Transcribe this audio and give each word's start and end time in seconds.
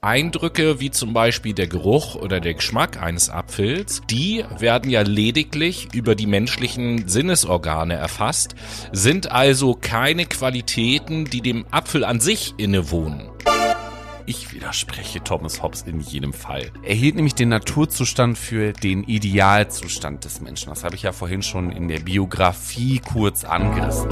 Eindrücke 0.00 0.78
wie 0.78 0.92
zum 0.92 1.12
Beispiel 1.12 1.54
der 1.54 1.66
Geruch 1.66 2.14
oder 2.14 2.38
der 2.38 2.54
Geschmack 2.54 3.02
eines 3.02 3.30
Apfels, 3.30 4.00
die 4.08 4.44
werden 4.56 4.92
ja 4.92 5.02
lediglich 5.02 5.88
über 5.92 6.14
die 6.14 6.28
menschlichen 6.28 7.08
Sinnesorgane 7.08 7.94
erfasst, 7.94 8.54
sind 8.92 9.32
also 9.32 9.74
keine 9.74 10.26
Qualitäten, 10.26 11.24
die 11.24 11.40
dem 11.40 11.66
Apfel 11.72 12.04
an 12.04 12.20
sich 12.20 12.54
innewohnen. 12.58 13.28
Ich 14.24 14.52
widerspreche 14.52 15.24
Thomas 15.24 15.64
Hobbes 15.64 15.82
in 15.82 15.98
jedem 15.98 16.32
Fall. 16.32 16.70
Er 16.84 16.94
hielt 16.94 17.16
nämlich 17.16 17.34
den 17.34 17.48
Naturzustand 17.48 18.38
für 18.38 18.72
den 18.74 19.02
Idealzustand 19.02 20.24
des 20.24 20.40
Menschen. 20.40 20.68
Das 20.68 20.84
habe 20.84 20.94
ich 20.94 21.02
ja 21.02 21.10
vorhin 21.12 21.42
schon 21.42 21.72
in 21.72 21.88
der 21.88 22.00
Biografie 22.00 23.00
kurz 23.00 23.44
angerissen. 23.44 24.08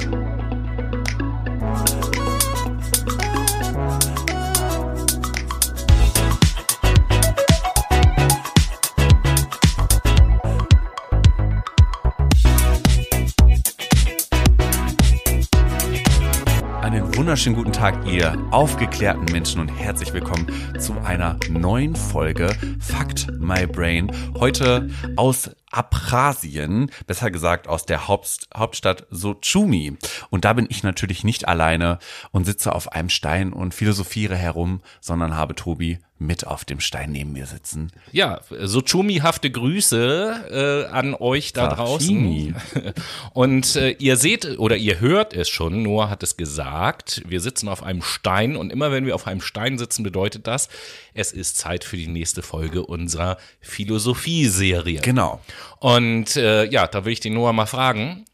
Wunderschönen 17.37 17.57
guten 17.57 17.73
Tag, 17.73 18.07
ihr 18.07 18.35
aufgeklärten 18.51 19.27
Menschen 19.31 19.61
und 19.61 19.69
herzlich 19.69 20.11
willkommen 20.15 20.47
zu 20.79 20.95
einer 21.01 21.37
neuen 21.51 21.95
Folge 21.95 22.49
Fakt 22.81 23.27
My 23.39 23.67
Brain. 23.67 24.11
Heute 24.41 24.89
aus 25.17 25.51
Abchasien, 25.77 26.91
besser 27.07 27.31
gesagt 27.31 27.69
aus 27.69 27.85
der 27.85 28.09
Haupt 28.09 28.49
Hauptstadt 28.57 29.07
Sochumi. 29.11 29.97
Und 30.31 30.45
da 30.45 30.55
bin 30.55 30.67
ich 30.71 30.83
natürlich 30.83 31.23
nicht 31.23 31.47
alleine 31.47 31.99
und 32.33 32.45
sitze 32.45 32.75
auf 32.75 32.93
einem 32.93 33.11
Stein 33.11 33.53
und 33.53 33.75
philosophiere 33.75 34.37
herum, 34.37 34.81
sondern 35.01 35.37
habe 35.37 35.55
Tobi 35.55 35.99
mit 36.19 36.47
auf 36.47 36.65
dem 36.65 36.81
Stein 36.81 37.13
neben 37.13 37.33
mir 37.33 37.47
sitzen. 37.47 37.93
Ja, 38.11 38.41
Sochumi-hafte 38.51 39.51
Grüße 39.51 40.87
äh, 40.89 40.93
an 40.93 41.15
euch 41.15 41.53
da 41.53 41.77
Sashimi. 41.77 42.55
draußen. 42.55 42.93
Und 43.35 43.77
äh, 43.77 43.91
ihr 43.91 44.17
seht 44.17 44.59
oder 44.59 44.77
ihr 44.77 45.01
hört 45.01 45.35
es 45.35 45.49
schon, 45.49 45.83
Noah 45.83 46.09
hat 46.09 46.23
es 46.23 46.39
gesagt, 46.39 47.23
wir 47.29 47.41
sitzen 47.41 47.69
auf 47.69 47.83
einem 47.83 48.01
Stein 48.01 48.57
und 48.57 48.73
immer 48.73 48.91
wenn 48.91 49.05
wir 49.05 49.15
auf 49.15 49.27
einem 49.27 49.41
Stein 49.43 49.77
sitzen, 49.79 50.03
bedeutet 50.03 50.47
das, 50.47 50.69
es 51.13 51.33
ist 51.33 51.59
Zeit 51.59 51.85
für 51.85 51.97
die 51.97 52.09
nächste 52.09 52.43
Folge 52.43 52.85
unserer 52.85 53.37
Philosophie-Serie. 53.61 55.01
Genau. 55.01 55.41
Und 55.79 56.37
äh, 56.37 56.65
ja, 56.65 56.87
da 56.87 57.05
will 57.05 57.13
ich 57.13 57.21
den 57.21 57.35
Noah 57.35 57.53
mal 57.53 57.67
fragen, 57.67 58.25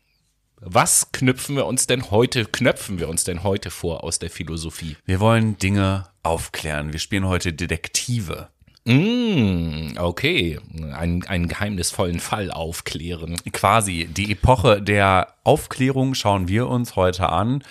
was 0.65 1.11
knüpfen 1.11 1.57
wir 1.57 1.67
uns 1.67 1.89
denn 1.89 2.11
heute, 2.11 2.45
knöpfen 2.45 3.01
wir 3.01 3.09
uns 3.09 3.25
denn 3.25 3.43
heute 3.43 3.71
vor 3.71 4.05
aus 4.05 4.21
der 4.21 4.31
Philosophie? 4.31 4.97
Wir 5.05 5.19
wollen 5.19 5.59
Dinge 5.59 6.07
aufklären. 6.23 6.93
Wir 6.93 7.01
spielen 7.01 7.27
heute 7.27 7.53
Detektive. 7.53 8.49
Mm, 8.85 9.97
okay, 9.99 10.59
einen, 10.93 11.25
einen 11.25 11.49
geheimnisvollen 11.49 12.21
Fall 12.21 12.51
aufklären. 12.51 13.37
Quasi, 13.53 14.07
die 14.07 14.33
Epoche 14.33 14.83
der 14.83 15.35
Aufklärung 15.45 16.15
schauen 16.15 16.49
wir 16.49 16.69
uns 16.69 16.97
heute 16.97 17.29
an 17.29 17.63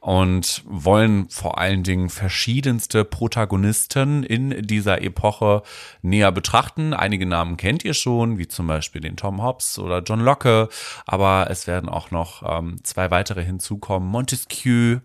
und 0.00 0.62
wollen 0.66 1.28
vor 1.28 1.58
allen 1.58 1.82
Dingen 1.82 2.08
verschiedenste 2.08 3.04
Protagonisten 3.04 4.22
in 4.22 4.62
dieser 4.66 5.02
Epoche 5.02 5.62
näher 6.00 6.32
betrachten. 6.32 6.94
Einige 6.94 7.26
Namen 7.26 7.58
kennt 7.58 7.84
ihr 7.84 7.92
schon, 7.92 8.38
wie 8.38 8.48
zum 8.48 8.66
Beispiel 8.66 9.02
den 9.02 9.16
Tom 9.16 9.42
Hobbes 9.42 9.78
oder 9.78 10.02
John 10.02 10.20
Locke, 10.20 10.70
aber 11.06 11.48
es 11.50 11.66
werden 11.66 11.90
auch 11.90 12.10
noch 12.10 12.42
ähm, 12.46 12.82
zwei 12.82 13.10
weitere 13.10 13.44
hinzukommen, 13.44 14.08
Montesquieu 14.08 15.00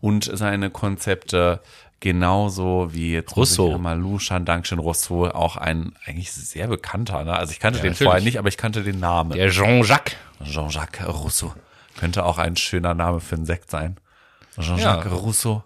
und 0.00 0.30
seine 0.32 0.70
Konzepte 0.70 1.60
genauso 2.00 2.94
wie 2.94 3.12
jetzt 3.12 3.36
Rousseau. 3.36 3.76
Malou 3.76 4.18
Dankeschön 4.18 4.78
Rousseau, 4.78 5.26
auch 5.26 5.58
ein 5.58 5.92
eigentlich 6.06 6.32
sehr 6.32 6.66
bekannter. 6.66 7.24
Ne? 7.24 7.34
Also 7.36 7.52
ich 7.52 7.60
kannte 7.60 7.78
ja, 7.80 7.82
den 7.82 7.90
natürlich. 7.90 8.06
vorher 8.06 8.24
nicht, 8.24 8.38
aber 8.38 8.48
ich 8.48 8.56
kannte 8.56 8.82
den 8.82 9.00
Namen. 9.00 9.32
Der 9.32 9.50
Jean-Jacques. 9.50 10.16
Jean-Jacques 10.42 11.06
Rousseau. 11.06 11.52
Könnte 11.98 12.24
auch 12.24 12.38
ein 12.38 12.56
schöner 12.56 12.94
Name 12.94 13.20
für 13.20 13.36
einen 13.36 13.44
Sekt 13.44 13.70
sein. 13.70 13.98
Jean-Jacques 14.58 15.12
ja. 15.12 15.18
Rousseau. 15.18 15.64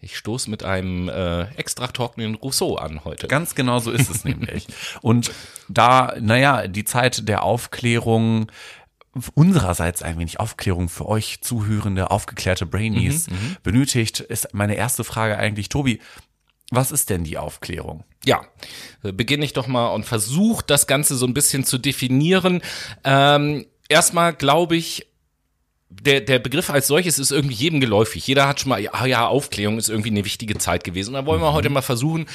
Ich 0.00 0.16
stoße 0.16 0.50
mit 0.50 0.62
einem 0.62 1.08
äh, 1.08 1.44
extra 1.56 1.86
trockenen 1.88 2.34
Rousseau 2.34 2.76
an 2.76 3.04
heute. 3.04 3.28
Ganz 3.28 3.54
genau 3.54 3.78
so 3.78 3.90
ist 3.90 4.10
es 4.10 4.24
nämlich. 4.24 4.66
Und 5.02 5.32
da, 5.68 6.14
naja, 6.20 6.68
die 6.68 6.84
Zeit 6.84 7.28
der 7.28 7.42
Aufklärung 7.42 8.50
unsererseits 9.34 10.02
ein 10.02 10.18
wenig 10.18 10.40
Aufklärung 10.40 10.88
für 10.88 11.06
euch 11.06 11.40
zuhörende, 11.40 12.10
aufgeklärte 12.10 12.66
Brainies 12.66 13.28
mhm, 13.28 13.34
mhm, 13.34 13.56
benötigt, 13.62 14.20
ist 14.20 14.52
meine 14.52 14.74
erste 14.74 15.04
Frage 15.04 15.38
eigentlich, 15.38 15.68
Tobi, 15.70 16.00
was 16.70 16.90
ist 16.90 17.10
denn 17.10 17.24
die 17.24 17.38
Aufklärung? 17.38 18.04
Ja, 18.24 18.42
beginne 19.02 19.44
ich 19.44 19.52
doch 19.52 19.68
mal 19.68 19.88
und 19.88 20.04
versuche 20.04 20.64
das 20.66 20.86
Ganze 20.86 21.14
so 21.14 21.26
ein 21.26 21.34
bisschen 21.34 21.64
zu 21.64 21.78
definieren. 21.78 22.60
Ähm, 23.04 23.66
erstmal 23.88 24.34
glaube 24.34 24.76
ich, 24.76 25.06
der, 25.88 26.20
der 26.20 26.38
Begriff 26.38 26.68
als 26.70 26.88
solches 26.88 27.18
ist 27.18 27.30
irgendwie 27.30 27.54
jedem 27.54 27.80
geläufig. 27.80 28.26
Jeder 28.26 28.48
hat 28.48 28.60
schon 28.60 28.70
mal, 28.70 28.80
ja, 28.80 29.06
ja, 29.06 29.26
Aufklärung 29.26 29.78
ist 29.78 29.88
irgendwie 29.88 30.10
eine 30.10 30.24
wichtige 30.24 30.58
Zeit 30.58 30.84
gewesen. 30.84 31.14
Und 31.14 31.22
da 31.22 31.26
wollen 31.26 31.40
wir 31.40 31.50
mhm. 31.50 31.54
heute 31.54 31.70
mal 31.70 31.82
versuchen, 31.82 32.26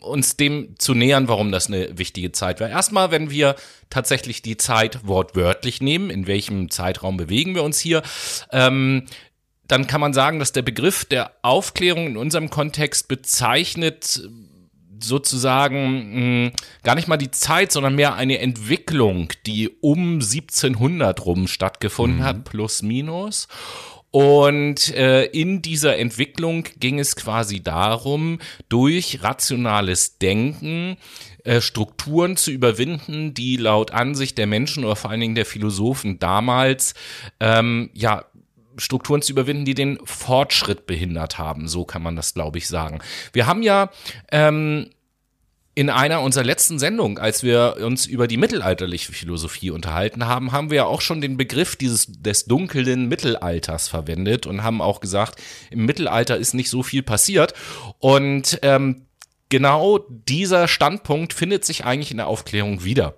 uns 0.00 0.36
dem 0.36 0.74
zu 0.78 0.94
nähern, 0.94 1.26
warum 1.26 1.52
das 1.52 1.68
eine 1.68 1.98
wichtige 1.98 2.32
Zeit 2.32 2.60
war. 2.60 2.68
Erstmal, 2.68 3.10
wenn 3.10 3.30
wir 3.30 3.56
tatsächlich 3.90 4.42
die 4.42 4.56
Zeit 4.56 5.06
wortwörtlich 5.06 5.80
nehmen, 5.80 6.10
in 6.10 6.26
welchem 6.26 6.70
Zeitraum 6.70 7.16
bewegen 7.16 7.54
wir 7.54 7.62
uns 7.62 7.78
hier, 7.78 8.02
ähm, 8.50 9.06
dann 9.66 9.86
kann 9.86 10.00
man 10.00 10.12
sagen, 10.12 10.38
dass 10.38 10.52
der 10.52 10.62
Begriff 10.62 11.06
der 11.06 11.32
Aufklärung 11.40 12.06
in 12.06 12.16
unserem 12.18 12.50
Kontext 12.50 13.08
bezeichnet 13.08 14.28
sozusagen 15.04 15.94
mh, 15.94 16.14
hm, 16.14 16.52
gar 16.82 16.94
nicht 16.94 17.08
mal 17.08 17.16
die 17.16 17.30
Zeit, 17.30 17.72
sondern 17.72 17.94
mehr 17.94 18.14
eine 18.14 18.38
Entwicklung, 18.38 19.28
die 19.46 19.70
um 19.80 20.14
1700 20.14 21.24
rum 21.24 21.46
stattgefunden 21.46 22.20
mhm. 22.20 22.24
hat, 22.24 22.44
plus 22.44 22.82
minus. 22.82 23.48
Und 24.12 24.94
äh, 24.94 25.24
in 25.24 25.62
dieser 25.62 25.96
Entwicklung 25.96 26.64
ging 26.78 26.98
es 26.98 27.16
quasi 27.16 27.62
darum, 27.62 28.40
durch 28.68 29.22
rationales 29.22 30.18
Denken 30.18 30.98
äh, 31.44 31.62
Strukturen 31.62 32.36
zu 32.36 32.50
überwinden, 32.50 33.32
die 33.32 33.56
laut 33.56 33.90
Ansicht 33.90 34.36
der 34.36 34.46
Menschen 34.46 34.84
oder 34.84 34.96
vor 34.96 35.10
allen 35.10 35.20
Dingen 35.20 35.34
der 35.34 35.46
Philosophen 35.46 36.18
damals 36.18 36.92
ähm, 37.40 37.88
ja 37.94 38.26
Strukturen 38.76 39.22
zu 39.22 39.32
überwinden, 39.32 39.64
die 39.64 39.74
den 39.74 39.98
Fortschritt 40.04 40.86
behindert 40.86 41.38
haben. 41.38 41.68
So 41.68 41.84
kann 41.84 42.02
man 42.02 42.16
das, 42.16 42.34
glaube 42.34 42.58
ich, 42.58 42.68
sagen. 42.68 43.00
Wir 43.32 43.46
haben 43.46 43.62
ja 43.62 43.90
ähm, 44.30 44.90
in 45.74 45.88
einer 45.88 46.20
unserer 46.20 46.44
letzten 46.44 46.78
Sendungen, 46.78 47.16
als 47.16 47.42
wir 47.42 47.76
uns 47.80 48.04
über 48.04 48.26
die 48.26 48.36
mittelalterliche 48.36 49.12
Philosophie 49.12 49.70
unterhalten 49.70 50.26
haben, 50.26 50.52
haben 50.52 50.70
wir 50.70 50.76
ja 50.76 50.84
auch 50.84 51.00
schon 51.00 51.22
den 51.22 51.38
Begriff 51.38 51.76
dieses 51.76 52.06
des 52.08 52.44
dunklen 52.44 53.08
Mittelalters 53.08 53.88
verwendet 53.88 54.46
und 54.46 54.62
haben 54.62 54.82
auch 54.82 55.00
gesagt, 55.00 55.40
im 55.70 55.86
Mittelalter 55.86 56.36
ist 56.36 56.52
nicht 56.52 56.68
so 56.68 56.82
viel 56.82 57.02
passiert. 57.02 57.54
Und 58.00 58.58
ähm, 58.62 59.06
genau 59.48 60.00
dieser 60.08 60.68
Standpunkt 60.68 61.32
findet 61.32 61.64
sich 61.64 61.86
eigentlich 61.86 62.10
in 62.10 62.18
der 62.18 62.26
Aufklärung 62.26 62.84
wieder. 62.84 63.14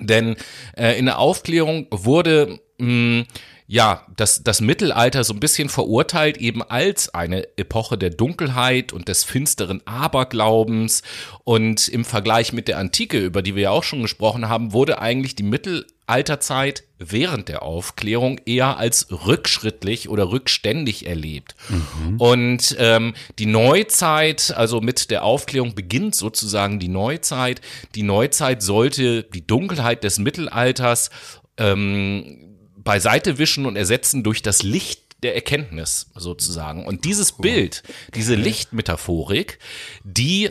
Denn 0.00 0.36
äh, 0.76 0.98
in 0.98 1.06
der 1.06 1.18
Aufklärung 1.18 1.86
wurde 1.90 2.58
mh, 2.78 3.24
ja, 3.70 4.06
das, 4.16 4.42
das 4.42 4.62
Mittelalter 4.62 5.24
so 5.24 5.34
ein 5.34 5.40
bisschen 5.40 5.68
verurteilt 5.68 6.38
eben 6.38 6.62
als 6.62 7.12
eine 7.12 7.46
Epoche 7.58 7.98
der 7.98 8.08
Dunkelheit 8.08 8.94
und 8.94 9.08
des 9.08 9.24
finsteren 9.24 9.86
Aberglaubens. 9.86 11.02
Und 11.44 11.86
im 11.86 12.06
Vergleich 12.06 12.54
mit 12.54 12.66
der 12.66 12.78
Antike, 12.78 13.18
über 13.18 13.42
die 13.42 13.54
wir 13.54 13.64
ja 13.64 13.70
auch 13.70 13.84
schon 13.84 14.00
gesprochen 14.00 14.48
haben, 14.48 14.72
wurde 14.72 15.02
eigentlich 15.02 15.36
die 15.36 15.42
Mittelalterzeit 15.42 16.84
während 16.98 17.50
der 17.50 17.62
Aufklärung 17.62 18.40
eher 18.46 18.78
als 18.78 19.08
rückschrittlich 19.10 20.08
oder 20.08 20.30
rückständig 20.30 21.06
erlebt. 21.06 21.54
Mhm. 21.68 22.16
Und 22.16 22.74
ähm, 22.78 23.12
die 23.38 23.46
Neuzeit, 23.46 24.50
also 24.56 24.80
mit 24.80 25.10
der 25.10 25.24
Aufklärung 25.24 25.74
beginnt 25.74 26.14
sozusagen 26.14 26.78
die 26.78 26.88
Neuzeit. 26.88 27.60
Die 27.94 28.02
Neuzeit 28.02 28.62
sollte 28.62 29.24
die 29.24 29.46
Dunkelheit 29.46 30.04
des 30.04 30.18
Mittelalters 30.18 31.10
ähm, 31.58 32.47
beiseite 32.88 33.36
wischen 33.36 33.66
und 33.66 33.76
ersetzen 33.76 34.22
durch 34.22 34.40
das 34.40 34.62
Licht 34.62 35.02
der 35.22 35.34
Erkenntnis 35.34 36.06
sozusagen. 36.14 36.86
Und 36.86 37.04
dieses 37.04 37.32
Bild, 37.32 37.82
diese 38.14 38.34
Lichtmetaphorik, 38.34 39.58
die 40.04 40.48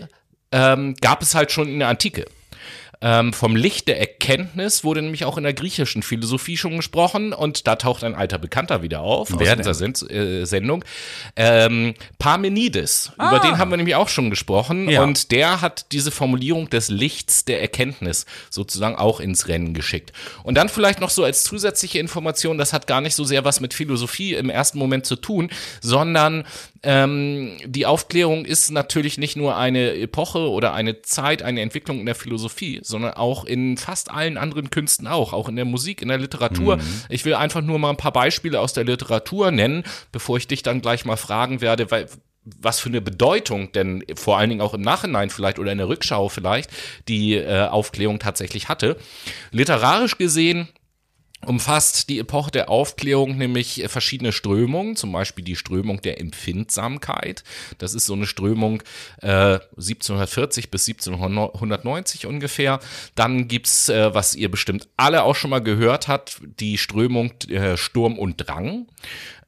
ähm, 0.51 0.93
gab 1.01 1.23
es 1.23 1.33
halt 1.33 1.51
schon 1.51 1.67
in 1.67 1.79
der 1.79 1.87
Antike. 1.87 2.27
Ähm, 2.99 3.31
vom 3.31 3.55
Licht 3.55 3.87
der 3.87 3.99
Erkenntnis 3.99 4.83
wurde 4.83 5.01
nämlich 5.01 5.23
auch 5.25 5.37
in 5.37 5.43
der 5.43 5.53
griechischen 5.53 6.01
Philosophie 6.01 6.57
schon 6.57 6.77
gesprochen 6.77 7.31
und 7.31 7.67
da 7.67 7.75
taucht 7.75 8.03
ein 8.03 8.15
alter 8.15 8.39
Bekannter 8.39 8.81
wieder 8.81 9.01
auf 9.01 9.29
Wer 9.37 9.51
aus 9.51 9.57
dieser 9.57 9.73
Send 9.75 10.09
äh, 10.09 10.45
Sendung. 10.45 10.83
Ähm, 11.35 11.93
Parmenides, 12.17 13.11
ah. 13.17 13.29
über 13.29 13.39
den 13.39 13.59
haben 13.59 13.69
wir 13.69 13.77
nämlich 13.77 13.95
auch 13.95 14.09
schon 14.09 14.31
gesprochen 14.31 14.89
ja. 14.89 15.03
und 15.03 15.31
der 15.31 15.61
hat 15.61 15.91
diese 15.91 16.09
Formulierung 16.09 16.69
des 16.69 16.89
Lichts 16.89 17.45
der 17.45 17.61
Erkenntnis 17.61 18.25
sozusagen 18.49 18.95
auch 18.95 19.19
ins 19.19 19.47
Rennen 19.47 19.75
geschickt. 19.75 20.11
Und 20.43 20.55
dann 20.55 20.67
vielleicht 20.67 20.99
noch 20.99 21.11
so 21.11 21.23
als 21.23 21.43
zusätzliche 21.43 21.99
Information, 21.99 22.57
das 22.57 22.73
hat 22.73 22.87
gar 22.87 23.01
nicht 23.01 23.15
so 23.15 23.23
sehr 23.23 23.45
was 23.45 23.59
mit 23.59 23.75
Philosophie 23.75 24.33
im 24.33 24.49
ersten 24.49 24.79
Moment 24.79 25.05
zu 25.05 25.17
tun, 25.17 25.51
sondern 25.81 26.45
Ähm, 26.83 27.57
die 27.65 27.85
Aufklärung 27.85 28.45
ist 28.45 28.71
natürlich 28.71 29.17
nicht 29.17 29.35
nur 29.35 29.55
eine 29.55 29.95
Epoche 29.95 30.49
oder 30.49 30.73
eine 30.73 31.01
Zeit, 31.01 31.41
eine 31.41 31.61
Entwicklung 31.61 31.99
in 31.99 32.05
der 32.05 32.15
Philosophie, 32.15 32.79
sondern 32.83 33.13
auch 33.13 33.45
in 33.45 33.77
fast 33.77 34.11
allen 34.11 34.37
anderen 34.37 34.69
Künsten 34.69 35.07
auch, 35.07 35.33
auch 35.33 35.49
in 35.49 35.55
der 35.55 35.65
Musik, 35.65 36.01
in 36.01 36.07
der 36.07 36.17
Literatur. 36.17 36.77
Mhm. 36.77 36.81
Ich 37.09 37.25
will 37.25 37.33
einfach 37.35 37.61
nur 37.61 37.79
mal 37.79 37.89
ein 37.89 37.97
paar 37.97 38.13
Beispiele 38.13 38.59
aus 38.59 38.73
der 38.73 38.83
Literatur 38.83 39.51
nennen, 39.51 39.83
bevor 40.11 40.37
ich 40.37 40.47
dich 40.47 40.63
dann 40.63 40.81
gleich 40.81 41.05
mal 41.05 41.17
fragen 41.17 41.61
werde, 41.61 41.89
weil 41.91 42.07
was 42.61 42.79
für 42.79 42.89
eine 42.89 43.01
Bedeutung 43.01 43.71
denn 43.73 44.03
vor 44.15 44.37
allen 44.37 44.49
Dingen 44.49 44.61
auch 44.61 44.73
im 44.73 44.81
Nachhinein 44.81 45.29
vielleicht 45.29 45.59
oder 45.59 45.71
in 45.71 45.77
der 45.77 45.89
Rückschau 45.89 46.29
vielleicht 46.29 46.69
die 47.07 47.35
äh, 47.35 47.67
Aufklärung 47.67 48.19
tatsächlich 48.19 48.69
hatte. 48.69 48.95
Literarisch 49.51 50.17
gesehen 50.17 50.69
umfasst 51.45 52.09
die 52.09 52.19
Epoche 52.19 52.51
der 52.51 52.69
Aufklärung 52.69 53.37
nämlich 53.37 53.83
verschiedene 53.87 54.31
Strömungen, 54.31 54.95
zum 54.95 55.11
Beispiel 55.11 55.45
die 55.45 55.55
Strömung 55.55 56.01
der 56.01 56.19
Empfindsamkeit. 56.19 57.43
Das 57.77 57.93
ist 57.93 58.05
so 58.05 58.13
eine 58.13 58.25
Strömung 58.25 58.81
äh, 59.21 59.59
1740 59.77 60.71
bis 60.71 60.87
1790 60.87 62.25
ungefähr. 62.25 62.79
Dann 63.15 63.47
gibt's, 63.47 63.89
äh, 63.89 64.13
was 64.13 64.35
ihr 64.35 64.49
bestimmt 64.49 64.87
alle 64.97 65.23
auch 65.23 65.35
schon 65.35 65.51
mal 65.51 65.61
gehört 65.61 66.07
habt, 66.07 66.41
die 66.59 66.77
Strömung 66.77 67.33
äh, 67.49 67.77
Sturm 67.77 68.17
und 68.17 68.37
Drang 68.37 68.87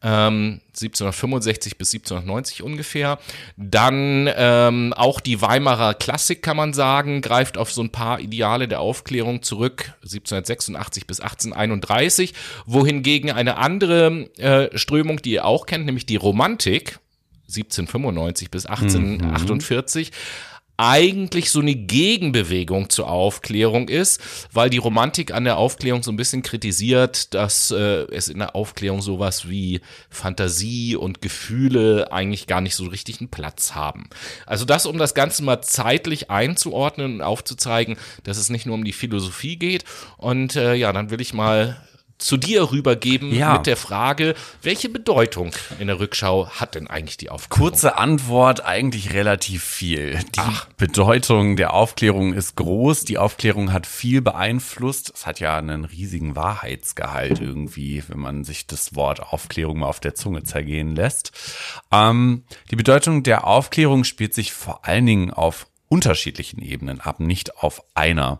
ähm, 0.01 0.61
1765 0.69 1.77
bis 1.77 1.93
1790 1.93 2.63
ungefähr. 2.63 3.19
Dann 3.57 4.29
ähm, 4.35 4.93
auch 4.93 5.19
die 5.19 5.41
Weimarer 5.41 5.93
Klassik, 5.93 6.41
kann 6.41 6.57
man 6.57 6.73
sagen, 6.73 7.21
greift 7.21 7.57
auf 7.57 7.71
so 7.71 7.81
ein 7.81 7.91
paar 7.91 8.19
Ideale 8.19 8.67
der 8.67 8.79
Aufklärung 8.79 9.41
zurück, 9.41 9.93
1786 10.03 11.07
bis 11.07 11.19
1831, 11.19 12.33
wohingegen 12.65 13.31
eine 13.31 13.57
andere 13.57 14.29
äh, 14.37 14.77
Strömung, 14.77 15.21
die 15.21 15.31
ihr 15.31 15.45
auch 15.45 15.65
kennt, 15.65 15.85
nämlich 15.85 16.05
die 16.05 16.15
Romantik, 16.15 16.99
1795 17.47 18.51
bis 18.51 18.65
1848, 18.65 20.11
mhm 20.11 20.15
eigentlich 20.79 21.51
so 21.51 21.59
eine 21.59 21.75
Gegenbewegung 21.75 22.89
zur 22.89 23.09
Aufklärung 23.09 23.89
ist, 23.89 24.21
weil 24.53 24.69
die 24.69 24.77
Romantik 24.77 25.33
an 25.33 25.43
der 25.43 25.57
Aufklärung 25.57 26.03
so 26.03 26.11
ein 26.11 26.15
bisschen 26.15 26.41
kritisiert, 26.41 27.33
dass 27.33 27.69
äh, 27.71 28.05
es 28.13 28.29
in 28.29 28.39
der 28.39 28.55
Aufklärung 28.55 29.01
sowas 29.01 29.49
wie 29.49 29.81
Fantasie 30.09 30.95
und 30.95 31.21
Gefühle 31.21 32.13
eigentlich 32.13 32.47
gar 32.47 32.61
nicht 32.61 32.75
so 32.75 32.85
richtig 32.85 33.19
einen 33.19 33.29
Platz 33.29 33.75
haben. 33.75 34.09
Also 34.45 34.63
das, 34.63 34.85
um 34.85 34.97
das 34.97 35.13
Ganze 35.13 35.43
mal 35.43 35.61
zeitlich 35.61 36.31
einzuordnen 36.31 37.15
und 37.15 37.21
aufzuzeigen, 37.21 37.97
dass 38.23 38.37
es 38.37 38.49
nicht 38.49 38.65
nur 38.65 38.75
um 38.75 38.85
die 38.85 38.93
Philosophie 38.93 39.57
geht. 39.57 39.83
Und 40.15 40.55
äh, 40.55 40.75
ja, 40.75 40.93
dann 40.93 41.09
will 41.09 41.19
ich 41.19 41.33
mal 41.33 41.75
zu 42.19 42.37
dir 42.37 42.71
rübergeben 42.71 43.33
ja. 43.33 43.53
mit 43.53 43.65
der 43.65 43.77
Frage, 43.77 44.35
welche 44.61 44.89
Bedeutung 44.89 45.51
in 45.79 45.87
der 45.87 45.99
Rückschau 45.99 46.49
hat 46.49 46.75
denn 46.75 46.87
eigentlich 46.87 47.17
die 47.17 47.29
Aufklärung? 47.29 47.69
Kurze 47.69 47.97
Antwort, 47.97 48.65
eigentlich 48.65 49.13
relativ 49.13 49.63
viel. 49.63 50.19
Die 50.35 50.39
Ach. 50.39 50.67
Bedeutung 50.77 51.55
der 51.55 51.73
Aufklärung 51.73 52.33
ist 52.33 52.55
groß. 52.55 53.05
Die 53.05 53.17
Aufklärung 53.17 53.71
hat 53.71 53.87
viel 53.87 54.21
beeinflusst. 54.21 55.11
Es 55.15 55.25
hat 55.25 55.39
ja 55.39 55.57
einen 55.57 55.85
riesigen 55.85 56.35
Wahrheitsgehalt 56.35 57.39
irgendwie, 57.39 58.03
wenn 58.07 58.19
man 58.19 58.43
sich 58.43 58.67
das 58.67 58.95
Wort 58.95 59.21
Aufklärung 59.21 59.79
mal 59.79 59.87
auf 59.87 60.01
der 60.01 60.13
Zunge 60.13 60.43
zergehen 60.43 60.95
lässt. 60.95 61.31
Ähm, 61.91 62.43
die 62.69 62.75
Bedeutung 62.75 63.23
der 63.23 63.47
Aufklärung 63.47 64.03
spielt 64.03 64.33
sich 64.33 64.51
vor 64.51 64.85
allen 64.85 65.05
Dingen 65.05 65.31
auf 65.31 65.67
unterschiedlichen 65.87 66.61
Ebenen 66.61 67.01
ab, 67.01 67.19
nicht 67.19 67.57
auf 67.57 67.81
einer 67.95 68.39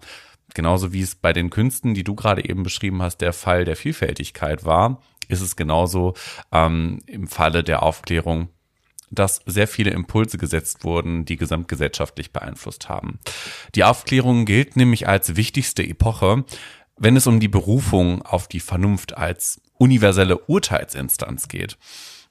genauso 0.60 0.92
wie 0.92 1.02
es 1.02 1.16
bei 1.16 1.32
den 1.32 1.50
Künsten, 1.50 1.94
die 1.94 2.04
du 2.04 2.16
gerade 2.16 2.44
eben 2.44 2.64
beschrieben 2.64 3.02
hast, 3.02 3.20
der 3.22 3.32
Fall 3.32 3.64
der 3.64 3.78
Vielfältigkeit 3.78 4.66
war, 4.66 5.02
ist 5.30 5.40
es 5.40 5.56
genauso 5.56 6.16
ähm, 6.52 7.00
im 7.06 7.30
Falle 7.30 7.64
der 7.64 7.82
Aufklärung, 7.82 8.50
dass 9.10 9.42
sehr 9.46 9.70
viele 9.70 9.92
Impulse 9.92 10.38
gesetzt 10.38 10.84
wurden, 10.84 11.24
die 11.24 11.38
gesamtgesellschaftlich 11.38 12.34
beeinflusst 12.34 12.90
haben. 12.90 13.20
Die 13.74 13.86
Aufklärung 13.86 14.44
gilt 14.44 14.76
nämlich 14.76 15.08
als 15.08 15.38
wichtigste 15.38 15.82
Epoche, 15.82 16.44
wenn 16.98 17.16
es 17.16 17.26
um 17.26 17.40
die 17.40 17.48
Berufung 17.48 18.22
auf 18.24 18.50
die 18.50 18.60
Vernunft 18.60 19.16
als 19.16 19.62
universelle 19.78 20.40
Urteilsinstanz 20.40 21.48
geht. 21.48 21.78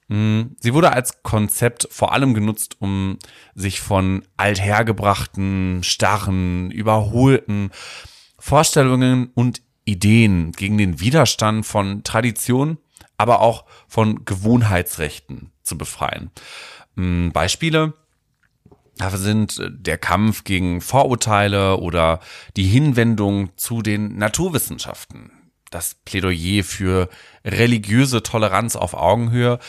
Hm, 0.07 0.55
sie 0.59 0.75
wurde 0.75 0.91
als 0.91 1.23
Konzept 1.23 1.87
vor 1.89 2.13
allem 2.13 2.35
genutzt, 2.35 2.75
um 2.77 3.17
sich 3.55 3.81
von 3.81 4.23
althergebrachten, 4.37 5.81
starren, 5.81 6.69
überholten 6.69 7.71
Vorstellungen 8.39 9.31
und 9.33 9.61
Ideen 9.85 10.51
gegen 10.51 10.77
den 10.77 10.99
Widerstand 10.99 11.65
von 11.65 12.03
Tradition, 12.03 12.77
aber 13.17 13.41
auch 13.41 13.65
von 13.87 14.25
Gewohnheitsrechten 14.25 15.51
zu 15.63 15.77
befreien. 15.77 16.31
Hm, 16.95 17.31
Beispiele 17.31 17.93
dafür 18.99 19.19
sind 19.19 19.57
äh, 19.57 19.71
der 19.71 19.97
Kampf 19.97 20.43
gegen 20.43 20.81
Vorurteile 20.81 21.77
oder 21.77 22.19
die 22.55 22.67
Hinwendung 22.67 23.49
zu 23.57 23.81
den 23.81 24.17
Naturwissenschaften, 24.17 25.31
das 25.71 25.95
Plädoyer 26.05 26.63
für 26.63 27.09
religiöse 27.43 28.21
Toleranz 28.21 28.75
auf 28.75 28.93
Augenhöhe 28.93 29.59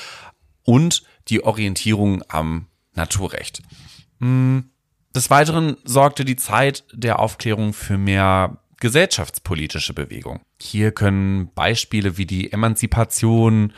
und 0.65 1.05
die 1.29 1.43
Orientierung 1.43 2.23
am 2.29 2.67
Naturrecht. 2.95 3.63
Hm, 4.19 4.71
des 5.15 5.31
Weiteren 5.31 5.77
sorgte 5.85 6.25
die 6.25 6.37
Zeit 6.37 6.85
der 6.93 7.19
Aufklärung 7.19 7.73
für 7.73 7.99
mehr 7.99 8.60
gesellschaftspolitische 8.81 9.95
Bewegung. 9.95 10.41
Hier 10.61 10.93
können 10.93 11.53
Beispiele 11.55 12.17
wie 12.17 12.27
die 12.27 12.53
Emanzipation, 12.53 13.73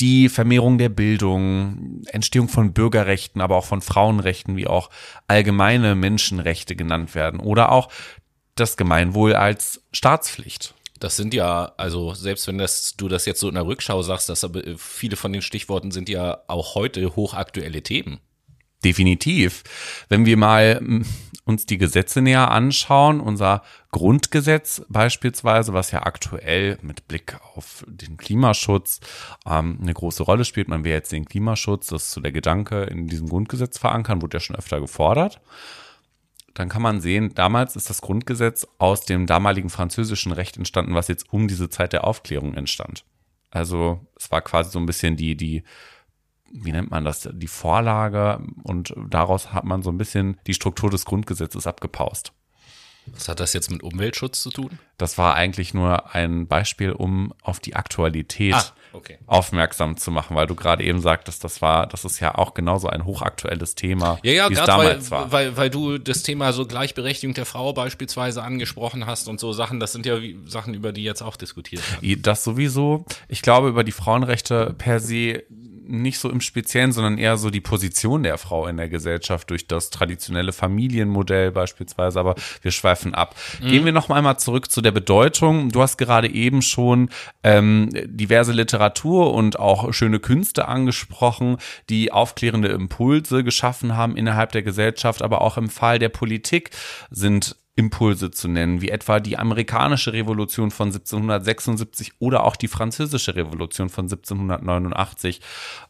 die 0.00 0.28
Vermehrung 0.28 0.78
der 0.78 0.88
Bildung, 0.88 2.02
Entstehung 2.06 2.48
von 2.48 2.72
Bürgerrechten, 2.72 3.40
aber 3.40 3.56
auch 3.56 3.64
von 3.64 3.82
Frauenrechten, 3.82 4.56
wie 4.56 4.66
auch 4.66 4.90
allgemeine 5.26 5.94
Menschenrechte 5.94 6.76
genannt 6.76 7.14
werden 7.14 7.40
oder 7.40 7.72
auch 7.72 7.90
das 8.54 8.76
Gemeinwohl 8.76 9.34
als 9.34 9.82
Staatspflicht. 9.92 10.74
Das 10.98 11.16
sind 11.16 11.32
ja, 11.32 11.72
also 11.76 12.14
selbst 12.14 12.46
wenn 12.48 12.58
das, 12.58 12.94
du 12.96 13.08
das 13.08 13.24
jetzt 13.24 13.40
so 13.40 13.48
in 13.48 13.54
der 13.54 13.66
Rückschau 13.66 14.02
sagst, 14.02 14.28
dass 14.28 14.42
aber 14.42 14.62
viele 14.76 15.16
von 15.16 15.32
den 15.32 15.42
Stichworten 15.42 15.90
sind 15.90 16.08
ja 16.08 16.42
auch 16.48 16.74
heute 16.74 17.14
hochaktuelle 17.14 17.82
Themen. 17.82 18.18
Definitiv. 18.84 19.62
Wenn 20.08 20.26
wir 20.26 20.36
mal 20.36 20.80
uns 21.48 21.64
die 21.64 21.78
Gesetze 21.78 22.20
näher 22.20 22.50
anschauen, 22.50 23.20
unser 23.20 23.62
Grundgesetz 23.90 24.82
beispielsweise, 24.90 25.72
was 25.72 25.90
ja 25.92 26.02
aktuell 26.02 26.78
mit 26.82 27.08
Blick 27.08 27.38
auf 27.54 27.86
den 27.88 28.18
Klimaschutz 28.18 29.00
ähm, 29.46 29.78
eine 29.80 29.94
große 29.94 30.22
Rolle 30.22 30.44
spielt, 30.44 30.68
man 30.68 30.84
will 30.84 30.92
jetzt 30.92 31.10
den 31.10 31.24
Klimaschutz, 31.24 31.86
das 31.86 32.04
ist 32.04 32.10
so 32.12 32.20
der 32.20 32.32
Gedanke, 32.32 32.82
in 32.82 33.08
diesem 33.08 33.30
Grundgesetz 33.30 33.78
verankern, 33.78 34.20
wurde 34.20 34.36
ja 34.36 34.40
schon 34.40 34.56
öfter 34.56 34.78
gefordert. 34.78 35.40
Dann 36.52 36.68
kann 36.68 36.82
man 36.82 37.00
sehen, 37.00 37.32
damals 37.34 37.76
ist 37.76 37.88
das 37.88 38.02
Grundgesetz 38.02 38.66
aus 38.76 39.06
dem 39.06 39.26
damaligen 39.26 39.70
französischen 39.70 40.32
Recht 40.32 40.58
entstanden, 40.58 40.94
was 40.94 41.08
jetzt 41.08 41.32
um 41.32 41.48
diese 41.48 41.70
Zeit 41.70 41.94
der 41.94 42.04
Aufklärung 42.04 42.52
entstand. 42.54 43.04
Also 43.50 44.06
es 44.16 44.30
war 44.30 44.42
quasi 44.42 44.70
so 44.70 44.78
ein 44.78 44.86
bisschen 44.86 45.16
die, 45.16 45.34
die 45.34 45.62
wie 46.52 46.72
nennt 46.72 46.90
man 46.90 47.04
das, 47.04 47.28
die 47.32 47.48
Vorlage 47.48 48.40
und 48.62 48.94
daraus 48.96 49.52
hat 49.52 49.64
man 49.64 49.82
so 49.82 49.90
ein 49.90 49.98
bisschen 49.98 50.38
die 50.46 50.54
Struktur 50.54 50.90
des 50.90 51.04
Grundgesetzes 51.04 51.66
abgepaust. 51.66 52.32
Was 53.14 53.28
hat 53.28 53.40
das 53.40 53.52
jetzt 53.52 53.70
mit 53.70 53.82
Umweltschutz 53.82 54.42
zu 54.42 54.50
tun? 54.50 54.78
Das 54.96 55.18
war 55.18 55.34
eigentlich 55.34 55.74
nur 55.74 56.14
ein 56.14 56.46
Beispiel, 56.46 56.92
um 56.92 57.32
auf 57.42 57.60
die 57.60 57.76
Aktualität 57.76 58.54
ah, 58.54 58.72
okay. 58.92 59.18
aufmerksam 59.26 59.96
zu 59.96 60.10
machen, 60.10 60.36
weil 60.36 60.46
du 60.46 60.54
gerade 60.54 60.82
eben 60.84 61.00
sagtest, 61.00 61.44
das 61.44 61.62
war, 61.62 61.86
das 61.86 62.04
ist 62.04 62.20
ja 62.20 62.34
auch 62.34 62.54
genauso 62.54 62.88
ein 62.88 63.04
hochaktuelles 63.04 63.74
Thema, 63.74 64.18
ja, 64.22 64.32
ja, 64.32 64.50
wie 64.50 64.54
es 64.54 64.64
damals 64.64 65.10
weil, 65.10 65.20
war. 65.20 65.32
Weil, 65.32 65.56
weil 65.56 65.70
du 65.70 65.98
das 65.98 66.22
Thema 66.22 66.52
so 66.52 66.66
Gleichberechtigung 66.66 67.34
der 67.34 67.46
Frau 67.46 67.72
beispielsweise 67.72 68.42
angesprochen 68.42 69.06
hast 69.06 69.28
und 69.28 69.40
so 69.40 69.52
Sachen, 69.52 69.80
das 69.80 69.92
sind 69.92 70.04
ja 70.04 70.18
Sachen, 70.46 70.74
über 70.74 70.92
die 70.92 71.04
jetzt 71.04 71.22
auch 71.22 71.36
diskutiert 71.36 71.82
werden. 72.02 72.22
Das 72.22 72.44
sowieso. 72.44 73.06
Ich 73.28 73.42
glaube, 73.42 73.68
über 73.68 73.84
die 73.84 73.92
Frauenrechte 73.92 74.74
per 74.76 75.00
se 75.00 75.44
nicht 75.88 76.18
so 76.18 76.30
im 76.30 76.40
Speziellen, 76.40 76.92
sondern 76.92 77.18
eher 77.18 77.36
so 77.36 77.50
die 77.50 77.60
Position 77.60 78.22
der 78.22 78.38
Frau 78.38 78.66
in 78.66 78.76
der 78.76 78.88
Gesellschaft 78.88 79.50
durch 79.50 79.66
das 79.66 79.90
traditionelle 79.90 80.52
Familienmodell 80.52 81.50
beispielsweise. 81.50 82.20
Aber 82.20 82.34
wir 82.62 82.70
schweifen 82.70 83.14
ab. 83.14 83.34
Mhm. 83.60 83.68
Gehen 83.68 83.84
wir 83.84 83.92
noch 83.92 84.10
einmal 84.10 84.38
zurück 84.38 84.70
zu 84.70 84.80
der 84.80 84.92
Bedeutung. 84.92 85.70
Du 85.70 85.82
hast 85.82 85.96
gerade 85.96 86.28
eben 86.28 86.62
schon 86.62 87.10
ähm, 87.42 87.90
diverse 88.06 88.52
Literatur 88.52 89.34
und 89.34 89.58
auch 89.58 89.92
schöne 89.92 90.20
Künste 90.20 90.68
angesprochen, 90.68 91.56
die 91.88 92.12
aufklärende 92.12 92.68
Impulse 92.68 93.44
geschaffen 93.44 93.96
haben 93.96 94.16
innerhalb 94.16 94.52
der 94.52 94.62
Gesellschaft, 94.62 95.22
aber 95.22 95.40
auch 95.40 95.56
im 95.56 95.68
Fall 95.68 95.98
der 95.98 96.10
Politik 96.10 96.70
sind 97.10 97.56
Impulse 97.78 98.32
zu 98.32 98.48
nennen, 98.48 98.82
wie 98.82 98.88
etwa 98.88 99.20
die 99.20 99.38
amerikanische 99.38 100.12
Revolution 100.12 100.72
von 100.72 100.88
1776 100.88 102.14
oder 102.18 102.42
auch 102.42 102.56
die 102.56 102.66
französische 102.66 103.36
Revolution 103.36 103.88
von 103.88 104.06
1789, 104.06 105.40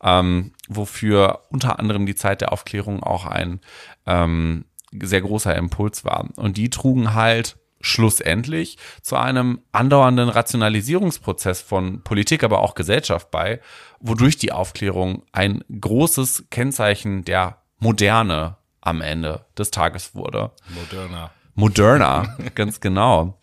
ähm, 0.03 0.53
wofür 0.69 1.47
unter 1.49 1.79
anderem 1.79 2.05
die 2.05 2.15
Zeit 2.15 2.43
der 2.43 2.53
Aufklärung 2.53 3.03
auch 3.03 3.25
ein 3.25 3.61
ähm, 4.05 4.67
sehr 4.93 5.23
großer 5.23 5.57
Impuls 5.57 6.05
war. 6.05 6.29
Und 6.37 6.59
die 6.59 6.69
trugen 6.69 7.15
halt 7.15 7.57
schlussendlich 7.81 8.77
zu 9.01 9.17
einem 9.17 9.63
andauernden 9.73 10.29
Rationalisierungsprozess 10.29 11.63
von 11.63 12.03
Politik, 12.03 12.45
aber 12.45 12.59
auch 12.59 12.75
Gesellschaft 12.75 13.31
bei, 13.31 13.61
wodurch 13.99 14.37
die 14.37 14.53
Aufklärung 14.53 15.23
ein 15.33 15.65
großes 15.81 16.49
Kennzeichen 16.51 17.25
der 17.25 17.63
Moderne 17.79 18.59
am 18.83 19.01
Ende 19.01 19.47
des 19.57 19.71
Tages 19.71 20.15
wurde. 20.15 20.51
Moderner. 20.69 21.31
Moderner, 21.59 22.37
ganz 22.55 22.81
genau. 22.81 23.39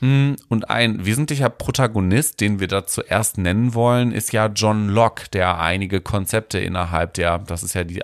Hm, 0.00 0.36
Und 0.48 0.68
ein 0.68 1.06
wesentlicher 1.06 1.48
Protagonist, 1.48 2.40
den 2.40 2.58
wir 2.58 2.66
da 2.66 2.86
zuerst 2.86 3.38
nennen 3.38 3.72
wollen, 3.74 4.10
ist 4.10 4.32
ja 4.32 4.46
John 4.48 4.88
Locke, 4.88 5.28
der 5.32 5.60
einige 5.60 6.00
Konzepte 6.00 6.58
innerhalb 6.58 7.14
der, 7.14 7.38
das 7.38 7.62
ist 7.62 7.74
ja 7.74 7.84
die, 7.84 8.02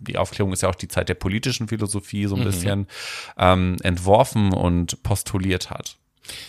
die 0.00 0.16
Aufklärung 0.16 0.54
ist 0.54 0.62
ja 0.62 0.70
auch 0.70 0.74
die 0.74 0.88
Zeit 0.88 1.10
der 1.10 1.14
politischen 1.14 1.68
Philosophie 1.68 2.26
so 2.26 2.36
ein 2.36 2.44
bisschen 2.44 2.86
ähm, 3.38 3.76
entworfen 3.82 4.54
und 4.54 5.02
postuliert 5.02 5.68
hat. 5.68 5.96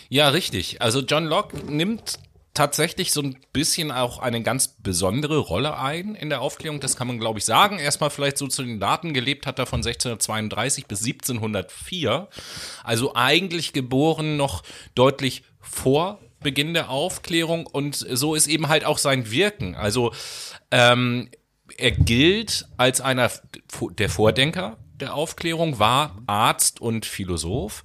Ja, 0.08 0.30
richtig. 0.30 0.80
Also 0.80 1.00
John 1.00 1.26
Locke 1.26 1.58
nimmt 1.70 2.18
tatsächlich 2.56 3.12
so 3.12 3.22
ein 3.22 3.36
bisschen 3.52 3.92
auch 3.92 4.18
eine 4.18 4.42
ganz 4.42 4.68
besondere 4.68 5.38
Rolle 5.38 5.78
ein 5.78 6.14
in 6.14 6.30
der 6.30 6.40
Aufklärung. 6.40 6.80
Das 6.80 6.96
kann 6.96 7.06
man, 7.06 7.18
glaube 7.18 7.38
ich, 7.38 7.44
sagen. 7.44 7.78
Erstmal 7.78 8.10
vielleicht 8.10 8.38
so 8.38 8.48
zu 8.48 8.62
den 8.64 8.80
Daten. 8.80 9.14
Gelebt 9.14 9.46
hat 9.46 9.58
er 9.58 9.66
von 9.66 9.78
1632 9.78 10.86
bis 10.86 11.04
1704. 11.04 12.28
Also 12.82 13.14
eigentlich 13.14 13.72
geboren 13.72 14.36
noch 14.36 14.62
deutlich 14.94 15.44
vor 15.60 16.18
Beginn 16.40 16.74
der 16.74 16.90
Aufklärung. 16.90 17.66
Und 17.66 17.94
so 17.96 18.34
ist 18.34 18.46
eben 18.46 18.68
halt 18.68 18.84
auch 18.84 18.98
sein 18.98 19.30
Wirken. 19.30 19.74
Also 19.74 20.12
ähm, 20.70 21.30
er 21.76 21.90
gilt 21.90 22.66
als 22.76 23.00
einer 23.00 23.30
der 23.98 24.08
Vordenker 24.08 24.78
der 24.94 25.14
Aufklärung, 25.14 25.78
war 25.78 26.22
Arzt 26.26 26.80
und 26.80 27.04
Philosoph. 27.04 27.84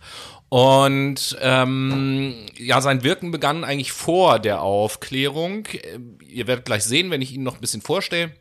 Und 0.54 1.38
ähm, 1.40 2.36
ja, 2.58 2.82
sein 2.82 3.04
Wirken 3.04 3.32
begann 3.32 3.64
eigentlich 3.64 3.94
vor 3.94 4.38
der 4.38 4.62
Aufklärung. 4.62 5.66
Äh, 5.68 6.00
Ihr 6.28 6.46
werdet 6.46 6.66
gleich 6.66 6.84
sehen, 6.84 7.10
wenn 7.10 7.22
ich 7.22 7.34
ihn 7.34 7.44
noch 7.44 7.56
ein 7.56 7.62
bisschen 7.62 7.82
vorstelle 7.82 8.32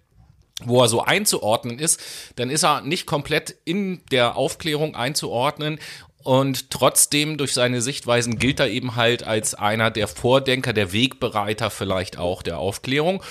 wo 0.64 0.82
er 0.82 0.88
so 0.88 1.02
einzuordnen 1.02 1.78
ist, 1.78 2.00
dann 2.36 2.50
ist 2.50 2.64
er 2.64 2.82
nicht 2.82 3.06
komplett 3.06 3.54
in 3.64 4.02
der 4.10 4.36
Aufklärung 4.36 4.94
einzuordnen. 4.94 5.78
Und 6.22 6.70
trotzdem 6.70 7.38
durch 7.38 7.54
seine 7.54 7.80
Sichtweisen 7.80 8.38
gilt 8.38 8.60
er 8.60 8.68
eben 8.68 8.94
halt 8.94 9.22
als 9.22 9.54
einer 9.54 9.90
der 9.90 10.06
Vordenker, 10.06 10.74
der 10.74 10.92
Wegbereiter 10.92 11.70
vielleicht 11.70 12.18
auch 12.18 12.42
der 12.42 12.58
Aufklärung. 12.58 13.22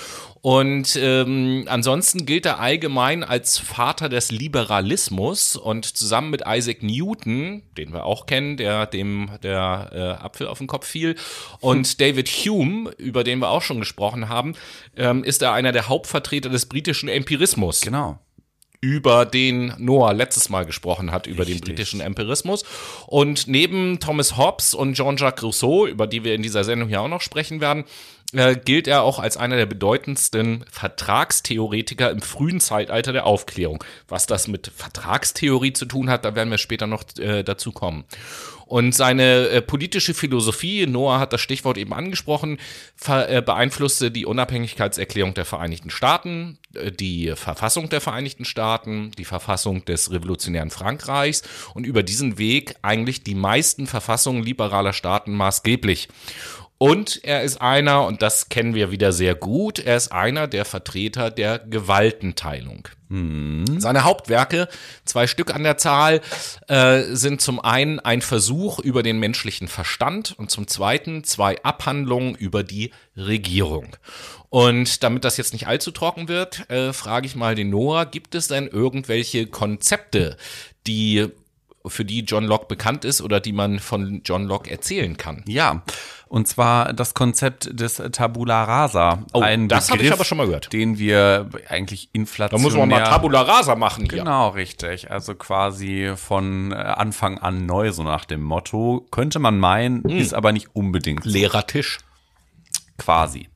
Und 0.42 0.96
ähm, 0.96 1.64
ansonsten 1.68 2.24
gilt 2.24 2.46
er 2.46 2.60
allgemein 2.60 3.22
als 3.22 3.58
Vater 3.58 4.08
des 4.08 4.30
Liberalismus 4.30 5.54
und 5.54 5.84
zusammen 5.84 6.30
mit 6.30 6.42
Isaac 6.46 6.82
Newton, 6.82 7.62
den 7.76 7.92
wir 7.92 8.06
auch 8.06 8.24
kennen, 8.24 8.56
der 8.56 8.86
dem 8.86 9.30
der 9.42 9.90
äh, 9.92 10.24
Apfel 10.24 10.46
auf 10.46 10.56
den 10.58 10.66
Kopf 10.66 10.86
fiel, 10.86 11.14
und 11.60 12.00
David 12.00 12.28
Hume, 12.28 12.90
über 12.96 13.22
den 13.22 13.40
wir 13.40 13.50
auch 13.50 13.62
schon 13.62 13.80
gesprochen 13.80 14.30
haben, 14.30 14.54
ähm, 14.96 15.24
ist 15.24 15.42
er 15.42 15.52
einer 15.52 15.72
der 15.72 15.88
Hauptvertreter 15.88 16.48
des 16.48 16.66
britischen 16.66 17.10
Empirismus 17.10 17.82
Genau. 17.82 18.18
über 18.80 19.26
den 19.26 19.74
Noah 19.76 20.14
letztes 20.14 20.48
Mal 20.48 20.64
gesprochen 20.64 21.12
hat, 21.12 21.26
über 21.26 21.44
den 21.44 21.54
Richtig. 21.56 21.74
britischen 21.76 22.00
Empirismus. 22.00 22.64
Und 23.06 23.46
neben 23.46 24.00
Thomas 24.00 24.38
Hobbes 24.38 24.72
und 24.72 24.94
Jean-Jacques 24.94 25.42
Rousseau, 25.42 25.86
über 25.86 26.06
die 26.06 26.24
wir 26.24 26.34
in 26.34 26.40
dieser 26.42 26.64
Sendung 26.64 26.88
hier 26.88 27.02
auch 27.02 27.08
noch 27.08 27.20
sprechen 27.20 27.60
werden, 27.60 27.84
äh, 28.32 28.56
gilt 28.56 28.86
er 28.86 29.02
auch 29.02 29.18
als 29.18 29.36
einer 29.36 29.56
der 29.56 29.66
bedeutendsten 29.66 30.64
Vertragstheoretiker 30.70 32.10
im 32.10 32.20
frühen 32.20 32.60
Zeitalter 32.60 33.12
der 33.12 33.26
Aufklärung. 33.26 33.82
Was 34.08 34.26
das 34.26 34.48
mit 34.48 34.70
Vertragstheorie 34.74 35.72
zu 35.72 35.86
tun 35.86 36.10
hat, 36.10 36.24
da 36.24 36.34
werden 36.34 36.50
wir 36.50 36.58
später 36.58 36.86
noch 36.86 37.04
äh, 37.18 37.42
dazu 37.42 37.72
kommen. 37.72 38.04
Und 38.70 38.94
seine 38.94 39.48
äh, 39.48 39.62
politische 39.62 40.14
Philosophie, 40.14 40.86
Noah 40.86 41.18
hat 41.18 41.32
das 41.32 41.40
Stichwort 41.40 41.76
eben 41.76 41.92
angesprochen, 41.92 42.58
äh, 43.04 43.42
beeinflusste 43.42 44.12
die 44.12 44.26
Unabhängigkeitserklärung 44.26 45.34
der 45.34 45.44
Vereinigten 45.44 45.90
Staaten, 45.90 46.56
äh, 46.76 46.92
die 46.92 47.32
Verfassung 47.34 47.88
der 47.88 48.00
Vereinigten 48.00 48.44
Staaten, 48.44 49.10
die 49.18 49.24
Verfassung 49.24 49.84
des 49.86 50.12
revolutionären 50.12 50.70
Frankreichs 50.70 51.42
und 51.74 51.84
über 51.84 52.04
diesen 52.04 52.38
Weg 52.38 52.76
eigentlich 52.80 53.24
die 53.24 53.34
meisten 53.34 53.88
Verfassungen 53.88 54.44
liberaler 54.44 54.92
Staaten 54.92 55.34
maßgeblich. 55.34 56.06
Und 56.82 57.22
er 57.24 57.42
ist 57.42 57.60
einer, 57.60 58.06
und 58.06 58.22
das 58.22 58.48
kennen 58.48 58.74
wir 58.74 58.90
wieder 58.90 59.12
sehr 59.12 59.34
gut, 59.34 59.78
er 59.78 59.98
ist 59.98 60.12
einer 60.12 60.48
der 60.48 60.64
Vertreter 60.64 61.30
der 61.30 61.58
Gewaltenteilung. 61.58 62.88
Seine 63.80 64.04
Hauptwerke, 64.04 64.66
zwei 65.04 65.26
Stück 65.26 65.54
an 65.54 65.62
der 65.62 65.76
Zahl, 65.76 66.22
äh, 66.68 67.02
sind 67.10 67.42
zum 67.42 67.60
einen 67.60 68.00
ein 68.00 68.22
Versuch 68.22 68.78
über 68.78 69.02
den 69.02 69.18
menschlichen 69.18 69.68
Verstand 69.68 70.34
und 70.38 70.50
zum 70.50 70.68
zweiten 70.68 71.22
zwei 71.22 71.62
Abhandlungen 71.62 72.34
über 72.34 72.62
die 72.62 72.92
Regierung. 73.14 73.94
Und 74.48 75.02
damit 75.02 75.24
das 75.24 75.36
jetzt 75.36 75.52
nicht 75.52 75.66
allzu 75.66 75.90
trocken 75.90 76.28
wird, 76.28 76.70
äh, 76.70 76.94
frage 76.94 77.26
ich 77.26 77.36
mal 77.36 77.54
den 77.54 77.68
Noah, 77.68 78.06
gibt 78.06 78.34
es 78.34 78.48
denn 78.48 78.66
irgendwelche 78.66 79.46
Konzepte, 79.46 80.38
die 80.86 81.28
für 81.86 82.04
die 82.04 82.20
John 82.20 82.44
Locke 82.44 82.66
bekannt 82.66 83.04
ist 83.04 83.22
oder 83.22 83.40
die 83.40 83.52
man 83.52 83.78
von 83.78 84.22
John 84.24 84.44
Locke 84.44 84.70
erzählen 84.70 85.16
kann? 85.16 85.42
Ja, 85.46 85.82
und 86.28 86.46
zwar 86.46 86.92
das 86.92 87.14
Konzept 87.14 87.68
des 87.80 88.02
Tabula 88.12 88.64
Rasa. 88.64 89.24
Oh, 89.32 89.40
ein 89.40 89.68
das 89.68 89.90
habe 89.90 90.02
ich 90.02 90.12
aber 90.12 90.24
schon 90.24 90.38
mal 90.38 90.46
gehört. 90.46 90.72
Den 90.72 90.98
wir 90.98 91.48
eigentlich 91.68 92.06
Da 92.06 92.10
inflationär... 92.12 92.62
muss 92.62 92.76
man 92.76 92.88
mal 92.88 93.02
Tabula 93.04 93.42
Rasa 93.42 93.74
machen 93.76 94.04
hier. 94.08 94.18
Genau, 94.20 94.48
richtig. 94.50 95.10
Also 95.10 95.34
quasi 95.34 96.12
von 96.16 96.72
äh, 96.72 96.74
Anfang 96.76 97.38
an 97.38 97.66
neu, 97.66 97.90
so 97.92 98.02
nach 98.02 98.24
dem 98.26 98.42
Motto. 98.42 99.06
Könnte 99.10 99.38
man 99.38 99.58
meinen, 99.58 100.04
Hm. 100.04 100.10
ist 100.18 100.34
aber 100.34 100.52
nicht 100.52 100.74
unbedingt 100.76 101.24
so. 101.24 101.30
Lehrertisch. 101.30 101.98
quasi. 102.98 103.48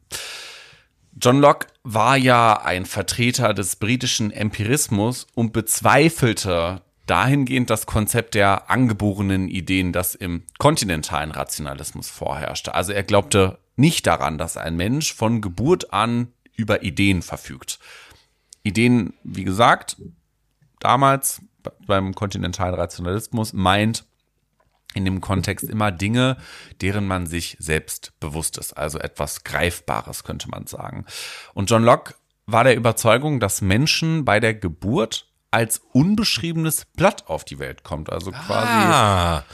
John 1.20 1.38
Locke 1.38 1.68
war 1.84 2.16
ja 2.16 2.60
ein 2.62 2.86
Vertreter 2.86 3.54
des 3.54 3.76
britischen 3.76 4.30
Empirismus 4.32 5.26
und 5.34 5.52
bezweifelte 5.52 6.82
dahingehend 7.06 7.70
das 7.70 7.86
Konzept 7.86 8.34
der 8.34 8.70
angeborenen 8.70 9.48
Ideen, 9.48 9.92
das 9.92 10.14
im 10.14 10.44
kontinentalen 10.58 11.30
Rationalismus 11.30 12.08
vorherrschte. 12.08 12.74
Also 12.74 12.92
er 12.92 13.02
glaubte 13.02 13.58
nicht 13.76 14.06
daran, 14.06 14.38
dass 14.38 14.56
ein 14.56 14.76
Mensch 14.76 15.14
von 15.14 15.40
Geburt 15.40 15.92
an 15.92 16.32
über 16.56 16.82
Ideen 16.82 17.22
verfügt. 17.22 17.78
Ideen, 18.62 19.14
wie 19.24 19.44
gesagt, 19.44 19.96
damals 20.80 21.42
beim 21.86 22.14
kontinentalen 22.14 22.74
Rationalismus 22.74 23.52
meint 23.52 24.04
in 24.94 25.04
dem 25.04 25.20
Kontext 25.20 25.68
immer 25.68 25.90
Dinge, 25.90 26.36
deren 26.80 27.06
man 27.06 27.26
sich 27.26 27.56
selbst 27.58 28.12
bewusst 28.20 28.58
ist. 28.58 28.74
Also 28.74 28.98
etwas 28.98 29.44
Greifbares, 29.44 30.24
könnte 30.24 30.48
man 30.48 30.66
sagen. 30.66 31.04
Und 31.52 31.68
John 31.68 31.82
Locke 31.82 32.14
war 32.46 32.64
der 32.64 32.76
Überzeugung, 32.76 33.40
dass 33.40 33.60
Menschen 33.60 34.24
bei 34.24 34.38
der 34.40 34.54
Geburt 34.54 35.28
als 35.54 35.80
unbeschriebenes 35.92 36.86
Blatt 36.96 37.28
auf 37.28 37.44
die 37.44 37.60
Welt 37.60 37.84
kommt. 37.84 38.10
Also 38.12 38.32
quasi. 38.32 38.72
Ah, 38.72 39.44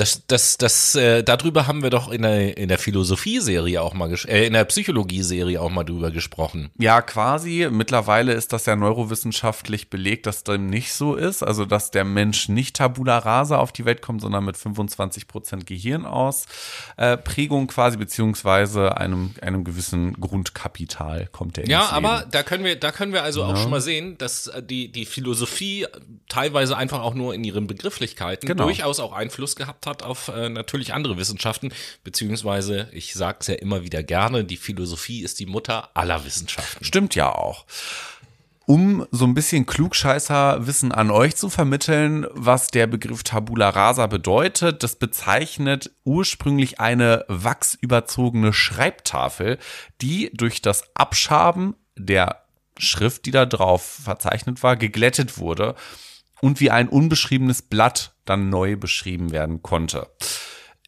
das, 0.00 0.26
das, 0.26 0.56
das, 0.56 0.94
äh, 0.94 1.22
darüber 1.22 1.66
haben 1.66 1.82
wir 1.82 1.90
doch 1.90 2.10
in 2.10 2.22
der, 2.22 2.56
in 2.56 2.68
der 2.68 2.78
Philosophie-Serie 2.78 3.82
auch 3.82 3.92
mal, 3.92 4.10
äh, 4.26 4.46
in 4.46 4.54
der 4.54 4.64
Psychologie-Serie 4.64 5.60
auch 5.60 5.68
mal 5.70 5.84
drüber 5.84 6.10
gesprochen. 6.10 6.70
Ja, 6.78 7.02
quasi. 7.02 7.68
Mittlerweile 7.70 8.32
ist 8.32 8.52
das 8.54 8.64
ja 8.64 8.76
neurowissenschaftlich 8.76 9.90
belegt, 9.90 10.26
dass 10.26 10.42
dem 10.42 10.66
nicht 10.66 10.94
so 10.94 11.16
ist. 11.16 11.42
Also, 11.42 11.66
dass 11.66 11.90
der 11.90 12.04
Mensch 12.04 12.48
nicht 12.48 12.76
tabula 12.76 13.18
rasa 13.18 13.58
auf 13.58 13.72
die 13.72 13.84
Welt 13.84 14.00
kommt, 14.00 14.22
sondern 14.22 14.44
mit 14.44 14.56
25 14.56 15.28
Prozent 15.28 15.66
Gehirnausprägung 15.66 17.66
quasi, 17.66 17.98
beziehungsweise 17.98 18.96
einem, 18.96 19.34
einem 19.42 19.64
gewissen 19.64 20.14
Grundkapital 20.20 21.28
kommt 21.30 21.56
der 21.58 21.66
Ja, 21.68 21.90
aber 21.90 22.20
Leben. 22.20 22.30
da 22.30 22.42
können 22.42 22.64
wir, 22.64 22.76
da 22.76 22.92
können 22.92 23.12
wir 23.12 23.22
also 23.22 23.44
auch 23.44 23.56
schon 23.56 23.70
mal 23.70 23.80
sehen, 23.80 24.16
dass 24.18 24.46
äh, 24.46 24.62
die, 24.62 24.90
die 24.90 25.04
Philosophie 25.04 25.86
teilweise 26.28 26.76
einfach 26.76 27.00
auch 27.02 27.14
nur 27.14 27.34
in 27.34 27.44
ihren 27.44 27.66
Begrifflichkeiten 27.66 28.46
Genau. 28.46 28.64
durchaus 28.64 29.00
auch 29.00 29.12
Einfluss 29.12 29.56
gehabt 29.56 29.86
hat 29.86 29.89
auf 29.98 30.28
äh, 30.28 30.48
natürlich 30.48 30.94
andere 30.94 31.18
Wissenschaften, 31.18 31.72
beziehungsweise, 32.04 32.88
ich 32.92 33.14
sag's 33.14 33.48
ja 33.48 33.54
immer 33.54 33.82
wieder 33.82 34.02
gerne, 34.02 34.44
die 34.44 34.56
Philosophie 34.56 35.22
ist 35.22 35.40
die 35.40 35.46
Mutter 35.46 35.90
aller 35.94 36.24
Wissenschaften. 36.24 36.84
Stimmt 36.84 37.14
ja 37.14 37.34
auch. 37.34 37.66
Um 38.66 39.04
so 39.10 39.24
ein 39.24 39.34
bisschen 39.34 39.66
Klugscheißer-Wissen 39.66 40.92
an 40.92 41.10
euch 41.10 41.34
zu 41.34 41.50
vermitteln, 41.50 42.24
was 42.30 42.68
der 42.68 42.86
Begriff 42.86 43.24
Tabula 43.24 43.68
Rasa 43.68 44.06
bedeutet, 44.06 44.84
das 44.84 44.94
bezeichnet 44.94 45.90
ursprünglich 46.04 46.78
eine 46.78 47.24
wachsüberzogene 47.26 48.52
Schreibtafel, 48.52 49.58
die 50.00 50.30
durch 50.34 50.62
das 50.62 50.84
Abschaben 50.94 51.74
der 51.96 52.44
Schrift, 52.78 53.26
die 53.26 53.32
da 53.32 53.44
drauf 53.44 53.82
verzeichnet 54.04 54.62
war, 54.62 54.76
geglättet 54.76 55.38
wurde 55.38 55.74
und 56.40 56.60
wie 56.60 56.70
ein 56.70 56.88
unbeschriebenes 56.88 57.62
Blatt 57.62 58.14
dann 58.24 58.48
neu 58.48 58.76
beschrieben 58.76 59.32
werden 59.32 59.62
konnte. 59.62 60.08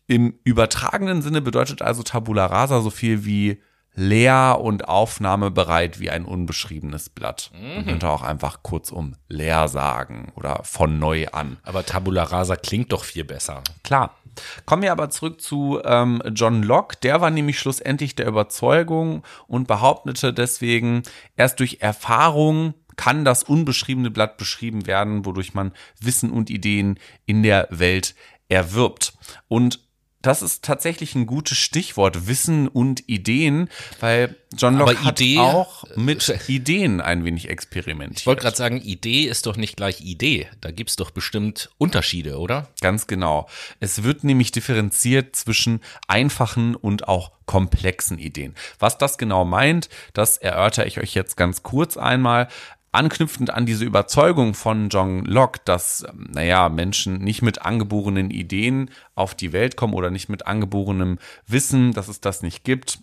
Im 0.07 0.35
übertragenen 0.45 1.23
Sinne 1.23 1.41
bedeutet 1.41 1.83
also 1.83 2.03
Tabula 2.03 2.47
Rasa 2.47 2.81
so 2.81 2.91
viel 2.91 3.25
wie 3.25 3.63
leer 3.95 4.59
und 4.61 4.89
aufnahmebereit 4.89 6.01
wie 6.01 6.11
ein 6.11 6.25
unbeschriebenes 6.25 7.11
Blatt. 7.11 7.51
Man 7.77 7.87
könnte 7.87 8.09
auch 8.09 8.23
einfach 8.23 8.63
kurzum 8.63 9.17
leer 9.29 9.69
sagen 9.69 10.33
oder 10.35 10.61
von 10.65 10.99
neu 10.99 11.29
an. 11.29 11.59
Aber 11.63 11.85
Tabula 11.85 12.25
Rasa 12.25 12.57
klingt 12.57 12.93
doch 12.93 13.05
viel 13.05 13.25
besser. 13.25 13.63
Klar. 13.83 14.17
Kommen 14.65 14.83
wir 14.83 14.93
aber 14.93 15.11
zurück 15.11 15.43
zu 15.43 15.79
ähm, 15.85 16.23
John 16.33 16.63
Locke. 16.63 16.97
Der 17.03 17.21
war 17.21 17.31
nämlich 17.31 17.59
schlussendlich 17.59 18.15
der 18.15 18.27
Überzeugung 18.27 19.23
und 19.47 19.69
behauptete 19.69 20.33
deswegen, 20.33 21.03
erst 21.37 21.61
durch 21.61 21.79
Erfahrung 21.81 22.73
kann 22.97 23.25
das 23.25 23.43
unbeschriebene 23.43 24.11
Blatt 24.11 24.37
beschrieben 24.37 24.87
werden, 24.87 25.25
wodurch 25.25 25.55
man 25.55 25.73
Wissen 26.01 26.31
und 26.31 26.51
Ideen 26.51 26.99
in 27.27 27.43
der 27.43 27.69
Welt 27.71 28.15
erwirbt. 28.49 29.15
Und 29.49 29.81
das 30.21 30.41
ist 30.41 30.65
tatsächlich 30.65 31.17
ein 31.17 31.27
gutes 31.27 31.59
Stichwort, 31.59 32.29
Wissen 32.29 32.69
und 32.69 33.09
Ideen, 33.09 33.69
weil 33.99 34.37
John 34.57 34.79
Locke 34.79 34.93
Aber 34.93 35.05
hat 35.05 35.21
Idee- 35.21 35.39
auch 35.39 35.83
mit 35.97 36.33
Ideen 36.49 37.01
ein 37.01 37.25
wenig 37.25 37.49
experimentiert. 37.49 38.21
Ich 38.21 38.27
wollte 38.27 38.43
gerade 38.43 38.57
sagen, 38.57 38.81
Idee 38.81 39.25
ist 39.25 39.47
doch 39.47 39.57
nicht 39.57 39.77
gleich 39.77 40.01
Idee. 40.01 40.49
Da 40.61 40.71
gibt's 40.71 40.95
doch 40.95 41.11
bestimmt 41.11 41.71
Unterschiede, 41.77 42.39
oder? 42.39 42.69
Ganz 42.81 43.09
genau. 43.09 43.49
Es 43.81 44.05
wird 44.05 44.23
nämlich 44.23 44.53
differenziert 44.53 45.35
zwischen 45.35 45.81
einfachen 46.07 46.77
und 46.77 47.09
auch 47.09 47.33
komplexen 47.47 48.21
Ideen. 48.21 48.55
Was 48.79 48.99
das 48.99 49.19
genau 49.19 49.45
meint, 49.45 49.89
das 50.13 50.37
erörtere 50.37 50.87
ich 50.87 51.01
euch 51.01 51.15
jetzt 51.15 51.37
ganz 51.37 51.65
kurz 51.65 51.97
einmal. 51.97 52.47
Anknüpfend 52.93 53.51
an 53.51 53.65
diese 53.65 53.87
Überzeugung 53.87 54.53
von 54.53 54.91
John 54.91 55.25
Locke, 55.25 55.61
dass, 55.65 56.05
ähm, 56.09 56.29
naja, 56.31 56.69
Menschen 56.69 57.19
nicht 57.19 57.41
mit 57.41 57.63
angeborenen 57.63 58.31
Ideen 58.31 58.91
auf 59.15 59.35
die 59.35 59.53
Welt 59.53 59.77
kommen 59.77 59.95
oder 59.95 60.11
nicht 60.11 60.29
mit 60.29 60.47
angeborenem 60.47 61.19
Wissen, 61.47 61.93
dass 61.93 62.09
es 62.09 62.21
das 62.21 62.43
nicht 62.43 62.65
gibt, 62.65 63.01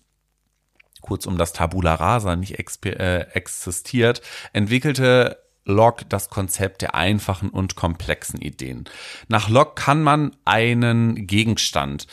kurzum 1.01 1.37
das 1.37 1.53
Tabula 1.53 1.95
Rasa 1.95 2.35
nicht 2.35 2.59
äh, 2.85 3.19
existiert, 3.33 4.21
entwickelte 4.53 5.37
Locke 5.65 6.05
das 6.05 6.29
Konzept 6.29 6.81
der 6.81 6.95
einfachen 6.95 7.49
und 7.49 7.75
komplexen 7.75 8.41
Ideen. 8.41 8.85
Nach 9.27 9.49
Locke 9.49 9.81
kann 9.81 10.03
man 10.03 10.35
einen 10.45 11.27
Gegenstand, 11.27 12.07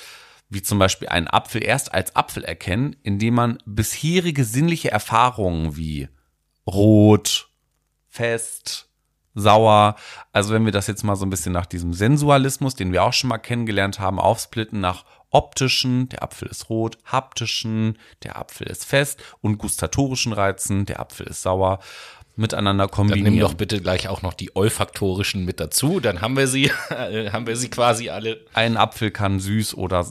wie 0.49 0.62
zum 0.62 0.78
Beispiel 0.78 1.09
einen 1.09 1.28
Apfel, 1.28 1.64
erst 1.64 1.92
als 1.92 2.14
Apfel 2.16 2.45
erkennen, 2.45 2.97
indem 3.02 3.35
man 3.35 3.59
bisherige 3.66 4.45
sinnliche 4.45 4.90
Erfahrungen 4.90 5.76
wie 5.76 6.09
rot, 6.66 7.46
fest, 8.16 8.88
sauer. 9.35 9.96
Also 10.32 10.52
wenn 10.54 10.64
wir 10.64 10.73
das 10.73 10.87
jetzt 10.87 11.04
mal 11.04 11.16
so 11.16 11.26
ein 11.26 11.30
bisschen 11.30 11.52
nach 11.52 11.66
diesem 11.66 11.92
Sensualismus, 11.92 12.75
den 12.75 12.92
wir 12.92 13.04
auch 13.04 13.12
schon 13.12 13.28
mal 13.28 13.38
kennengelernt 13.38 14.00
haben, 14.00 14.18
aufsplitten 14.18 14.80
nach 14.80 15.04
optischen, 15.30 16.08
der 16.08 16.23
Apfel 16.23 16.49
ist 16.49 16.70
rot, 16.70 16.99
haptischen, 17.04 17.99
der 18.23 18.37
Apfel 18.38 18.66
ist 18.68 18.85
fest 18.85 19.23
und 19.42 19.58
gustatorischen 19.58 20.32
Reizen, 20.32 20.87
der 20.87 21.00
Apfel 21.00 21.26
ist 21.26 21.42
sauer, 21.42 21.80
miteinander 22.37 22.87
Dann 22.87 22.90
kombinieren. 22.94 23.35
nimm 23.35 23.40
doch 23.40 23.54
bitte 23.54 23.80
gleich 23.80 24.08
auch 24.08 24.23
noch 24.23 24.35
die 24.35 24.54
olfaktorischen 24.56 25.44
mit 25.44 25.61
dazu. 25.61 26.00
Dann 26.00 26.20
haben 26.20 26.37
wir 26.37 26.46
sie, 26.46 26.70
haben 26.90 27.46
wir 27.46 27.56
sie 27.56 27.68
quasi 27.68 28.08
alle. 28.08 28.44
Ein 28.54 28.76
Apfel 28.76 29.11
kann 29.11 29.40
süß 29.40 29.75
oder 29.75 30.06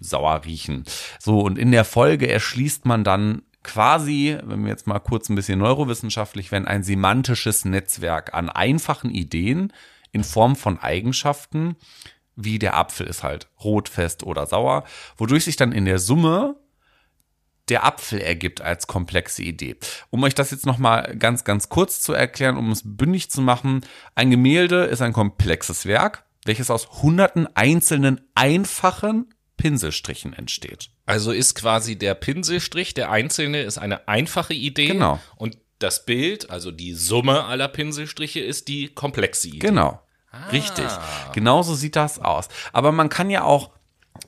sauer 0.00 0.42
riechen. 0.44 0.84
So, 1.18 1.40
und 1.40 1.58
in 1.58 1.72
der 1.72 1.84
Folge 1.84 2.28
erschließt 2.28 2.86
man 2.86 3.04
dann 3.04 3.42
quasi, 3.62 4.38
wenn 4.42 4.62
wir 4.62 4.70
jetzt 4.70 4.86
mal 4.86 4.98
kurz 4.98 5.28
ein 5.28 5.34
bisschen 5.34 5.58
neurowissenschaftlich 5.58 6.50
werden, 6.52 6.66
ein 6.66 6.82
semantisches 6.82 7.64
Netzwerk 7.64 8.34
an 8.34 8.48
einfachen 8.48 9.10
Ideen 9.10 9.72
in 10.12 10.24
Form 10.24 10.56
von 10.56 10.78
Eigenschaften, 10.78 11.76
wie 12.36 12.58
der 12.58 12.76
Apfel 12.76 13.06
ist 13.06 13.22
halt 13.22 13.48
rot, 13.62 13.88
fest 13.88 14.22
oder 14.22 14.46
sauer, 14.46 14.84
wodurch 15.16 15.44
sich 15.44 15.56
dann 15.56 15.72
in 15.72 15.84
der 15.84 15.98
Summe 15.98 16.56
der 17.68 17.84
Apfel 17.84 18.20
ergibt 18.20 18.60
als 18.60 18.86
komplexe 18.86 19.42
Idee. 19.42 19.76
Um 20.10 20.22
euch 20.24 20.34
das 20.34 20.50
jetzt 20.50 20.66
nochmal 20.66 21.16
ganz, 21.16 21.44
ganz 21.44 21.68
kurz 21.68 22.00
zu 22.00 22.12
erklären, 22.12 22.56
um 22.56 22.70
es 22.72 22.82
bündig 22.84 23.30
zu 23.30 23.42
machen, 23.42 23.82
ein 24.14 24.30
Gemälde 24.30 24.84
ist 24.84 25.02
ein 25.02 25.12
komplexes 25.12 25.86
Werk, 25.86 26.24
welches 26.44 26.70
aus 26.70 27.02
hunderten 27.02 27.46
einzelnen 27.54 28.20
einfachen 28.34 29.32
Pinselstrichen 29.60 30.32
entsteht. 30.32 30.90
Also 31.04 31.32
ist 31.32 31.54
quasi 31.54 31.96
der 31.96 32.14
Pinselstrich, 32.14 32.94
der 32.94 33.10
einzelne, 33.10 33.62
ist 33.62 33.76
eine 33.76 34.08
einfache 34.08 34.54
Idee. 34.54 34.88
Genau. 34.88 35.20
Und 35.36 35.58
das 35.78 36.06
Bild, 36.06 36.50
also 36.50 36.70
die 36.70 36.94
Summe 36.94 37.44
aller 37.44 37.68
Pinselstriche, 37.68 38.40
ist 38.40 38.68
die 38.68 38.88
komplexe 38.88 39.48
Idee. 39.48 39.58
Genau. 39.58 40.00
Richtig. 40.52 40.86
Genauso 41.34 41.74
sieht 41.74 41.96
das 41.96 42.18
aus. 42.18 42.48
Aber 42.72 42.92
man 42.92 43.08
kann 43.08 43.28
ja 43.28 43.42
auch, 43.42 43.70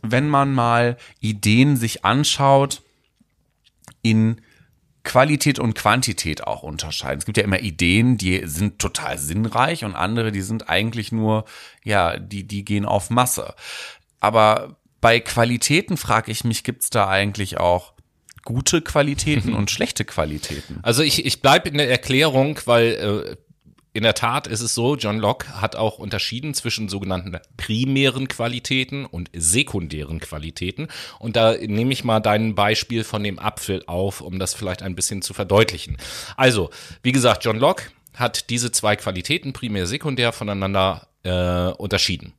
wenn 0.03 0.29
man 0.29 0.53
mal 0.53 0.97
Ideen 1.21 1.77
sich 1.77 2.05
anschaut, 2.05 2.83
in 4.03 4.41
Qualität 5.05 5.59
und 5.59 5.75
Quantität 5.75 6.47
auch 6.47 6.63
unterscheiden. 6.63 7.19
Es 7.19 7.25
gibt 7.25 7.39
ja 7.39 7.45
immer 7.45 7.61
Ideen, 7.61 8.19
die 8.19 8.47
sind 8.47 8.79
total 8.79 9.19
sinnreich 9.19 9.85
und 9.85 9.95
andere, 9.95 10.31
die 10.31 10.43
sind 10.43 10.69
eigentlich 10.69 11.11
nur, 11.11 11.45
ja, 11.85 12.19
die, 12.19 12.45
die 12.45 12.65
gehen 12.65 12.85
auf 12.85 13.11
Masse. 13.11 13.55
Aber 14.21 14.77
bei 15.03 15.21
Qualitäten 15.21 15.99
frage 15.99 16.31
ich 16.31 16.45
mich, 16.45 16.65
gibt 16.65 16.85
es 16.85 16.91
da 16.91 17.09
eigentlich 17.09 17.59
auch 17.59 17.93
gute 18.45 18.81
Qualitäten 18.81 19.53
und 19.55 19.71
schlechte 19.71 20.07
Qualitäten? 20.07 20.79
Also 20.83 21.03
ich, 21.03 21.27
ich 21.27 21.43
bleibe 21.43 21.69
in 21.69 21.77
der 21.77 21.91
Erklärung, 21.91 22.59
weil 22.65 22.87
äh, 23.29 23.37
in 23.95 24.05
der 24.05 24.15
Tat 24.15 24.47
ist 24.47 24.61
es 24.61 24.75
so, 24.75 24.97
John 24.97 25.19
Locke 25.19 25.61
hat 25.61 25.77
auch 25.77 25.99
unterschieden 25.99 26.55
zwischen 26.55 26.89
sogenannten 26.89 27.37
primären 27.57 28.29
Qualitäten 28.29 29.05
und 29.05 29.29
sekundären 29.35 30.21
Qualitäten. 30.21 30.87
Und 31.19 31.37
da 31.37 31.57
nehme 31.57 31.93
ich 31.93 32.05
mal 32.05 32.21
dein 32.21 32.55
Beispiel 32.55 33.05
von 33.05 33.25
dem 33.25 33.39
Apfel 33.39 33.83
auf, 33.87 34.21
um 34.21 34.39
das 34.39 34.55
vielleicht 34.55 34.83
ein 34.83 34.95
bisschen 34.95 35.21
zu 35.21 35.35
verdeutlichen. 35.35 35.99
Also, 36.37 36.71
wie 37.03 37.13
gesagt, 37.13 37.45
John 37.45 37.59
Locke 37.59 37.91
hat 38.15 38.51
diese 38.51 38.71
zwei 38.71 38.95
Qualitäten, 38.95 39.53
primär, 39.53 39.87
sekundär, 39.87 40.33
voneinander 40.33 41.09
äh, 41.25 41.73
unterschieden 41.77 42.33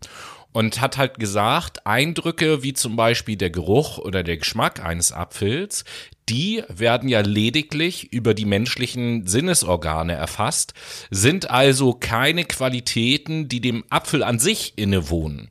und 0.54 0.80
hat 0.80 0.98
halt 0.98 1.20
gesagt, 1.20 1.86
Eindrücke 1.86 2.64
wie 2.64 2.74
zum 2.74 2.96
Beispiel 2.96 3.36
der 3.36 3.50
Geruch 3.50 3.98
oder 3.98 4.24
der 4.24 4.38
Geschmack 4.38 4.84
eines 4.84 5.12
Apfels, 5.12 5.84
die 6.30 6.64
werden 6.70 7.10
ja 7.10 7.20
lediglich 7.20 8.14
über 8.14 8.34
die 8.34 8.46
menschlichen 8.46 9.28
Sinnesorgane 9.28 10.14
erfasst, 10.14 10.74
sind 11.12 11.50
also 11.50 11.94
keine 11.94 12.46
Qualitäten, 12.46 13.50
die 13.50 13.60
dem 13.60 13.84
Apfel 13.90 14.24
an 14.24 14.40
sich 14.40 14.74
innewohnen. 14.78 15.50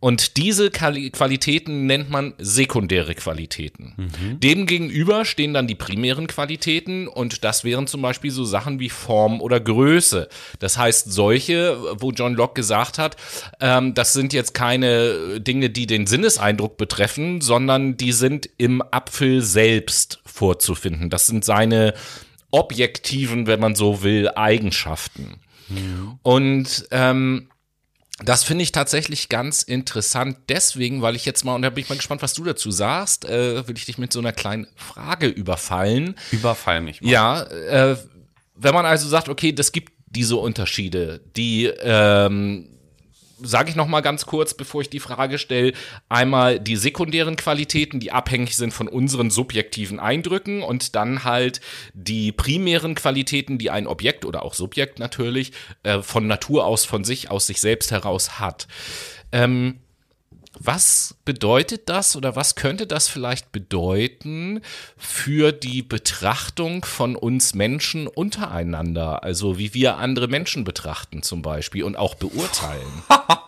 Und 0.00 0.36
diese 0.36 0.68
Quali- 0.70 1.10
Qualitäten 1.10 1.86
nennt 1.86 2.08
man 2.08 2.34
sekundäre 2.38 3.14
Qualitäten. 3.14 3.94
Demgegenüber 4.42 5.24
stehen 5.24 5.54
dann 5.54 5.66
die 5.66 5.74
primären 5.74 6.28
Qualitäten 6.28 7.08
und 7.08 7.42
das 7.42 7.64
wären 7.64 7.86
zum 7.88 8.02
Beispiel 8.02 8.30
so 8.30 8.44
Sachen 8.44 8.78
wie 8.78 8.90
Form 8.90 9.40
oder 9.40 9.58
Größe. 9.58 10.28
Das 10.60 10.78
heißt, 10.78 11.10
solche, 11.12 11.76
wo 12.00 12.12
John 12.12 12.34
Locke 12.34 12.54
gesagt 12.54 12.98
hat, 12.98 13.16
ähm, 13.60 13.94
das 13.94 14.12
sind 14.12 14.32
jetzt 14.32 14.54
keine 14.54 15.40
Dinge, 15.40 15.70
die 15.70 15.86
den 15.86 16.06
Sinneseindruck 16.06 16.76
betreffen, 16.76 17.40
sondern 17.40 17.96
die 17.96 18.12
sind 18.12 18.48
im 18.56 18.82
Apfel 18.90 19.42
selbst 19.42 20.20
vorzufinden. 20.24 21.10
Das 21.10 21.26
sind 21.26 21.44
seine 21.44 21.94
objektiven, 22.50 23.46
wenn 23.46 23.60
man 23.60 23.74
so 23.74 24.02
will, 24.02 24.28
Eigenschaften. 24.34 25.40
Und 26.22 26.86
ähm, 26.92 27.48
das 28.24 28.42
finde 28.42 28.64
ich 28.64 28.72
tatsächlich 28.72 29.28
ganz 29.28 29.62
interessant, 29.62 30.38
deswegen, 30.48 31.02
weil 31.02 31.14
ich 31.14 31.24
jetzt 31.24 31.44
mal, 31.44 31.54
und 31.54 31.62
da 31.62 31.70
bin 31.70 31.84
ich 31.84 31.88
mal 31.88 31.96
gespannt, 31.96 32.22
was 32.22 32.34
du 32.34 32.42
dazu 32.42 32.70
sagst, 32.70 33.24
äh, 33.24 33.66
will 33.68 33.76
ich 33.76 33.86
dich 33.86 33.98
mit 33.98 34.12
so 34.12 34.18
einer 34.18 34.32
kleinen 34.32 34.66
Frage 34.74 35.28
überfallen. 35.28 36.16
Überfall 36.32 36.80
mich 36.80 37.00
mal. 37.00 37.10
Ja, 37.10 37.42
äh, 37.42 37.96
wenn 38.56 38.74
man 38.74 38.86
also 38.86 39.08
sagt, 39.08 39.28
okay, 39.28 39.52
das 39.52 39.70
gibt 39.70 39.92
diese 40.06 40.36
Unterschiede, 40.36 41.20
die, 41.36 41.66
ähm, 41.66 42.68
sage 43.40 43.70
ich 43.70 43.76
noch 43.76 43.86
mal 43.86 44.00
ganz 44.00 44.26
kurz, 44.26 44.54
bevor 44.54 44.80
ich 44.80 44.90
die 44.90 45.00
Frage 45.00 45.38
stelle, 45.38 45.72
einmal 46.08 46.60
die 46.60 46.76
sekundären 46.76 47.36
Qualitäten, 47.36 48.00
die 48.00 48.12
abhängig 48.12 48.56
sind 48.56 48.72
von 48.72 48.88
unseren 48.88 49.30
subjektiven 49.30 50.00
Eindrücken 50.00 50.62
und 50.62 50.94
dann 50.94 51.24
halt 51.24 51.60
die 51.94 52.32
primären 52.32 52.94
Qualitäten, 52.94 53.58
die 53.58 53.70
ein 53.70 53.86
Objekt 53.86 54.24
oder 54.24 54.42
auch 54.42 54.54
Subjekt 54.54 54.98
natürlich 54.98 55.52
äh, 55.82 56.00
von 56.02 56.26
Natur 56.26 56.66
aus, 56.66 56.84
von 56.84 57.04
sich 57.04 57.30
aus 57.30 57.46
sich 57.46 57.60
selbst 57.60 57.90
heraus 57.90 58.38
hat. 58.38 58.66
Ähm, 59.32 59.80
was 60.60 61.16
bedeutet 61.24 61.88
das 61.88 62.16
oder 62.16 62.36
was 62.36 62.54
könnte 62.54 62.86
das 62.86 63.08
vielleicht 63.08 63.52
bedeuten 63.52 64.60
für 64.96 65.52
die 65.52 65.82
Betrachtung 65.82 66.84
von 66.84 67.16
uns 67.16 67.54
Menschen 67.54 68.06
untereinander? 68.06 69.22
Also 69.22 69.58
wie 69.58 69.74
wir 69.74 69.96
andere 69.98 70.28
Menschen 70.28 70.64
betrachten 70.64 71.22
zum 71.22 71.42
Beispiel 71.42 71.84
und 71.84 71.96
auch 71.96 72.14
beurteilen. 72.14 73.02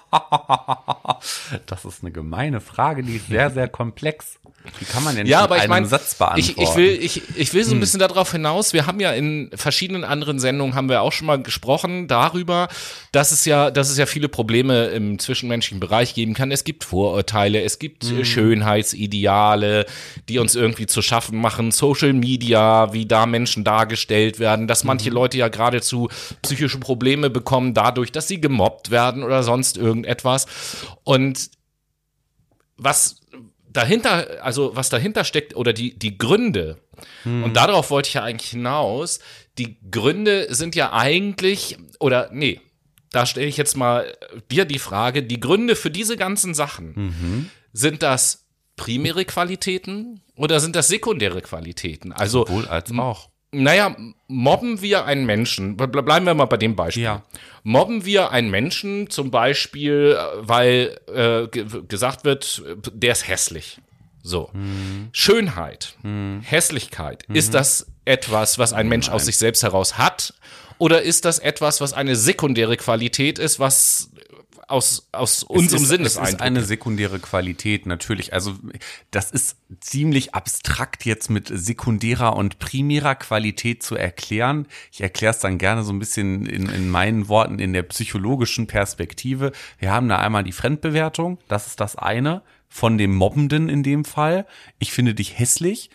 Das 1.66 1.84
ist 1.84 2.02
eine 2.02 2.10
gemeine 2.10 2.60
Frage, 2.60 3.02
die 3.02 3.16
ist 3.16 3.28
sehr, 3.28 3.50
sehr 3.50 3.68
komplex. 3.68 4.39
Wie 4.78 4.84
kann 4.84 5.02
man 5.02 5.16
denn 5.16 5.26
Ja, 5.26 5.40
aber 5.40 5.56
ich 5.56 5.62
einem 5.62 5.70
meine, 5.70 5.86
Satz 5.86 6.14
beantworten? 6.14 6.40
ich, 6.40 6.58
ich 6.58 6.76
will, 6.76 6.98
ich, 7.00 7.22
ich 7.34 7.54
will 7.54 7.64
so 7.64 7.74
ein 7.74 7.80
bisschen 7.80 7.98
darauf 7.98 8.32
hinaus. 8.32 8.74
Wir 8.74 8.86
haben 8.86 9.00
ja 9.00 9.12
in 9.12 9.50
verschiedenen 9.54 10.04
anderen 10.04 10.38
Sendungen 10.38 10.74
haben 10.74 10.90
wir 10.90 11.00
auch 11.00 11.12
schon 11.12 11.26
mal 11.26 11.42
gesprochen 11.42 12.08
darüber, 12.08 12.68
dass 13.12 13.32
es 13.32 13.46
ja, 13.46 13.70
dass 13.70 13.88
es 13.88 13.96
ja 13.96 14.04
viele 14.04 14.28
Probleme 14.28 14.86
im 14.88 15.18
zwischenmenschlichen 15.18 15.80
Bereich 15.80 16.14
geben 16.14 16.34
kann. 16.34 16.50
Es 16.50 16.64
gibt 16.64 16.84
Vorurteile, 16.84 17.62
es 17.62 17.78
gibt 17.78 18.04
äh, 18.04 18.24
Schönheitsideale, 18.24 19.86
die 20.28 20.38
uns 20.38 20.54
irgendwie 20.54 20.86
zu 20.86 21.00
schaffen 21.00 21.40
machen. 21.40 21.70
Social 21.70 22.12
Media, 22.12 22.92
wie 22.92 23.06
da 23.06 23.24
Menschen 23.24 23.64
dargestellt 23.64 24.38
werden, 24.38 24.66
dass 24.66 24.84
manche 24.84 25.08
Leute 25.08 25.38
ja 25.38 25.48
geradezu 25.48 26.10
psychische 26.42 26.78
Probleme 26.78 27.30
bekommen 27.30 27.72
dadurch, 27.72 28.12
dass 28.12 28.28
sie 28.28 28.40
gemobbt 28.42 28.90
werden 28.90 29.22
oder 29.22 29.42
sonst 29.42 29.78
irgendetwas. 29.78 30.46
Und 31.04 31.50
was 32.76 33.20
dahinter, 33.72 34.42
also 34.42 34.74
was 34.74 34.88
dahinter 34.88 35.24
steckt 35.24 35.56
oder 35.56 35.72
die, 35.72 35.98
die 35.98 36.18
Gründe, 36.18 36.78
und 37.24 37.54
darauf 37.54 37.90
wollte 37.90 38.08
ich 38.08 38.14
ja 38.14 38.22
eigentlich 38.22 38.50
hinaus, 38.50 39.20
die 39.58 39.78
Gründe 39.90 40.54
sind 40.54 40.74
ja 40.74 40.92
eigentlich, 40.92 41.78
oder 41.98 42.28
nee, 42.32 42.60
da 43.10 43.26
stelle 43.26 43.46
ich 43.46 43.56
jetzt 43.56 43.76
mal 43.76 44.14
dir 44.50 44.64
die 44.64 44.78
Frage, 44.78 45.22
die 45.22 45.40
Gründe 45.40 45.76
für 45.76 45.90
diese 45.90 46.16
ganzen 46.16 46.54
Sachen, 46.54 47.50
sind 47.72 48.02
das 48.02 48.46
primäre 48.76 49.24
Qualitäten 49.24 50.20
oder 50.36 50.60
sind 50.60 50.76
das 50.76 50.88
sekundäre 50.88 51.42
Qualitäten? 51.42 52.12
Also, 52.12 52.46
Wohl 52.48 52.66
als 52.66 52.90
auch. 52.98 53.29
Naja, 53.52 53.96
mobben 54.28 54.80
wir 54.80 55.04
einen 55.06 55.26
Menschen, 55.26 55.76
ble- 55.76 56.02
bleiben 56.02 56.24
wir 56.26 56.34
mal 56.34 56.44
bei 56.46 56.56
dem 56.56 56.76
Beispiel. 56.76 57.02
Ja. 57.02 57.22
Mobben 57.62 58.04
wir 58.04 58.30
einen 58.30 58.50
Menschen 58.50 59.10
zum 59.10 59.30
Beispiel, 59.30 60.16
äh, 60.18 60.24
weil 60.40 60.98
äh, 61.08 61.48
ge 61.48 61.66
gesagt 61.88 62.24
wird, 62.24 62.62
der 62.92 63.12
ist 63.12 63.26
hässlich. 63.28 63.78
So. 64.22 64.50
Schönheit, 65.12 65.94
Hässlichkeit, 66.42 67.24
ist 67.32 67.54
das 67.54 67.86
etwas, 68.04 68.58
was 68.58 68.74
ein 68.74 68.86
Mensch 68.86 69.08
aus 69.08 69.24
sich 69.24 69.38
selbst 69.38 69.62
heraus 69.62 69.96
hat? 69.96 70.34
Oder 70.76 71.00
ist 71.02 71.24
das 71.24 71.38
etwas, 71.38 71.80
was 71.80 71.94
eine 71.94 72.16
sekundäre 72.16 72.76
Qualität 72.76 73.38
ist, 73.38 73.58
was 73.60 74.09
aus, 74.70 75.08
aus 75.12 75.42
unserem 75.42 75.84
Sinneseindruck 75.84 76.28
Es 76.28 76.34
ist 76.34 76.40
eine 76.40 76.62
sekundäre 76.62 77.18
Qualität, 77.18 77.86
natürlich. 77.86 78.32
Also 78.32 78.54
das 79.10 79.30
ist 79.30 79.56
ziemlich 79.80 80.34
abstrakt 80.34 81.04
jetzt 81.04 81.30
mit 81.30 81.50
sekundärer 81.52 82.36
und 82.36 82.58
primärer 82.58 83.14
Qualität 83.14 83.82
zu 83.82 83.96
erklären. 83.96 84.66
Ich 84.92 85.00
erkläre 85.00 85.32
es 85.32 85.40
dann 85.40 85.58
gerne 85.58 85.82
so 85.82 85.92
ein 85.92 85.98
bisschen 85.98 86.46
in, 86.46 86.68
in 86.68 86.88
meinen 86.88 87.28
Worten 87.28 87.58
in 87.58 87.72
der 87.72 87.82
psychologischen 87.84 88.66
Perspektive. 88.66 89.52
Wir 89.78 89.92
haben 89.92 90.08
da 90.08 90.18
einmal 90.18 90.44
die 90.44 90.52
Fremdbewertung, 90.52 91.38
das 91.48 91.66
ist 91.66 91.80
das 91.80 91.96
eine, 91.96 92.42
von 92.68 92.98
dem 92.98 93.14
Mobbenden 93.14 93.68
in 93.68 93.82
dem 93.82 94.04
Fall. 94.04 94.46
Ich 94.78 94.92
finde 94.92 95.14
dich 95.14 95.38
hässlich. 95.38 95.90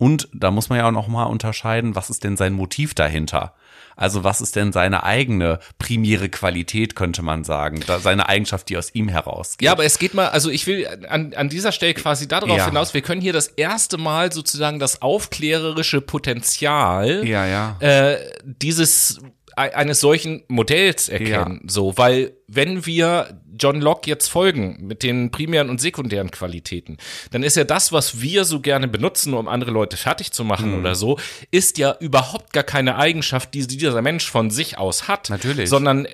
Und 0.00 0.28
da 0.32 0.50
muss 0.50 0.70
man 0.70 0.78
ja 0.78 0.88
auch 0.88 0.92
noch 0.92 1.08
mal 1.08 1.24
unterscheiden, 1.24 1.94
was 1.94 2.08
ist 2.08 2.24
denn 2.24 2.38
sein 2.38 2.54
Motiv 2.54 2.94
dahinter? 2.94 3.54
Also 3.96 4.24
was 4.24 4.40
ist 4.40 4.56
denn 4.56 4.72
seine 4.72 5.02
eigene 5.04 5.58
primäre 5.78 6.30
Qualität, 6.30 6.96
könnte 6.96 7.20
man 7.20 7.44
sagen, 7.44 7.82
seine 8.02 8.26
Eigenschaft, 8.26 8.70
die 8.70 8.78
aus 8.78 8.94
ihm 8.94 9.08
herausgeht. 9.08 9.66
Ja, 9.66 9.72
aber 9.72 9.84
es 9.84 9.98
geht 9.98 10.14
mal, 10.14 10.28
also 10.28 10.48
ich 10.48 10.66
will 10.66 10.88
an, 11.06 11.34
an 11.34 11.50
dieser 11.50 11.70
Stelle 11.70 11.92
quasi 11.92 12.26
darauf 12.26 12.56
Ja. 12.56 12.64
hinaus, 12.64 12.94
wir 12.94 13.02
können 13.02 13.20
hier 13.20 13.34
das 13.34 13.48
erste 13.48 13.98
Mal 13.98 14.32
sozusagen 14.32 14.78
das 14.78 15.02
aufklärerische 15.02 16.00
Potenzial 16.00 17.26
Ja, 17.26 17.44
ja. 17.44 17.76
äh, 17.80 18.16
dieses 18.42 19.20
eines 19.60 20.00
solchen 20.00 20.42
Modells 20.48 21.08
erkennen, 21.08 21.62
so, 21.66 21.96
weil 21.96 22.32
wenn 22.46 22.86
wir 22.86 23.40
John 23.58 23.80
Locke 23.80 24.08
jetzt 24.08 24.28
folgen 24.28 24.78
mit 24.80 25.02
den 25.02 25.30
primären 25.30 25.68
und 25.68 25.80
sekundären 25.80 26.30
Qualitäten, 26.30 26.96
dann 27.30 27.42
ist 27.42 27.56
ja 27.56 27.64
das, 27.64 27.92
was 27.92 28.20
wir 28.20 28.44
so 28.44 28.60
gerne 28.60 28.88
benutzen, 28.88 29.34
um 29.34 29.48
andere 29.48 29.70
Leute 29.70 29.96
fertig 29.96 30.32
zu 30.32 30.44
machen 30.44 30.72
Mhm. 30.72 30.78
oder 30.80 30.94
so, 30.94 31.18
ist 31.50 31.78
ja 31.78 31.96
überhaupt 32.00 32.52
gar 32.52 32.64
keine 32.64 32.96
Eigenschaft, 32.96 33.52
die 33.54 33.66
dieser 33.66 34.00
Mensch 34.02 34.30
von 34.30 34.50
sich 34.50 34.78
aus 34.78 35.08
hat, 35.08 35.28
Natürlich. 35.30 35.68
sondern 35.68 36.08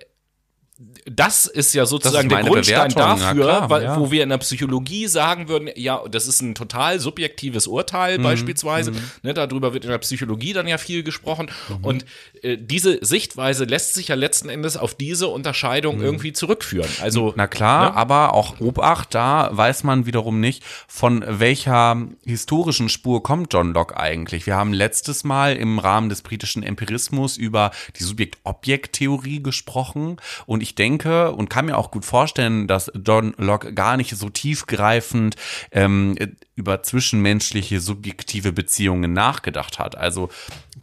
das 1.10 1.46
ist 1.46 1.72
ja 1.72 1.86
sozusagen 1.86 2.28
der 2.28 2.38
meine 2.38 2.50
Grundstein 2.50 2.88
Bewertung, 2.88 3.18
ja 3.18 3.26
dafür, 3.28 3.44
klar, 3.44 3.70
weil, 3.70 3.82
ja. 3.84 3.98
wo 3.98 4.10
wir 4.10 4.22
in 4.22 4.28
der 4.28 4.38
Psychologie 4.38 5.06
sagen 5.06 5.48
würden, 5.48 5.70
ja, 5.74 6.02
das 6.10 6.26
ist 6.26 6.42
ein 6.42 6.54
total 6.54 7.00
subjektives 7.00 7.66
Urteil 7.66 8.18
beispielsweise. 8.18 8.92
Ne, 9.22 9.32
darüber 9.32 9.72
wird 9.72 9.84
in 9.84 9.90
der 9.90 9.98
Psychologie 9.98 10.52
dann 10.52 10.68
ja 10.68 10.76
viel 10.76 11.02
gesprochen. 11.02 11.50
Und 11.80 12.04
äh, 12.46 12.58
diese 12.58 13.04
Sichtweise 13.04 13.64
lässt 13.64 13.94
sich 13.94 14.08
ja 14.08 14.14
letzten 14.14 14.48
Endes 14.48 14.76
auf 14.76 14.94
diese 14.94 15.28
Unterscheidung 15.28 16.00
irgendwie 16.00 16.32
zurückführen. 16.32 16.90
Also 17.02 17.32
Na 17.36 17.46
klar, 17.46 17.90
Ne? 17.90 17.96
aber 17.96 18.32
auch 18.34 18.60
Obacht, 18.60 19.14
da 19.14 19.50
weiß 19.52 19.84
man 19.84 20.06
wiederum 20.06 20.40
nicht, 20.40 20.62
von 20.86 21.24
welcher 21.26 22.06
historischen 22.24 22.88
Spur 22.88 23.22
kommt 23.22 23.52
John 23.52 23.72
Locke 23.72 23.96
eigentlich. 23.96 24.46
Wir 24.46 24.56
haben 24.56 24.72
letztes 24.72 25.24
Mal 25.24 25.56
im 25.56 25.78
Rahmen 25.78 26.08
des 26.08 26.22
britischen 26.22 26.62
Empirismus 26.62 27.36
über 27.36 27.70
die 27.98 28.04
Subjekt-Objekt-Theorie 28.04 29.42
gesprochen 29.42 30.16
und 30.46 30.62
ich 30.62 30.74
denke 30.74 31.32
und 31.32 31.50
kann 31.50 31.66
mir 31.66 31.76
auch 31.76 31.90
gut 31.90 32.04
vorstellen, 32.04 32.66
dass 32.66 32.90
John 33.04 33.34
Locke 33.38 33.74
gar 33.74 33.96
nicht 33.96 34.16
so 34.16 34.28
tiefgreifend 34.30 35.36
ähm, 35.72 36.16
über 36.54 36.82
zwischenmenschliche 36.82 37.80
subjektive 37.80 38.52
Beziehungen 38.52 39.12
nachgedacht 39.12 39.78
hat. 39.78 39.96
Also 39.98 40.30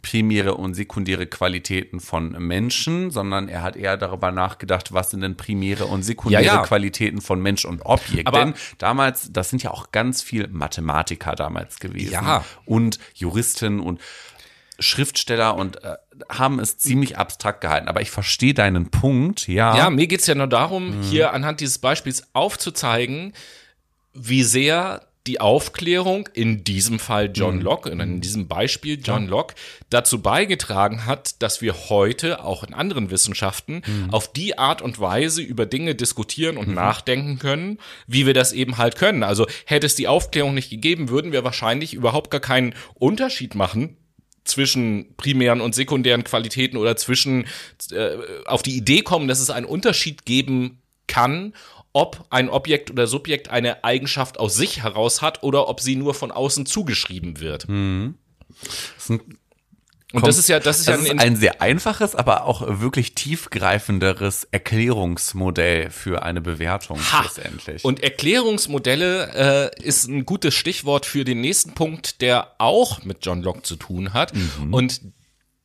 primäre 0.04 0.54
und 0.54 0.74
sekundäre 0.74 1.26
Qualitäten 1.26 1.98
von 1.98 2.32
Menschen, 2.32 3.10
sondern 3.10 3.48
er 3.48 3.62
hat 3.62 3.74
eher 3.74 3.96
darüber 3.96 4.30
nachgedacht, 4.30 4.92
was 4.92 5.10
sind 5.10 5.22
denn 5.22 5.36
primäre 5.36 5.86
und 5.86 6.02
sekundäre 6.02 6.42
Ja, 6.44 6.54
ja. 6.56 6.62
Qualitäten 6.62 7.22
von 7.22 7.40
Mensch 7.40 7.64
und 7.64 7.80
Objekt. 7.86 8.26
Aber- 8.28 8.38
Denn 8.44 8.54
damals, 8.76 9.32
das 9.32 9.48
sind 9.48 9.62
ja 9.62 9.70
auch 9.70 9.92
ganz 9.92 10.20
viel 10.20 10.46
Mathematiker 10.48 11.34
damals 11.34 11.78
gewesen 11.80 12.12
Ja. 12.12 12.44
und 12.66 12.98
Juristen 13.14 13.80
und 13.80 13.98
Schriftsteller 14.78 15.54
und 15.56 15.82
äh, 15.84 15.94
haben 16.28 16.58
es 16.58 16.76
ziemlich 16.78 17.16
abstrakt 17.16 17.60
gehalten. 17.60 17.88
Aber 17.88 18.02
ich 18.02 18.10
verstehe 18.10 18.54
deinen 18.54 18.90
Punkt, 18.90 19.46
ja. 19.48 19.76
Ja, 19.76 19.88
mir 19.90 20.06
geht's 20.06 20.26
ja 20.26 20.34
nur 20.34 20.48
darum, 20.48 20.98
Mhm. 20.98 21.02
hier 21.02 21.32
anhand 21.32 21.60
dieses 21.60 21.78
Beispiels 21.78 22.24
aufzuzeigen, 22.34 23.32
wie 24.12 24.42
sehr 24.42 25.06
die 25.26 25.40
Aufklärung, 25.40 26.28
in 26.34 26.64
diesem 26.64 26.98
Fall 26.98 27.30
John 27.32 27.56
Mhm. 27.56 27.62
Locke, 27.62 27.90
und 27.90 28.00
in 28.00 28.20
diesem 28.20 28.46
Beispiel 28.46 29.00
John 29.02 29.26
Locke, 29.26 29.54
dazu 29.88 30.20
beigetragen 30.20 31.06
hat, 31.06 31.40
dass 31.42 31.62
wir 31.62 31.88
heute 31.88 32.44
auch 32.44 32.62
in 32.62 32.74
anderen 32.74 33.10
Wissenschaften 33.10 33.82
Mhm. 33.86 34.10
auf 34.12 34.30
die 34.32 34.58
Art 34.58 34.82
und 34.82 35.00
Weise 35.00 35.40
über 35.40 35.64
Dinge 35.64 35.94
diskutieren 35.94 36.58
und 36.58 36.68
nachdenken 36.74 37.38
können, 37.38 37.78
wie 38.06 38.26
wir 38.26 38.34
das 38.34 38.52
eben 38.52 38.76
halt 38.76 38.96
können. 38.96 39.22
Also 39.22 39.46
hätte 39.64 39.86
es 39.86 39.94
die 39.94 40.08
Aufklärung 40.08 40.52
nicht 40.52 40.68
gegeben, 40.68 41.08
würden 41.08 41.32
wir 41.32 41.42
wahrscheinlich 41.42 41.94
überhaupt 41.94 42.30
gar 42.30 42.40
keinen 42.40 42.74
Unterschied 42.94 43.54
machen 43.54 43.96
zwischen 44.44 45.14
primären 45.16 45.62
und 45.62 45.74
sekundären 45.74 46.22
Qualitäten 46.22 46.76
oder 46.76 46.96
zwischen 46.96 47.46
äh, 47.92 48.10
auf 48.44 48.62
die 48.62 48.76
Idee 48.76 49.00
kommen, 49.00 49.26
dass 49.26 49.40
es 49.40 49.48
einen 49.48 49.64
Unterschied 49.64 50.26
geben 50.26 50.82
kann, 51.06 51.54
ob 51.94 52.26
ein 52.28 52.50
Objekt 52.50 52.90
oder 52.90 53.06
Subjekt 53.06 53.48
eine 53.48 53.84
Eigenschaft 53.84 54.38
aus 54.38 54.54
sich 54.56 54.82
heraus 54.82 55.22
hat 55.22 55.42
oder 55.42 55.68
ob 55.68 55.80
sie 55.80 55.96
nur 55.96 56.12
von 56.12 56.30
außen 56.30 56.66
zugeschrieben 56.66 57.40
wird. 57.40 57.62
Das 57.62 59.04
ist 59.04 59.10
ein 59.10 59.38
Und 60.12 60.26
das 60.26 60.36
ist 60.36 60.48
ja, 60.48 60.60
das 60.60 60.80
ist 60.80 60.88
das 60.88 61.06
ja 61.06 61.12
ist 61.12 61.20
ein 61.20 61.36
sehr 61.36 61.62
einfaches, 61.62 62.14
aber 62.16 62.44
auch 62.44 62.80
wirklich 62.80 63.14
tiefgreifenderes 63.14 64.46
Erklärungsmodell 64.50 65.90
für 65.90 66.22
eine 66.24 66.40
Bewertung 66.40 66.98
Ha. 66.98 67.22
schlussendlich. 67.22 67.84
Und 67.84 68.02
Erklärungsmodelle 68.02 69.70
äh, 69.78 69.82
ist 69.82 70.08
ein 70.08 70.26
gutes 70.26 70.54
Stichwort 70.54 71.06
für 71.06 71.24
den 71.24 71.40
nächsten 71.40 71.74
Punkt, 71.74 72.20
der 72.20 72.52
auch 72.58 73.04
mit 73.04 73.24
John 73.24 73.42
Locke 73.42 73.62
zu 73.62 73.76
tun 73.76 74.12
hat. 74.12 74.32
Und 74.70 75.00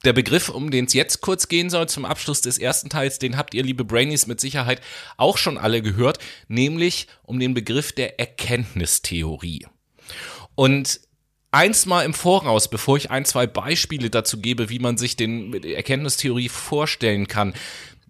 der 0.06 0.14
Begriff, 0.14 0.50
um 0.50 0.72
den 0.72 0.86
es 0.86 0.94
jetzt 0.94 1.22
kurz 1.22 1.48
gehen 1.48 1.70
soll 1.70 1.90
zum 1.90 2.06
Abschluss 2.06 2.42
des 2.42 2.58
ersten 2.58 2.90
Teils, 2.90 3.20
den 3.20 3.38
habt 3.38 3.54
ihr, 3.54 3.64
liebe 3.64 3.84
Brainies, 3.84 4.28
mit 4.28 4.40
Sicherheit 4.40 4.82
auch 5.18 5.38
schon 5.38 5.58
alle 5.58 5.82
gehört, 5.82 6.20
nämlich 6.48 7.08
um 7.24 7.40
den 7.40 7.54
Begriff 7.54 7.92
der 7.92 8.20
Erkenntnistheorie. 8.20 9.68
Und 10.56 11.02
eins 11.52 11.86
mal 11.86 12.04
im 12.04 12.14
Voraus, 12.14 12.70
bevor 12.70 12.98
ich 12.98 13.12
ein, 13.12 13.26
zwei 13.26 13.48
Beispiele 13.48 14.10
dazu 14.10 14.40
gebe, 14.40 14.70
wie 14.70 14.80
man 14.80 14.98
sich 14.98 15.16
den 15.16 15.54
Erkenntnistheorie 15.64 16.50
vorstellen 16.50 17.28
kann. 17.28 17.54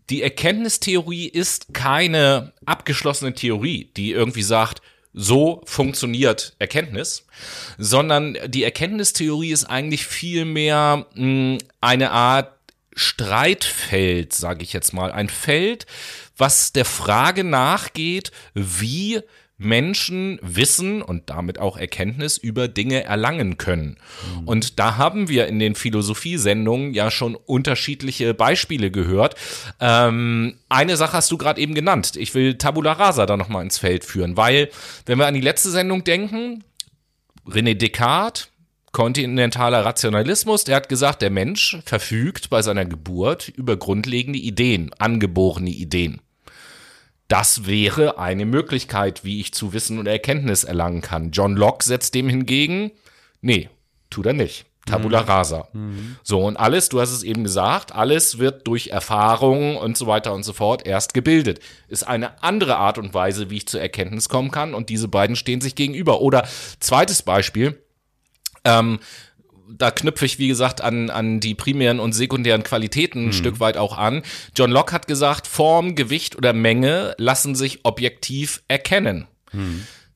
Die 0.09 0.21
Erkenntnistheorie 0.21 1.27
ist 1.27 1.73
keine 1.73 2.53
abgeschlossene 2.65 3.33
Theorie, 3.33 3.91
die 3.95 4.11
irgendwie 4.11 4.43
sagt, 4.43 4.81
so 5.21 5.61
funktioniert 5.65 6.55
Erkenntnis, 6.59 7.25
sondern 7.77 8.37
die 8.47 8.63
Erkenntnistheorie 8.63 9.51
ist 9.51 9.65
eigentlich 9.65 10.05
vielmehr 10.05 11.07
mh, 11.13 11.57
eine 11.81 12.11
Art 12.11 12.53
Streitfeld, 12.95 14.31
sage 14.31 14.63
ich 14.63 14.71
jetzt 14.71 14.93
mal, 14.93 15.11
ein 15.11 15.27
Feld, 15.27 15.85
was 16.37 16.71
der 16.71 16.85
Frage 16.85 17.43
nachgeht, 17.43 18.31
wie 18.53 19.21
Menschen 19.59 20.39
Wissen 20.41 21.01
und 21.01 21.29
damit 21.29 21.59
auch 21.59 21.77
Erkenntnis 21.77 22.37
über 22.37 22.69
Dinge 22.69 23.03
erlangen 23.03 23.57
können. 23.57 23.97
Und 24.45 24.79
da 24.79 24.95
haben 24.95 25.27
wir 25.27 25.47
in 25.47 25.59
den 25.59 25.75
Philosophiesendungen 25.75 26.93
ja 26.93 27.11
schon 27.11 27.35
unterschiedliche 27.35 28.33
Beispiele 28.33 28.89
gehört. 28.89 29.35
Ähm, 29.81 30.55
eine 30.69 30.95
Sache 30.95 31.13
hast 31.13 31.29
du 31.29 31.37
gerade 31.37 31.59
eben 31.59 31.75
genannt. 31.75 32.13
Ich 32.15 32.33
will 32.33 32.57
Tabula 32.57 32.93
Rasa 32.93 33.25
da 33.25 33.35
nochmal 33.35 33.63
ins 33.63 33.77
Feld 33.77 34.05
führen, 34.05 34.37
weil, 34.37 34.69
wenn 35.05 35.19
wir 35.19 35.27
an 35.27 35.33
die 35.33 35.41
letzte 35.41 35.69
Sendung 35.69 36.05
denken, 36.05 36.63
René 37.45 37.75
Descartes, 37.75 38.49
kontinentaler 38.93 39.83
Rationalismus, 39.83 40.63
der 40.63 40.77
hat 40.77 40.89
gesagt, 40.89 41.21
der 41.21 41.29
Mensch 41.29 41.77
verfügt 41.83 42.49
bei 42.49 42.61
seiner 42.61 42.85
Geburt 42.85 43.49
über 43.49 43.75
grundlegende 43.75 44.39
Ideen, 44.39 44.91
angeborene 44.97 45.69
Ideen. 45.69 46.21
Das 47.29 47.67
wäre 47.67 48.17
eine 48.17 48.45
Möglichkeit, 48.45 49.23
wie 49.23 49.39
ich 49.39 49.53
zu 49.53 49.71
Wissen 49.71 49.99
und 49.99 50.07
Erkenntnis 50.07 50.65
erlangen 50.65 51.01
kann. 51.01 51.31
John 51.31 51.55
Locke 51.55 51.85
setzt 51.85 52.15
dem 52.15 52.27
hingegen, 52.27 52.91
nee, 53.39 53.69
tut 54.09 54.25
er 54.25 54.33
nicht. 54.33 54.65
Tabula 54.85 55.19
rasa. 55.19 55.67
So, 56.23 56.43
und 56.43 56.57
alles, 56.57 56.89
du 56.89 56.99
hast 56.99 57.11
es 57.11 57.21
eben 57.21 57.43
gesagt, 57.43 57.93
alles 57.93 58.39
wird 58.39 58.67
durch 58.67 58.87
Erfahrung 58.87 59.77
und 59.77 59.95
so 59.95 60.07
weiter 60.07 60.33
und 60.33 60.41
so 60.41 60.53
fort 60.53 60.87
erst 60.87 61.13
gebildet. 61.13 61.59
Ist 61.87 62.07
eine 62.07 62.41
andere 62.41 62.77
Art 62.77 62.97
und 62.97 63.13
Weise, 63.13 63.51
wie 63.51 63.57
ich 63.57 63.67
zur 63.67 63.81
Erkenntnis 63.81 64.29
kommen 64.29 64.49
kann, 64.49 64.73
und 64.73 64.89
diese 64.89 65.07
beiden 65.07 65.35
stehen 65.35 65.61
sich 65.61 65.75
gegenüber. 65.75 66.21
Oder 66.21 66.47
zweites 66.79 67.21
Beispiel, 67.21 67.79
ähm, 68.65 68.99
da 69.77 69.91
knüpfe 69.91 70.25
ich, 70.25 70.39
wie 70.39 70.47
gesagt, 70.47 70.81
an, 70.81 71.09
an 71.09 71.39
die 71.39 71.53
primären 71.53 71.99
und 71.99 72.13
sekundären 72.13 72.63
Qualitäten 72.63 73.27
ein 73.29 73.33
Stück 73.33 73.59
weit 73.59 73.77
auch 73.77 73.97
an. 73.97 74.23
John 74.55 74.71
Locke 74.71 74.93
hat 74.93 75.07
gesagt, 75.07 75.47
Form, 75.47 75.95
Gewicht 75.95 76.35
oder 76.35 76.53
Menge 76.53 77.15
lassen 77.17 77.55
sich 77.55 77.79
objektiv 77.83 78.63
erkennen. 78.67 79.27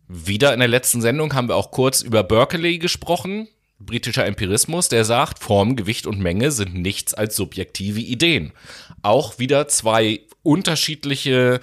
Wieder 0.07 0.53
in 0.53 0.59
der 0.59 0.67
letzten 0.67 1.01
Sendung 1.01 1.33
haben 1.33 1.49
wir 1.49 1.55
auch 1.55 1.71
kurz 1.71 2.01
über 2.01 2.23
Berkeley 2.23 2.77
gesprochen, 2.77 3.47
britischer 3.79 4.25
Empirismus, 4.25 4.89
der 4.89 5.05
sagt, 5.05 5.39
Form, 5.39 5.75
Gewicht 5.75 6.07
und 6.07 6.19
Menge 6.19 6.51
sind 6.51 6.75
nichts 6.75 7.13
als 7.13 7.35
subjektive 7.35 7.99
Ideen. 7.99 8.53
Auch 9.01 9.39
wieder 9.39 9.67
zwei 9.67 10.21
unterschiedliche 10.41 11.59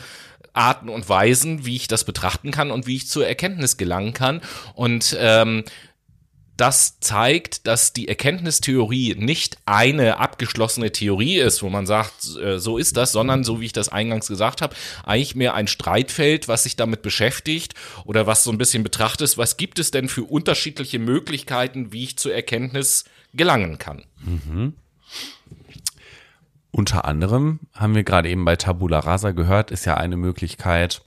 Arten 0.53 0.89
und 0.89 1.09
Weisen, 1.09 1.65
wie 1.65 1.77
ich 1.77 1.89
das 1.89 2.05
betrachten 2.05 2.51
kann 2.51 2.71
und 2.71 2.87
wie 2.87 2.97
ich 2.97 3.09
zur 3.09 3.27
Erkenntnis 3.27 3.77
gelangen 3.77 4.13
kann. 4.13 4.41
Und 4.75 5.17
ähm, 5.19 5.65
das 6.61 7.01
zeigt, 7.01 7.67
dass 7.67 7.95
die 7.95 8.07
Erkenntnistheorie 8.09 9.15
nicht 9.17 9.57
eine 9.65 10.19
abgeschlossene 10.19 10.93
Theorie 10.93 11.39
ist, 11.39 11.63
wo 11.63 11.71
man 11.71 11.87
sagt, 11.87 12.37
äh, 12.37 12.59
so 12.59 12.77
ist 12.77 12.99
das, 12.99 13.13
sondern 13.13 13.45
so 13.45 13.61
wie 13.61 13.67
ich 13.67 13.73
das 13.73 13.89
eingangs 13.89 14.29
gesagt 14.29 14.61
habe, 14.61 14.77
eigentlich 15.05 15.35
mehr 15.35 15.55
ein 15.55 15.69
Streitfeld, 15.69 16.49
was 16.49 16.65
sich 16.65 16.77
damit 16.77 17.01
beschäftigt 17.01 17.75
oder 18.05 18.27
was 18.27 18.45
so 18.45 18.51
ein 18.51 18.59
bisschen 18.59 18.83
betrachtet, 18.83 19.39
was 19.39 19.57
gibt 19.57 19.79
es 19.79 19.91
denn 19.91 20.09
für 20.09 20.25
unterschiedliche 20.25 20.99
Möglichkeiten, 20.99 21.93
wie 21.93 22.05
ich 22.05 22.19
zur 22.19 22.35
Erkenntnis 22.35 23.05
gelangen 23.33 23.79
kann. 23.79 24.05
Unter 26.73 27.07
anderem 27.07 27.61
haben 27.73 27.95
wir 27.95 28.05
gerade 28.05 28.29
eben 28.29 28.45
bei 28.45 28.57
Tabula 28.57 28.99
Rasa 28.99 29.31
gehört, 29.31 29.71
ist 29.71 29.87
ja 29.87 29.95
eine 29.95 30.19
Möglichkeit 30.19 31.01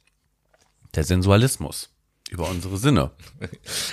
der 0.96 1.04
Sensualismus 1.04 1.93
über 2.34 2.50
unsere 2.50 2.78
Sinne. 2.78 3.12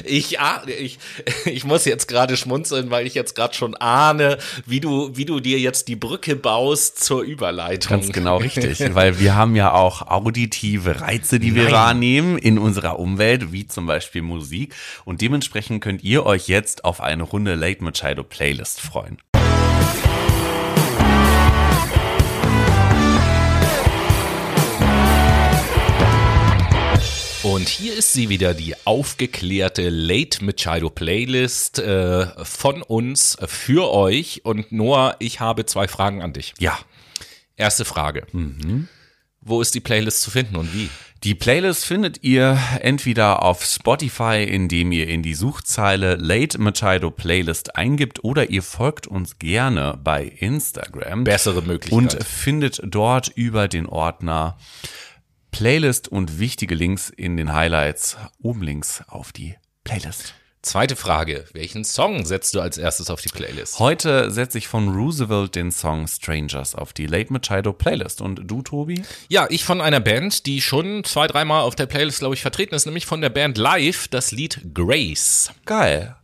Ich, 0.04 0.40
ah, 0.40 0.62
ich, 0.66 0.98
ich 1.44 1.64
muss 1.64 1.84
jetzt 1.84 2.08
gerade 2.08 2.36
schmunzeln, 2.36 2.90
weil 2.90 3.06
ich 3.06 3.14
jetzt 3.14 3.34
gerade 3.34 3.54
schon 3.54 3.74
ahne, 3.74 4.38
wie 4.64 4.80
du, 4.80 5.16
wie 5.16 5.26
du 5.26 5.40
dir 5.40 5.58
jetzt 5.58 5.88
die 5.88 5.96
Brücke 5.96 6.36
baust 6.36 7.04
zur 7.04 7.22
Überleitung. 7.22 8.00
Ganz 8.00 8.12
genau 8.12 8.38
richtig, 8.38 8.94
weil 8.94 9.20
wir 9.20 9.34
haben 9.34 9.54
ja 9.56 9.72
auch 9.72 10.02
auditive 10.02 11.02
Reize, 11.02 11.38
die 11.38 11.54
wir 11.54 11.64
Nein. 11.64 11.72
wahrnehmen 11.72 12.38
in 12.38 12.58
unserer 12.58 12.98
Umwelt, 12.98 13.52
wie 13.52 13.66
zum 13.66 13.86
Beispiel 13.86 14.22
Musik. 14.22 14.74
Und 15.04 15.20
dementsprechend 15.20 15.82
könnt 15.82 16.02
ihr 16.02 16.24
euch 16.24 16.48
jetzt 16.48 16.84
auf 16.84 17.00
eine 17.00 17.24
Runde 17.24 17.54
Late 17.54 17.84
Machado 17.84 18.24
Playlist 18.24 18.80
freuen. 18.80 19.18
Und 27.50 27.68
hier 27.68 27.94
ist 27.94 28.12
sie 28.12 28.28
wieder, 28.28 28.54
die 28.54 28.74
aufgeklärte 28.84 29.88
Late 29.88 30.44
Machado 30.44 30.90
Playlist 30.90 31.78
äh, 31.78 32.26
von 32.44 32.82
uns 32.82 33.36
für 33.46 33.90
euch. 33.92 34.42
Und 34.44 34.72
Noah, 34.72 35.16
ich 35.18 35.40
habe 35.40 35.66
zwei 35.66 35.88
Fragen 35.88 36.22
an 36.22 36.32
dich. 36.32 36.54
Ja, 36.58 36.78
Erste 37.60 37.84
Frage. 37.84 38.26
Wo 39.42 39.60
ist 39.60 39.74
die 39.74 39.80
Playlist 39.80 40.22
zu 40.22 40.30
finden 40.30 40.56
und 40.56 40.72
wie? 40.72 40.88
Die 41.24 41.34
Playlist 41.34 41.84
findet 41.84 42.24
ihr 42.24 42.58
entweder 42.80 43.42
auf 43.42 43.62
Spotify, 43.66 44.42
indem 44.48 44.92
ihr 44.92 45.06
in 45.08 45.22
die 45.22 45.34
Suchzeile 45.34 46.14
Late 46.14 46.58
Machado 46.58 47.10
Playlist 47.10 47.76
eingibt, 47.76 48.24
oder 48.24 48.48
ihr 48.48 48.62
folgt 48.62 49.06
uns 49.06 49.38
gerne 49.38 50.00
bei 50.02 50.24
Instagram. 50.24 51.24
Bessere 51.24 51.60
Möglichkeit. 51.60 51.92
Und 51.92 52.24
findet 52.24 52.80
dort 52.82 53.28
über 53.28 53.68
den 53.68 53.84
Ordner 53.84 54.56
Playlist 55.50 56.08
und 56.08 56.38
wichtige 56.38 56.74
Links 56.74 57.10
in 57.10 57.36
den 57.36 57.52
Highlights 57.52 58.16
oben 58.40 58.62
links 58.62 59.02
auf 59.08 59.32
die 59.32 59.56
Playlist. 59.84 60.34
Zweite 60.62 60.94
Frage. 60.94 61.46
Welchen 61.54 61.84
Song 61.84 62.26
setzt 62.26 62.54
du 62.54 62.60
als 62.60 62.76
erstes 62.76 63.08
auf 63.08 63.22
die 63.22 63.30
Playlist? 63.30 63.78
Heute 63.78 64.30
setze 64.30 64.58
ich 64.58 64.68
von 64.68 64.94
Roosevelt 64.94 65.54
den 65.54 65.72
Song 65.72 66.06
Strangers 66.06 66.74
auf 66.74 66.92
die 66.92 67.06
Late 67.06 67.32
Machado 67.32 67.72
Playlist. 67.72 68.20
Und 68.20 68.42
du, 68.44 68.60
Tobi? 68.60 69.02
Ja, 69.28 69.46
ich 69.48 69.64
von 69.64 69.80
einer 69.80 70.00
Band, 70.00 70.44
die 70.44 70.60
schon 70.60 71.02
zwei, 71.04 71.26
dreimal 71.26 71.62
auf 71.62 71.76
der 71.76 71.86
Playlist, 71.86 72.18
glaube 72.18 72.34
ich, 72.34 72.42
vertreten 72.42 72.74
ist, 72.74 72.84
nämlich 72.84 73.06
von 73.06 73.22
der 73.22 73.30
Band 73.30 73.56
Live, 73.56 74.08
das 74.08 74.32
Lied 74.32 74.60
Grace. 74.74 75.50
Geil. 75.64 76.14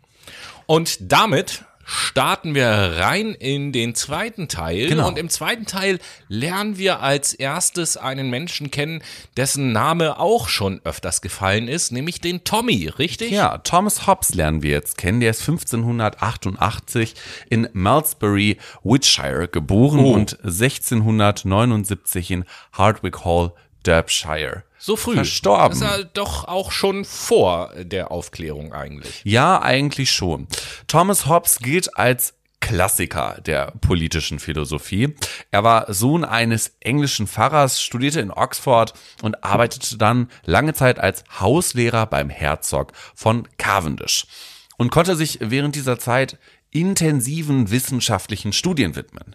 Und 0.67 0.99
damit 1.01 1.65
starten 1.89 2.57
wir 2.57 2.67
rein 2.69 3.33
in 3.33 3.71
den 3.73 3.95
zweiten 3.95 4.49
Teil. 4.49 4.89
Genau. 4.89 5.07
Und 5.07 5.17
im 5.19 5.29
zweiten 5.29 5.67
Teil 5.67 6.01
lernen 6.29 6.79
wir 6.79 7.01
als 7.01 7.33
erstes 7.33 7.97
einen 7.97 8.29
Menschen 8.29 8.73
kennen, 8.73 9.03
dessen 9.37 9.71
Name 9.73 10.19
auch 10.19 10.49
schon 10.49 10.81
öfters 10.85 11.21
gefallen 11.21 11.69
ist, 11.69 11.93
nämlich 11.93 12.21
den 12.21 12.43
Tommy, 12.43 12.89
richtig? 12.99 13.31
Ja, 13.31 13.59
Thomas 13.59 14.07
Hobbes 14.09 14.35
lernen 14.35 14.63
wir 14.63 14.71
jetzt 14.73 14.99
kennen. 14.99 15.21
Der 15.21 15.31
ist 15.31 15.43
1588 15.43 17.15
in 17.51 17.69
Malmesbury, 17.73 18.59
Wiltshire 18.83 19.47
geboren 19.47 20.01
Oh. 20.01 20.13
und 20.13 20.39
1679 20.43 22.31
in 22.33 22.45
Hardwick 22.73 23.25
Hall, 23.25 23.53
Derbyshire. 23.85 24.65
So 24.87 24.95
früh. 24.95 25.15
Verstorben. 25.15 25.81
Das 25.81 25.91
ist 25.91 25.99
ja 25.99 26.05
doch 26.05 26.47
auch 26.47 26.71
schon 26.71 27.05
vor 27.05 27.73
der 27.77 28.13
Aufklärung 28.13 28.73
eigentlich. 28.73 29.21
Ja, 29.25 29.61
eigentlich 29.61 30.13
schon. 30.13 30.47
Thomas 30.87 31.27
Hobbes 31.27 31.59
gilt 31.59 31.99
als 31.99 32.35
Klassiker 32.61 33.41
der 33.45 33.73
politischen 33.81 34.39
Philosophie. 34.39 35.17
Er 35.51 35.65
war 35.65 35.93
Sohn 35.93 36.25
eines 36.25 36.77
englischen 36.79 37.27
Pfarrers, 37.27 37.83
studierte 37.83 38.21
in 38.21 38.31
Oxford 38.31 38.95
und 39.23 39.43
arbeitete 39.43 39.99
dann 39.99 40.31
lange 40.45 40.73
Zeit 40.73 41.01
als 41.01 41.25
Hauslehrer 41.41 42.07
beim 42.07 42.31
Herzog 42.31 42.93
von 43.17 43.49
Cavendish 43.59 44.29
und 44.77 44.93
konnte 44.93 45.17
sich 45.17 45.39
während 45.41 45.75
dieser 45.75 45.99
Zeit 45.99 46.39
intensiven 46.71 47.73
wissenschaftlichen 47.73 48.53
Studien 48.53 48.95
widmen. 48.95 49.35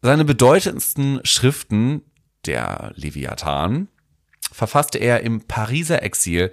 Seine 0.00 0.24
bedeutendsten 0.24 1.18
Schriften, 1.24 2.02
der 2.46 2.92
Leviathan, 2.94 3.88
verfasste 4.52 4.98
er 4.98 5.20
im 5.20 5.42
Pariser 5.42 6.02
Exil, 6.02 6.50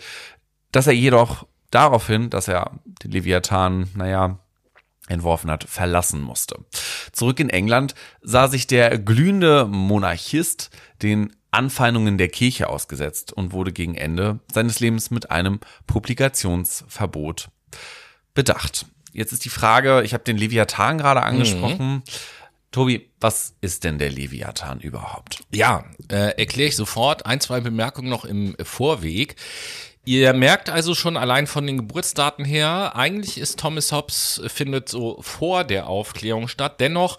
das 0.72 0.88
er 0.88 0.94
jedoch 0.94 1.48
daraufhin, 1.72 2.30
dass 2.30 2.48
er 2.48 2.80
den 3.04 3.12
Leviathan, 3.12 3.90
naja, 3.96 4.40
entworfen 5.08 5.50
hat, 5.50 5.64
verlassen 5.64 6.22
musste. 6.22 6.66
Zurück 7.12 7.40
in 7.40 7.50
England 7.50 7.96
sah 8.22 8.48
sich 8.48 8.68
der 8.68 8.98
glühende 9.00 9.66
Monarchist 9.66 10.70
den 11.02 11.34
Anfeindungen 11.52 12.18
der 12.18 12.28
Kirche 12.28 12.70
ausgesetzt 12.70 13.32
und 13.32 13.54
wurde 13.54 13.72
gegen 13.72 13.96
Ende 13.96 14.40
seines 14.52 14.80
Lebens 14.80 15.12
mit 15.12 15.32
einem 15.32 15.60
Publikationsverbot 15.88 17.50
bedacht. 18.34 18.86
Jetzt 19.14 19.32
ist 19.32 19.46
die 19.46 19.50
Frage, 19.50 20.04
ich 20.04 20.14
habe 20.14 20.24
den 20.26 20.38
Leviathan 20.38 20.98
gerade 20.98 21.24
angesprochen. 21.24 22.04
Tobi, 22.72 23.10
was 23.20 23.56
ist 23.62 23.84
denn 23.84 23.98
der 23.98 24.10
Leviathan 24.10 24.80
überhaupt? 24.80 25.44
Ja, 25.52 25.86
äh, 26.12 26.38
erkläre 26.38 26.70
ich 26.70 26.76
sofort. 26.76 27.26
Ein, 27.26 27.40
zwei 27.40 27.60
Bemerkungen 27.62 28.10
noch 28.10 28.26
im 28.26 28.56
Vorweg. 28.62 29.36
Ihr 30.08 30.32
merkt 30.34 30.70
also 30.70 30.96
schon 30.96 31.18
allein 31.18 31.48
von 31.48 31.68
den 31.68 31.78
Geburtsdaten 31.78 32.46
her, 32.46 32.96
eigentlich 32.96 33.38
ist 33.38 33.60
Thomas 33.60 33.92
Hobbes, 33.92 34.42
äh, 34.44 34.48
findet 34.48 34.88
so 34.88 35.22
vor 35.22 35.66
der 35.66 35.88
Aufklärung 35.88 36.48
statt. 36.48 36.80
Dennoch, 36.80 37.18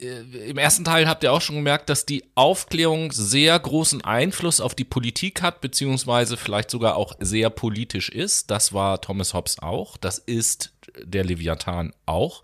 äh, 0.00 0.48
im 0.48 0.58
ersten 0.58 0.84
Teil 0.84 1.06
habt 1.08 1.22
ihr 1.22 1.32
auch 1.32 1.40
schon 1.40 1.56
gemerkt, 1.56 1.88
dass 1.88 2.06
die 2.06 2.24
Aufklärung 2.34 3.12
sehr 3.12 3.58
großen 3.58 4.04
Einfluss 4.04 4.60
auf 4.60 4.74
die 4.74 4.84
Politik 4.84 5.42
hat, 5.42 5.60
beziehungsweise 5.60 6.36
vielleicht 6.36 6.70
sogar 6.70 6.96
auch 6.96 7.14
sehr 7.20 7.50
politisch 7.50 8.08
ist. 8.08 8.50
Das 8.50 8.72
war 8.72 9.00
Thomas 9.00 9.34
Hobbes 9.34 9.58
auch. 9.60 9.96
Das 9.96 10.18
ist 10.18 10.72
der 11.02 11.24
Leviathan 11.24 11.92
auch. 12.06 12.42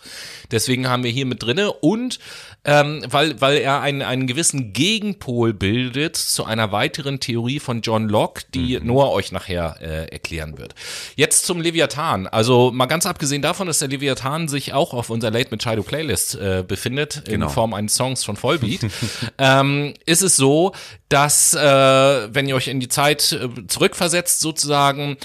Deswegen 0.50 0.88
haben 0.88 1.04
wir 1.04 1.10
hier 1.10 1.26
mit 1.26 1.42
drinne 1.42 1.72
und 1.72 2.18
ähm, 2.64 3.02
weil, 3.08 3.40
weil 3.40 3.56
er 3.58 3.80
einen, 3.80 4.02
einen 4.02 4.26
gewissen 4.26 4.72
Gegenpol 4.74 5.54
bildet 5.54 6.16
zu 6.16 6.44
einer 6.44 6.72
weiteren 6.72 7.18
Theorie 7.18 7.58
von 7.58 7.80
John 7.80 8.08
Locke, 8.08 8.44
die 8.54 8.78
Noah 8.80 9.12
euch 9.12 9.32
nachher 9.32 9.76
äh, 9.80 10.12
erklären 10.12 10.58
wird. 10.58 10.74
Jetzt 11.16 11.46
zum 11.46 11.60
Leviathan. 11.60 12.26
Also 12.26 12.70
mal 12.70 12.86
ganz 12.86 13.06
abgesehen 13.06 13.40
davon, 13.40 13.66
dass 13.66 13.78
der 13.78 13.88
Leviathan 13.88 14.46
sich 14.48 14.74
auch 14.74 14.92
auf 14.92 15.08
unserer 15.08 15.30
Late 15.30 15.54
Machado 15.56 15.82
Playlist 15.82 16.34
äh, 16.34 16.62
befindet, 16.66 17.22
Genau. 17.24 17.46
in 17.46 17.52
Form 17.52 17.72
eines 17.72 17.94
Songs 17.94 18.24
von 18.24 18.36
Vollbeat, 18.36 18.80
ähm, 19.38 19.94
ist 20.04 20.22
es 20.22 20.36
so, 20.36 20.72
dass, 21.08 21.54
äh, 21.54 21.58
wenn 21.60 22.46
ihr 22.46 22.56
euch 22.56 22.68
in 22.68 22.80
die 22.80 22.88
Zeit 22.88 23.32
äh, 23.32 23.66
zurückversetzt, 23.68 24.40
sozusagen, 24.40 25.16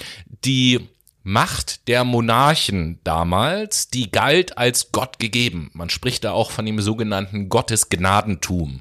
die 0.44 0.80
Macht 1.28 1.88
der 1.88 2.04
Monarchen 2.04 3.00
damals, 3.02 3.90
die 3.90 4.12
galt 4.12 4.58
als 4.58 4.92
Gott 4.92 5.18
gegeben. 5.18 5.72
Man 5.72 5.90
spricht 5.90 6.22
da 6.22 6.30
auch 6.30 6.52
von 6.52 6.64
dem 6.64 6.80
sogenannten 6.80 7.48
Gottesgnadentum. 7.48 8.80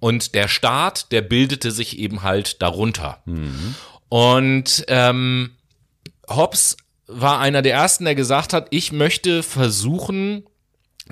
Und 0.00 0.34
der 0.34 0.48
Staat, 0.48 1.12
der 1.12 1.22
bildete 1.22 1.70
sich 1.70 2.00
eben 2.00 2.24
halt 2.24 2.60
darunter. 2.62 3.22
Mhm. 3.26 3.76
Und 4.08 4.84
ähm, 4.88 5.50
Hobbes 6.28 6.76
war 7.06 7.38
einer 7.38 7.62
der 7.62 7.74
ersten, 7.74 8.06
der 8.06 8.16
gesagt 8.16 8.54
hat, 8.54 8.66
ich 8.70 8.90
möchte 8.90 9.44
versuchen, 9.44 10.46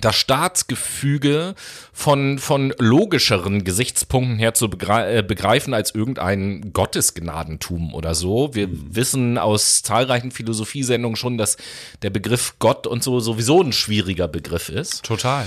das 0.01 0.17
Staatsgefüge 0.17 1.55
von, 1.93 2.39
von 2.39 2.73
logischeren 2.79 3.63
Gesichtspunkten 3.63 4.39
her 4.39 4.55
zu 4.55 4.67
äh, 4.67 5.23
begreifen 5.23 5.75
als 5.75 5.95
irgendein 5.95 6.73
Gottesgnadentum 6.73 7.95
oder 7.95 8.15
so. 8.15 8.55
Wir 8.55 8.69
mhm. 8.69 8.95
wissen 8.97 9.39
aus 9.39 9.83
zahlreichen 9.83 10.31
Philosophiesendungen 10.31 11.17
schon, 11.17 11.37
dass 11.37 11.59
der 12.01 12.11
Begriff 12.11 12.55
Gott 12.59 12.87
und 12.87 13.03
so 13.03 13.21
sowieso 13.21 13.63
ein 13.63 13.73
schwieriger 13.73 14.29
Begriff 14.29 14.71
ist. 14.71 15.03
Total. 15.05 15.45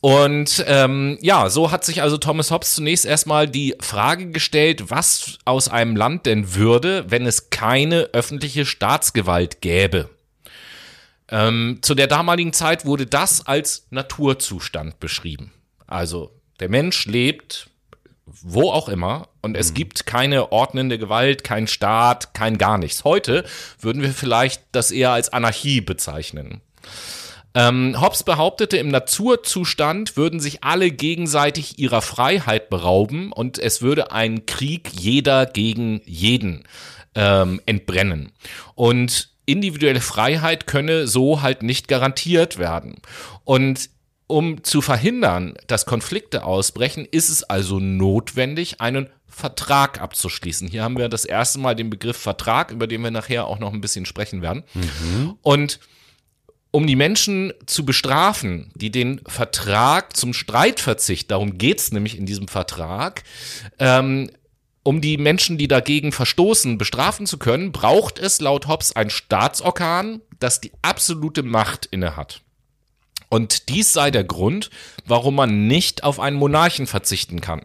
Und 0.00 0.62
ähm, 0.66 1.16
ja, 1.22 1.48
so 1.48 1.70
hat 1.70 1.84
sich 1.84 2.02
also 2.02 2.18
Thomas 2.18 2.50
Hobbes 2.50 2.74
zunächst 2.74 3.06
erstmal 3.06 3.48
die 3.48 3.74
Frage 3.80 4.30
gestellt, 4.30 4.90
was 4.90 5.38
aus 5.46 5.68
einem 5.68 5.96
Land 5.96 6.26
denn 6.26 6.54
würde, 6.54 7.06
wenn 7.08 7.24
es 7.24 7.48
keine 7.48 8.10
öffentliche 8.12 8.66
Staatsgewalt 8.66 9.62
gäbe. 9.62 10.10
Ähm, 11.30 11.78
zu 11.82 11.94
der 11.94 12.06
damaligen 12.06 12.52
Zeit 12.52 12.84
wurde 12.84 13.06
das 13.06 13.46
als 13.46 13.86
Naturzustand 13.90 15.00
beschrieben. 15.00 15.52
Also 15.86 16.30
der 16.60 16.68
Mensch 16.68 17.06
lebt 17.06 17.70
wo 18.26 18.70
auch 18.70 18.88
immer 18.88 19.28
und 19.42 19.56
es 19.56 19.70
mhm. 19.70 19.74
gibt 19.74 20.06
keine 20.06 20.52
ordnende 20.52 20.98
Gewalt, 20.98 21.44
kein 21.44 21.66
Staat, 21.66 22.34
kein 22.34 22.58
gar 22.58 22.78
nichts. 22.78 23.04
Heute 23.04 23.44
würden 23.80 24.02
wir 24.02 24.12
vielleicht 24.12 24.62
das 24.72 24.90
eher 24.90 25.10
als 25.10 25.32
Anarchie 25.32 25.80
bezeichnen. 25.80 26.60
Ähm, 27.56 28.00
Hobbes 28.00 28.24
behauptete, 28.24 28.76
im 28.78 28.88
Naturzustand 28.88 30.16
würden 30.16 30.40
sich 30.40 30.64
alle 30.64 30.90
gegenseitig 30.90 31.78
ihrer 31.78 32.02
Freiheit 32.02 32.68
berauben 32.68 33.30
und 33.30 33.58
es 33.58 33.80
würde 33.80 34.10
ein 34.10 34.44
Krieg 34.46 34.90
jeder 34.92 35.46
gegen 35.46 36.00
jeden 36.04 36.64
ähm, 37.14 37.60
entbrennen. 37.66 38.32
Und 38.74 39.33
individuelle 39.46 40.00
Freiheit 40.00 40.66
könne 40.66 41.06
so 41.06 41.42
halt 41.42 41.62
nicht 41.62 41.88
garantiert 41.88 42.58
werden. 42.58 42.96
Und 43.44 43.90
um 44.26 44.64
zu 44.64 44.80
verhindern, 44.80 45.54
dass 45.66 45.86
Konflikte 45.86 46.44
ausbrechen, 46.44 47.06
ist 47.10 47.28
es 47.28 47.42
also 47.44 47.78
notwendig, 47.78 48.80
einen 48.80 49.10
Vertrag 49.28 50.00
abzuschließen. 50.00 50.68
Hier 50.68 50.82
haben 50.82 50.96
wir 50.96 51.08
das 51.08 51.24
erste 51.24 51.58
Mal 51.58 51.74
den 51.74 51.90
Begriff 51.90 52.16
Vertrag, 52.16 52.70
über 52.70 52.86
den 52.86 53.02
wir 53.02 53.10
nachher 53.10 53.46
auch 53.46 53.58
noch 53.58 53.72
ein 53.72 53.80
bisschen 53.80 54.06
sprechen 54.06 54.42
werden. 54.42 54.62
Mhm. 54.74 55.36
Und 55.42 55.80
um 56.70 56.86
die 56.86 56.96
Menschen 56.96 57.52
zu 57.66 57.84
bestrafen, 57.84 58.72
die 58.74 58.90
den 58.90 59.20
Vertrag 59.26 60.16
zum 60.16 60.32
Streitverzicht, 60.32 61.30
darum 61.30 61.58
geht's 61.58 61.92
nämlich 61.92 62.16
in 62.18 62.26
diesem 62.26 62.48
Vertrag, 62.48 63.22
ähm, 63.78 64.30
um 64.84 65.00
die 65.00 65.16
Menschen, 65.16 65.58
die 65.58 65.66
dagegen 65.66 66.12
verstoßen, 66.12 66.78
bestrafen 66.78 67.26
zu 67.26 67.38
können, 67.38 67.72
braucht 67.72 68.18
es 68.18 68.40
laut 68.40 68.68
Hobbes 68.68 68.94
ein 68.94 69.10
Staatsorgan, 69.10 70.20
das 70.38 70.60
die 70.60 70.72
absolute 70.82 71.42
Macht 71.42 71.86
innehat. 71.86 72.42
Und 73.30 73.70
dies 73.70 73.92
sei 73.92 74.10
der 74.10 74.24
Grund, 74.24 74.70
warum 75.06 75.36
man 75.36 75.66
nicht 75.66 76.04
auf 76.04 76.20
einen 76.20 76.36
Monarchen 76.36 76.86
verzichten 76.86 77.40
kann. 77.40 77.62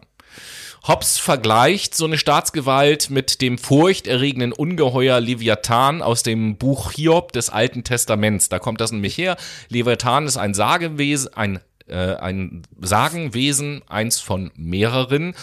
Hobbes 0.88 1.18
vergleicht 1.18 1.94
so 1.94 2.06
eine 2.06 2.16
Staatsgewalt 2.16 3.10
mit 3.10 3.42
dem 3.42 3.58
furchterregenden 3.58 4.52
Ungeheuer 4.52 5.20
Leviathan 5.20 6.00
aus 6.00 6.22
dem 6.22 6.56
Buch 6.56 6.92
Hiob 6.92 7.32
des 7.32 7.50
Alten 7.50 7.84
Testaments. 7.84 8.48
Da 8.48 8.58
kommt 8.58 8.80
das 8.80 8.90
nämlich 8.90 9.18
her. 9.18 9.36
Leviathan 9.68 10.24
ist 10.26 10.38
ein 10.38 10.54
Sagewesen, 10.54 11.34
ein 11.34 11.60
äh, 11.90 12.16
ein 12.20 12.62
Sagenwesen, 12.80 13.82
eins 13.88 14.20
von 14.20 14.50
mehreren, 14.56 15.34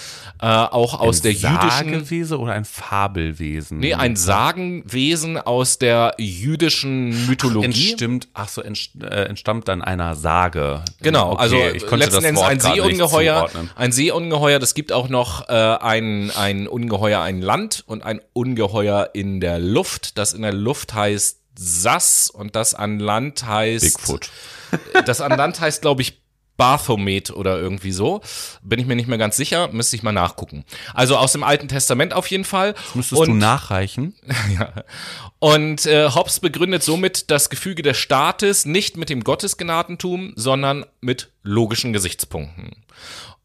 äh, 0.42 0.46
auch 0.46 1.00
aus 1.00 1.20
ein 1.20 1.24
der 1.24 1.32
jüdischen. 1.34 1.70
Sagewesen 1.70 2.38
oder 2.38 2.54
ein 2.54 2.66
Fabelwesen? 2.66 3.80
Nee, 3.80 3.94
ein 3.94 4.16
Sagenwesen 4.16 5.38
aus 5.38 5.78
der 5.78 6.16
jüdischen 6.18 7.28
Mythologie. 7.28 7.66
Entstimmt, 7.66 8.28
ach 8.34 8.50
so, 8.50 8.62
äh, 8.62 9.26
entstammt 9.26 9.68
dann 9.68 9.82
einer 9.82 10.16
Sage. 10.16 10.84
Genau, 11.02 11.34
okay, 11.34 11.42
also 11.42 11.58
ich 11.76 11.86
konnte 11.86 12.06
letzten 12.06 12.24
Endes 12.24 12.44
ein 12.44 12.60
Seeungeheuer. 12.60 13.50
Ein 13.76 13.92
Seeungeheuer, 13.92 14.60
das 14.60 14.74
gibt 14.74 14.92
auch 14.92 15.10
noch 15.10 15.50
äh, 15.50 15.54
ein, 15.54 16.32
ein 16.32 16.68
Ungeheuer, 16.68 17.22
ein 17.22 17.42
Land 17.42 17.84
und 17.86 18.04
ein 18.04 18.22
Ungeheuer 18.34 19.12
in 19.14 19.40
der 19.40 19.60
Luft. 19.60 20.18
Das 20.18 20.34
in 20.34 20.42
der 20.42 20.54
Luft 20.54 20.94
heißt 20.94 21.40
Sass 21.58 22.30
und 22.30 22.56
das 22.56 22.74
an 22.74 23.00
Land 23.00 23.46
heißt. 23.46 23.84
Bigfoot. 23.84 24.30
Das 25.06 25.22
an 25.22 25.32
Land 25.32 25.62
heißt, 25.62 25.82
glaube 25.82 26.02
ich, 26.02 26.22
Baphomet 26.58 27.32
oder 27.32 27.60
irgendwie 27.60 27.92
so. 27.92 28.22
Bin 28.62 28.80
ich 28.80 28.86
mir 28.86 28.96
nicht 28.96 29.08
mehr 29.08 29.18
ganz 29.18 29.38
sicher, 29.38 29.70
müsste 29.72 29.96
ich 29.96 30.04
mal 30.04 30.12
nachgucken. 30.12 30.66
Also 30.94 31.18
aus 31.18 31.32
dem 31.32 31.44
Alten 31.44 31.68
Testament 31.68 32.14
auf 32.14 32.28
jeden 32.28 32.44
Fall. 32.44 32.74
Das 32.74 32.96
müsstest 32.96 33.22
und, 33.22 33.28
du 33.30 33.34
nachreichen. 33.36 34.16
ja. 34.60 34.74
Und 35.40 35.86
äh, 35.86 36.10
Hobbes 36.10 36.40
begründet 36.40 36.84
somit 36.84 37.30
das 37.32 37.50
Gefüge 37.50 37.84
des 37.84 37.98
Staates 37.98 38.66
nicht 38.66 38.98
mit 38.98 39.10
dem 39.10 39.24
Gottesgnadentum, 39.24 40.34
sondern 40.36 40.86
mit 41.00 41.30
logischen 41.44 41.94
Gesichtspunkten. 41.94 42.84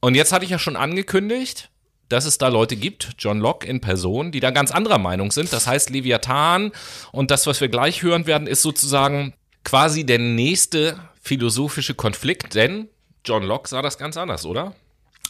Und 0.01 0.15
jetzt 0.15 0.33
hatte 0.33 0.45
ich 0.45 0.51
ja 0.51 0.59
schon 0.59 0.77
angekündigt, 0.77 1.69
dass 2.09 2.25
es 2.25 2.39
da 2.39 2.49
Leute 2.49 2.77
gibt, 2.77 3.13
John 3.19 3.41
Locke 3.41 3.67
in 3.67 3.81
Person, 3.81 4.33
die 4.33 4.41
da 4.41 4.51
ganz 4.51 4.71
anderer 4.71 4.99
Meinung 4.99 5.31
sind. 5.31 5.53
Das 5.53 5.67
heißt, 5.67 5.91
Leviathan 5.91 6.73
und 7.11 7.31
das, 7.31 7.47
was 7.47 7.61
wir 7.61 7.69
gleich 7.69 8.03
hören 8.03 8.27
werden, 8.27 8.47
ist 8.47 8.63
sozusagen 8.63 9.35
quasi 9.65 10.05
der 10.05 10.19
nächste 10.19 10.99
philosophische 11.23 11.95
Konflikt, 11.95 12.55
denn 12.55 12.89
John 13.25 13.45
Locke 13.45 13.69
sah 13.69 13.83
das 13.83 13.99
ganz 13.99 14.17
anders, 14.17 14.45
oder? 14.45 14.75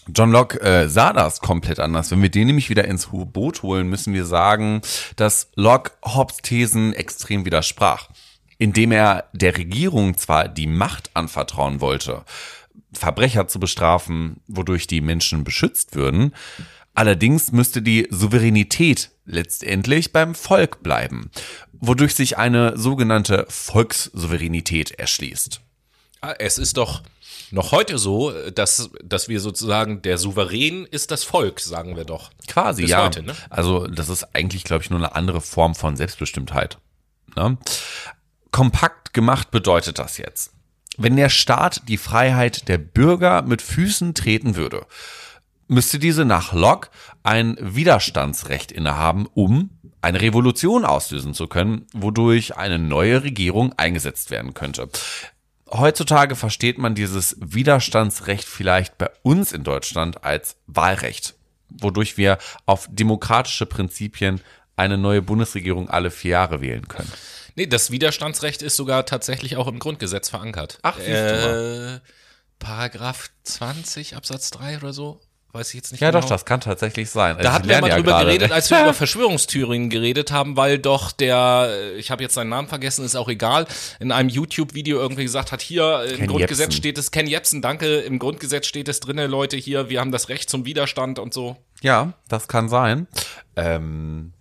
John 0.08 0.32
Locke 0.32 0.60
äh, 0.60 0.88
sah 0.88 1.12
das 1.12 1.40
komplett 1.40 1.78
anders. 1.78 2.10
Wenn 2.10 2.22
wir 2.22 2.30
den 2.30 2.48
nämlich 2.48 2.70
wieder 2.70 2.86
ins 2.86 3.06
Boot 3.06 3.62
holen, 3.62 3.88
müssen 3.88 4.14
wir 4.14 4.24
sagen, 4.24 4.80
dass 5.16 5.50
Locke 5.54 5.92
Hobbes 6.02 6.38
Thesen 6.38 6.92
extrem 6.92 7.44
widersprach. 7.44 8.08
Indem 8.58 8.92
er 8.92 9.28
der 9.32 9.56
Regierung 9.56 10.16
zwar 10.16 10.48
die 10.48 10.66
Macht 10.66 11.10
anvertrauen 11.14 11.80
wollte, 11.80 12.24
Verbrecher 12.92 13.48
zu 13.48 13.60
bestrafen, 13.60 14.40
wodurch 14.46 14.86
die 14.86 15.00
Menschen 15.00 15.44
beschützt 15.44 15.94
würden, 15.94 16.34
allerdings 16.94 17.52
müsste 17.52 17.80
die 17.80 18.06
Souveränität 18.10 19.10
letztendlich 19.24 20.12
beim 20.12 20.34
Volk 20.34 20.82
bleiben, 20.82 21.30
wodurch 21.72 22.14
sich 22.14 22.38
eine 22.38 22.76
sogenannte 22.76 23.46
Volkssouveränität 23.48 24.92
erschließt. 24.92 25.60
Ah, 26.20 26.34
es 26.38 26.58
ist 26.58 26.76
doch 26.76 27.02
noch 27.52 27.70
heute 27.70 27.98
so, 27.98 28.32
dass, 28.50 28.90
dass 29.04 29.28
wir 29.28 29.40
sozusagen 29.40 30.02
der 30.02 30.16
Souverän 30.16 30.86
ist 30.86 31.10
das 31.10 31.22
Volk, 31.22 31.60
sagen 31.60 31.96
wir 31.96 32.04
doch. 32.04 32.30
Quasi, 32.48 32.82
Bis 32.82 32.90
ja. 32.92 33.04
Heute, 33.04 33.22
ne? 33.22 33.34
Also 33.50 33.86
das 33.86 34.08
ist 34.08 34.34
eigentlich, 34.34 34.64
glaube 34.64 34.82
ich, 34.82 34.90
nur 34.90 34.98
eine 34.98 35.14
andere 35.14 35.40
Form 35.40 35.74
von 35.74 35.96
Selbstbestimmtheit. 35.96 36.78
Ne? 37.36 37.58
Kompakt 38.50 39.12
gemacht 39.12 39.50
bedeutet 39.50 39.98
das 39.98 40.18
jetzt. 40.18 40.52
Wenn 40.96 41.16
der 41.16 41.28
Staat 41.28 41.88
die 41.88 41.96
Freiheit 41.98 42.68
der 42.68 42.78
Bürger 42.78 43.42
mit 43.42 43.62
Füßen 43.62 44.14
treten 44.14 44.56
würde, 44.56 44.86
müsste 45.68 45.98
diese 45.98 46.24
nach 46.24 46.52
Locke 46.52 46.90
ein 47.22 47.56
Widerstandsrecht 47.60 48.72
innehaben, 48.72 49.26
um 49.34 49.70
eine 50.00 50.20
Revolution 50.20 50.84
auslösen 50.84 51.34
zu 51.34 51.46
können, 51.46 51.86
wodurch 51.92 52.56
eine 52.56 52.78
neue 52.78 53.22
Regierung 53.22 53.72
eingesetzt 53.74 54.30
werden 54.30 54.54
könnte 54.54 54.88
heutzutage 55.72 56.36
versteht 56.36 56.78
man 56.78 56.94
dieses 56.94 57.36
Widerstandsrecht 57.40 58.44
vielleicht 58.46 58.98
bei 58.98 59.10
uns 59.22 59.52
in 59.52 59.64
Deutschland 59.64 60.24
als 60.24 60.56
Wahlrecht, 60.66 61.34
wodurch 61.68 62.16
wir 62.16 62.38
auf 62.66 62.88
demokratische 62.90 63.66
Prinzipien 63.66 64.40
eine 64.76 64.98
neue 64.98 65.22
Bundesregierung 65.22 65.88
alle 65.88 66.10
vier 66.10 66.32
Jahre 66.32 66.60
wählen 66.60 66.88
können. 66.88 67.12
Nee, 67.54 67.66
das 67.66 67.90
Widerstandsrecht 67.90 68.62
ist 68.62 68.76
sogar 68.76 69.04
tatsächlich 69.04 69.56
auch 69.56 69.68
im 69.68 69.78
Grundgesetz 69.78 70.30
verankert. 70.30 70.78
Ach. 70.82 70.98
Äh, 70.98 72.00
Paragraph 72.58 73.30
20 73.42 74.16
Absatz 74.16 74.50
3 74.50 74.78
oder 74.78 74.92
so 74.92 75.20
weiß 75.52 75.68
ich 75.68 75.74
jetzt 75.74 75.92
nicht 75.92 76.00
ja, 76.00 76.08
genau. 76.08 76.18
Ja, 76.18 76.22
doch, 76.22 76.28
das 76.30 76.44
kann 76.44 76.60
tatsächlich 76.60 77.10
sein. 77.10 77.36
Da 77.40 77.52
hatten 77.52 77.68
wir 77.68 77.80
mal 77.80 77.88
ja 77.88 77.96
drüber 77.96 78.12
grade. 78.12 78.26
geredet, 78.26 78.52
als 78.52 78.70
wir 78.70 78.80
über 78.80 78.94
Verschwörungstheorien 78.94 79.90
geredet 79.90 80.32
haben, 80.32 80.56
weil 80.56 80.78
doch 80.78 81.12
der, 81.12 81.92
ich 81.96 82.10
habe 82.10 82.22
jetzt 82.22 82.34
seinen 82.34 82.48
Namen 82.48 82.68
vergessen, 82.68 83.04
ist 83.04 83.16
auch 83.16 83.28
egal, 83.28 83.66
in 84.00 84.12
einem 84.12 84.28
YouTube-Video 84.28 84.98
irgendwie 84.98 85.24
gesagt 85.24 85.52
hat, 85.52 85.60
hier 85.60 86.04
im 86.10 86.16
Ken 86.16 86.26
Grundgesetz 86.26 86.66
Jepsen. 86.66 86.78
steht 86.78 86.98
es, 86.98 87.10
Ken 87.10 87.26
Jepsen, 87.26 87.60
danke, 87.60 87.96
im 87.98 88.18
Grundgesetz 88.18 88.66
steht 88.66 88.88
es 88.88 89.00
drinne, 89.00 89.26
Leute, 89.26 89.56
hier, 89.56 89.90
wir 89.90 90.00
haben 90.00 90.12
das 90.12 90.28
Recht 90.28 90.48
zum 90.48 90.64
Widerstand 90.64 91.18
und 91.18 91.34
so. 91.34 91.56
Ja, 91.82 92.14
das 92.28 92.48
kann 92.48 92.68
sein. 92.68 93.06
Ähm, 93.56 94.32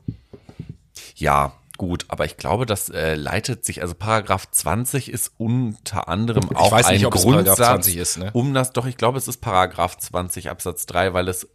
ja, 1.15 1.54
gut, 1.82 2.06
aber 2.10 2.26
ich 2.26 2.38
glaube, 2.38 2.67
das 2.67 2.89
äh, 2.89 3.15
leitet 3.15 3.65
sich, 3.65 3.82
also 3.82 3.96
Paragraph 3.96 4.52
20 4.52 5.12
ist 5.12 5.32
unter 5.39 6.08
anderem 6.10 6.44
ich 6.52 6.56
auch 6.56 6.72
ein 6.74 6.94
nicht, 6.94 7.10
Grundsatz, 7.10 7.88
ist, 7.88 8.20
ne? 8.20 8.30
um 8.34 8.53
das, 8.53 8.72
doch, 8.72 8.86
ich 8.86 8.97
glaube, 8.97 9.18
es 9.18 9.28
ist 9.28 9.38
Paragraph 9.38 9.97
20 9.97 10.51
Absatz 10.51 10.86
3, 10.86 11.16
weil 11.16 11.28
es 11.28 11.49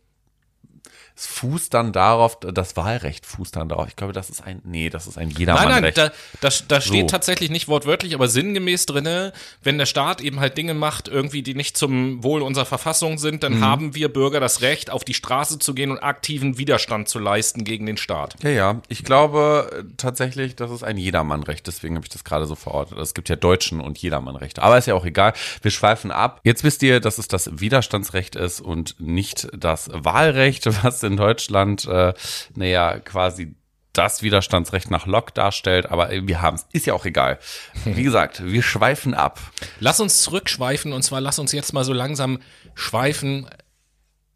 es 1.17 1.27
fußt 1.27 1.73
dann 1.73 1.93
darauf, 1.93 2.39
das 2.41 2.77
Wahlrecht 2.77 3.25
fußt 3.25 3.57
dann 3.57 3.69
darauf. 3.69 3.89
Ich 3.89 3.97
glaube, 3.97 4.13
das 4.13 4.29
ist 4.29 4.45
ein, 4.45 4.61
nee, 4.65 4.91
das 4.91 5.07
ist 5.07 5.17
ein 5.17 5.29
Nein, 5.29 5.37
Jedermannrecht. 5.39 5.97
nein, 5.97 6.11
da, 6.41 6.49
da, 6.51 6.55
da 6.69 6.81
steht 6.81 7.03
So. 7.03 7.07
tatsächlich 7.17 7.51
nicht 7.51 7.69
wortwörtlich, 7.69 8.15
aber 8.15 8.29
sinngemäß 8.29 8.85
drinne, 8.87 9.33
wenn 9.63 9.79
der 9.79 9.87
Staat 9.87 10.21
eben 10.21 10.41
halt 10.41 10.59
Dinge 10.59 10.75
macht, 10.75 11.09
irgendwie, 11.09 11.43
die 11.43 11.55
nicht 11.55 11.77
zum 11.79 12.23
Wohl 12.23 12.43
unserer 12.43 12.67
Verfassung 12.67 13.17
sind, 13.19 13.37
Mhm. 13.37 13.41
dann 13.41 13.61
haben 13.63 13.95
wir 13.95 14.13
Bürger 14.13 14.41
das 14.41 14.61
Recht, 14.61 14.91
auf 14.91 15.05
die 15.05 15.15
Straße 15.15 15.59
zu 15.59 15.75
gehen 15.75 15.91
und 15.91 15.99
aktiven 16.01 16.59
Widerstand 16.59 17.09
zu 17.09 17.19
leisten 17.19 17.65
gegen 17.65 17.87
den 17.87 17.97
Staat. 17.97 18.35
Ja, 18.43 18.51
ja. 18.51 18.81
Ich 18.89 19.03
glaube 19.03 19.71
äh, 19.73 19.85
tatsächlich, 19.97 20.55
das 20.57 20.71
ist 20.71 20.83
ein 20.85 20.99
Jedermannrecht. 20.99 21.67
Deswegen 21.67 21.95
habe 21.97 22.05
ich 22.05 22.11
das 22.11 22.25
gerade 22.25 22.45
so 22.47 22.55
verortet. 22.55 22.99
Es 22.99 23.15
gibt 23.15 23.29
ja 23.31 23.37
Deutschen 23.37 23.81
und 23.81 23.97
Jedermannrechte. 23.99 24.63
Aber 24.63 24.77
ist 24.77 24.87
ja 24.87 24.95
auch 24.95 25.07
egal. 25.07 25.33
Wir 25.63 25.71
schweifen 25.71 26.11
ab. 26.11 26.41
Jetzt 26.45 26.63
wisst 26.63 26.83
ihr, 26.83 27.01
dass 27.01 27.17
es 27.19 27.27
das 27.29 27.51
Widerstandsrecht 27.59 28.37
ist 28.37 28.61
und 28.61 28.97
nicht 29.01 29.49
das 29.57 29.89
Wahlrecht, 29.93 30.67
was 30.85 31.06
in 31.07 31.17
Deutschland, 31.17 31.87
äh, 31.87 32.13
naja, 32.55 32.99
quasi 33.01 33.55
das 33.93 34.23
Widerstandsrecht 34.23 34.91
nach 34.91 35.07
Locke 35.07 35.33
darstellt. 35.33 35.87
Aber 35.91 36.13
äh, 36.13 36.27
wir 36.27 36.43
haben 36.43 36.57
es. 36.57 36.67
Ist 36.73 36.87
ja 36.87 36.95
auch 36.95 37.05
egal. 37.05 37.39
Wie 37.85 38.03
gesagt, 38.03 38.45
wir 38.45 38.63
schweifen 38.63 39.15
ab. 39.15 39.41
Lass 39.81 40.01
uns 40.01 40.23
zurückschweifen 40.23 40.93
und 40.93 41.03
zwar 41.03 41.21
lass 41.21 41.39
uns 41.39 41.53
jetzt 41.53 41.73
mal 41.73 41.85
so 41.85 41.93
langsam 41.93 42.41
schweifen 42.75 43.49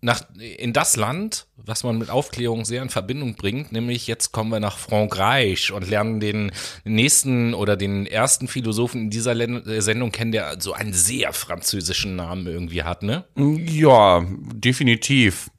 nach, 0.03 0.23
in 0.39 0.73
das 0.73 0.97
Land, 0.97 1.47
was 1.57 1.85
man 1.85 1.99
mit 1.99 2.11
Aufklärung 2.11 2.65
sehr 2.65 2.83
in 2.83 2.89
Verbindung 2.89 3.35
bringt, 3.35 3.71
nämlich 3.73 4.07
jetzt 4.07 4.33
kommen 4.33 4.51
wir 4.51 4.61
nach 4.61 4.79
Frankreich 4.79 5.73
und 5.73 5.89
lernen 5.89 6.21
den 6.21 6.53
nächsten 6.85 7.53
oder 7.53 7.77
den 7.77 8.07
ersten 8.07 8.49
Philosophen 8.49 9.03
in 9.03 9.11
dieser 9.11 9.37
äh, 9.37 9.83
Sendung 9.83 10.11
kennen, 10.11 10.33
der 10.33 10.61
so 10.61 10.73
einen 10.73 10.93
sehr 10.93 11.33
französischen 11.33 12.17
Namen 12.17 12.47
irgendwie 12.47 12.83
hat, 12.83 13.03
ne? 13.03 13.25
Ja, 13.37 14.25
definitiv. 14.55 15.51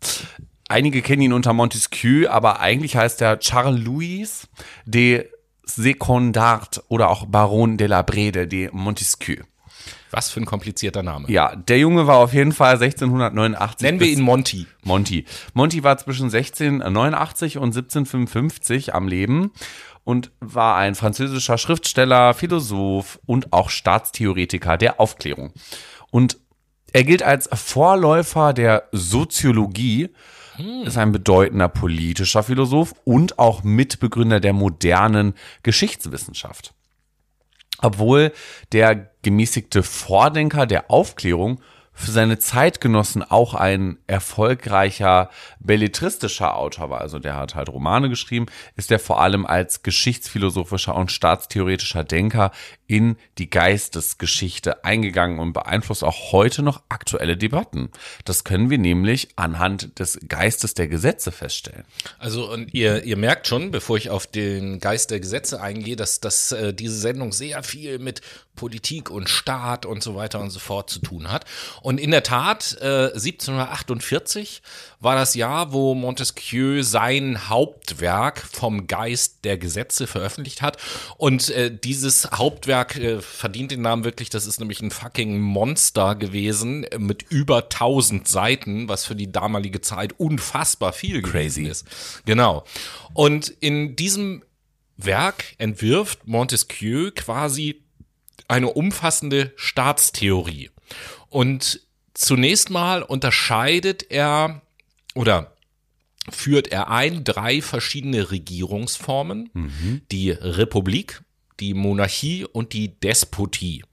Einige 0.72 1.02
kennen 1.02 1.22
ihn 1.22 1.34
unter 1.34 1.52
Montesquieu, 1.52 2.30
aber 2.30 2.62
eigentlich 2.62 2.96
heißt 2.96 3.22
er 3.22 3.40
Charles-Louis 3.40 4.48
de 4.86 5.28
Secondart 5.66 6.82
oder 6.88 7.10
auch 7.10 7.26
Baron 7.26 7.76
de 7.76 7.88
la 7.88 8.04
Brede 8.04 8.48
de 8.48 8.70
Montesquieu. 8.72 9.44
Was 10.12 10.30
für 10.30 10.40
ein 10.40 10.46
komplizierter 10.46 11.04
Name. 11.04 11.30
Ja, 11.30 11.58
der 11.58 11.78
Junge 11.78 12.08
war 12.08 12.20
auf 12.20 12.34
jeden 12.34 12.54
Fall 12.54 12.76
1689. 12.76 13.82
Nennen 13.82 14.00
wir 14.00 14.08
ihn 14.08 14.22
Monty. 14.22 14.66
Monty. 14.84 15.26
Monty 15.54 15.84
war 15.84 15.98
zwischen 15.98 16.28
1689 16.28 17.58
und 17.58 17.76
1755 17.76 18.96
am 18.96 19.10
Leben 19.10 19.52
und 20.06 20.32
war 20.40 20.78
ein 20.78 20.96
französischer 20.96 21.58
Schriftsteller, 21.58 22.34
Philosoph 22.34 23.20
und 23.26 23.52
auch 23.52 23.70
Staatstheoretiker 23.70 24.78
der 24.78 25.02
Aufklärung. 25.02 25.52
Und 26.12 26.38
er 26.94 27.04
gilt 27.04 27.24
als 27.24 27.50
Vorläufer 27.52 28.54
der 28.54 28.88
Soziologie, 28.94 30.12
ist 30.86 30.98
ein 30.98 31.12
bedeutender 31.12 31.70
politischer 31.70 32.44
Philosoph 32.44 32.94
und 33.04 33.40
auch 33.40 33.64
Mitbegründer 33.64 34.40
der 34.40 34.54
modernen 34.54 35.34
Geschichtswissenschaft. 35.64 36.74
Obwohl 37.80 38.32
der 38.72 39.12
gemäßigte 39.22 39.84
Vordenker 39.84 40.66
der 40.66 40.92
Aufklärung 40.92 41.62
für 42.02 42.12
seine 42.12 42.40
Zeitgenossen 42.40 43.24
auch 43.24 43.54
ein 43.54 43.98
erfolgreicher 44.08 45.30
belletristischer 45.60 46.56
Autor 46.56 46.90
war, 46.90 47.02
also 47.02 47.20
der 47.20 47.36
hat 47.36 47.56
halt 47.56 47.70
Romane 47.70 48.10
geschrieben, 48.10 48.48
ist 48.76 48.92
er 48.92 49.00
vor 49.00 49.22
allem 49.22 49.46
als 49.46 49.84
geschichtsphilosophischer 49.84 50.96
und 50.96 51.12
staatstheoretischer 51.12 52.04
Denker 52.04 52.52
in 52.88 53.16
die 53.38 53.50
Geistesgeschichte 53.50 54.84
eingegangen 54.84 55.40
und 55.40 55.54
beeinflusst 55.54 56.04
auch 56.04 56.34
heute 56.34 56.62
noch 56.62 56.82
aktuelle 56.90 57.38
Debatten. 57.38 57.90
Das 58.26 58.44
können 58.44 58.70
wir 58.70 58.78
nämlich 58.78 59.30
anhand 59.38 59.98
des 60.00 60.20
Geistes 60.28 60.74
der 60.74 60.90
Gesetze 60.90 61.32
feststellen. 61.32 61.86
Also 62.20 62.52
und 62.52 62.74
ihr, 62.74 63.04
ihr 63.04 63.16
merkt 63.16 63.48
schon, 63.48 63.72
bevor 63.72 63.96
ich 63.96 64.10
auf 64.10 64.28
den 64.28 64.80
Geist 64.80 65.12
der 65.12 65.22
Gesetze 65.22 65.62
eingehe, 65.62 65.96
dass, 65.96 66.20
dass 66.20 66.52
äh, 66.52 66.74
diese 66.74 66.96
Sendung 66.96 67.32
sehr 67.32 67.64
viel 67.64 68.00
mit 68.00 68.22
Politik 68.56 69.10
und 69.10 69.30
Staat 69.30 69.86
und 69.86 70.04
so 70.04 70.16
weiter 70.16 70.40
und 70.40 70.50
so 70.50 70.60
fort 70.60 70.90
zu 70.90 71.00
tun 71.00 71.32
hat. 71.32 71.46
Und 71.82 72.00
in 72.00 72.12
der 72.12 72.24
Tat, 72.24 72.78
äh, 72.82 73.12
1748 73.14 74.62
war 75.00 75.16
das 75.16 75.34
Jahr, 75.36 75.74
wo 75.74 75.96
Montesquieu 75.96 76.84
sein 76.84 77.50
Hauptwerk 77.50 78.40
vom 78.40 78.88
Geist 78.88 79.46
der 79.46 79.58
Gesetze 79.58 80.06
veröffentlicht 80.06 80.62
hat. 80.62 80.78
Und 81.18 81.50
äh, 81.50 81.76
dieses 81.76 82.30
Hauptwerk 82.32 82.98
äh, 82.98 83.22
verdient 83.22 83.72
den 83.72 83.82
Namen 83.82 84.04
wirklich, 84.04 84.30
das 84.30 84.46
ist 84.46 84.60
nämlich 84.60 84.82
ein 84.82 84.92
fucking 84.92 85.40
Monster 85.40 86.16
gewesen 86.16 86.86
mit 86.98 87.24
über 87.30 87.64
1000 87.64 88.28
Seiten, 88.28 88.88
was 88.88 89.06
für 89.06 89.16
die 89.16 89.32
damalige 89.32 89.82
Zeit 89.82 90.14
unfassbar 90.20 90.94
viel 90.94 91.22
Crazy. 91.22 91.64
ist. 91.64 91.86
Genau. 92.26 92.64
Und 93.14 93.50
in 93.50 93.96
diesem 93.96 94.44
Werk 94.98 95.56
entwirft 95.58 96.28
Montesquieu 96.28 97.12
quasi 97.16 97.82
eine 98.52 98.70
umfassende 98.70 99.54
Staatstheorie. 99.56 100.70
Und 101.30 101.82
zunächst 102.14 102.70
mal 102.70 103.02
unterscheidet 103.02 104.12
er 104.12 104.62
oder 105.16 105.56
führt 106.30 106.68
er 106.68 106.90
ein 106.90 107.24
drei 107.24 107.62
verschiedene 107.62 108.30
Regierungsformen, 108.30 109.50
die 110.12 110.32
Republik, 110.32 111.24
die 111.60 111.74
Monarchie 111.74 112.46
und 112.46 112.74
die 112.74 113.00
Despotie. 113.00 113.84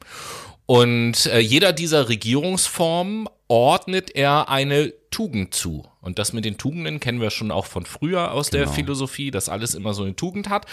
Und 0.66 1.26
äh, 1.26 1.38
jeder 1.38 1.72
dieser 1.72 2.08
Regierungsformen 2.08 3.28
ordnet 3.46 4.14
er 4.14 4.50
eine 4.50 4.92
Tugend 5.10 5.54
zu. 5.54 5.86
Und 6.02 6.18
das 6.18 6.34
mit 6.34 6.44
den 6.44 6.58
Tugenden 6.58 7.00
kennen 7.00 7.20
wir 7.20 7.30
schon 7.30 7.50
auch 7.50 7.64
von 7.64 7.86
früher 7.86 8.32
aus 8.32 8.50
der 8.50 8.68
Philosophie, 8.68 9.30
dass 9.30 9.48
alles 9.48 9.74
immer 9.74 9.94
so 9.94 10.02
eine 10.02 10.16
Tugend 10.16 10.50
hat. 10.50 10.66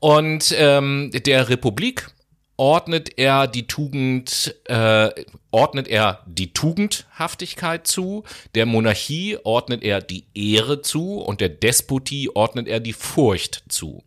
Und 0.00 0.54
ähm, 0.58 1.10
der 1.12 1.48
Republik 1.48 2.10
ordnet 2.58 3.18
er 3.18 3.46
die 3.46 3.66
Tugend, 3.66 4.54
äh, 4.64 5.10
ordnet 5.50 5.88
er 5.88 6.22
die 6.26 6.52
Tugendhaftigkeit 6.52 7.86
zu, 7.86 8.24
der 8.54 8.66
Monarchie 8.66 9.38
ordnet 9.44 9.82
er 9.82 10.02
die 10.02 10.24
Ehre 10.34 10.82
zu 10.82 11.20
und 11.20 11.40
der 11.40 11.48
Despotie 11.48 12.28
ordnet 12.34 12.68
er 12.68 12.80
die 12.80 12.92
Furcht 12.92 13.62
zu. 13.68 14.02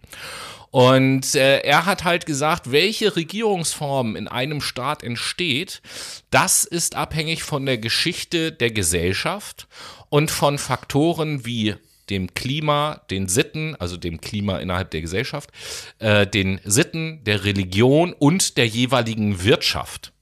Und 0.70 1.36
äh, 1.36 1.60
er 1.60 1.86
hat 1.86 2.04
halt 2.04 2.26
gesagt, 2.26 2.72
welche 2.72 3.16
Regierungsform 3.16 4.16
in 4.16 4.28
einem 4.28 4.62
Staat 4.62 5.04
entsteht, 5.04 5.82
das 6.30 6.64
ist 6.64 6.96
abhängig 6.96 7.44
von 7.44 7.66
der 7.66 7.78
Geschichte 7.78 8.52
der 8.52 8.72
Gesellschaft 8.72 9.68
und 10.10 10.32
von 10.32 10.58
Faktoren 10.58 11.46
wie 11.46 11.76
dem 12.12 12.34
Klima, 12.34 13.02
den 13.10 13.28
Sitten, 13.28 13.76
also 13.80 13.98
dem 13.98 14.22
Klima 14.22 14.60
innerhalb 14.60 14.92
der 14.92 15.02
Gesellschaft, 15.02 15.50
äh, 16.00 16.28
den 16.28 16.60
Sitten, 16.64 17.24
der 17.24 17.44
Religion 17.46 18.14
und 18.14 18.58
der 18.58 18.68
jeweiligen 18.68 19.44
Wirtschaft. 19.44 20.14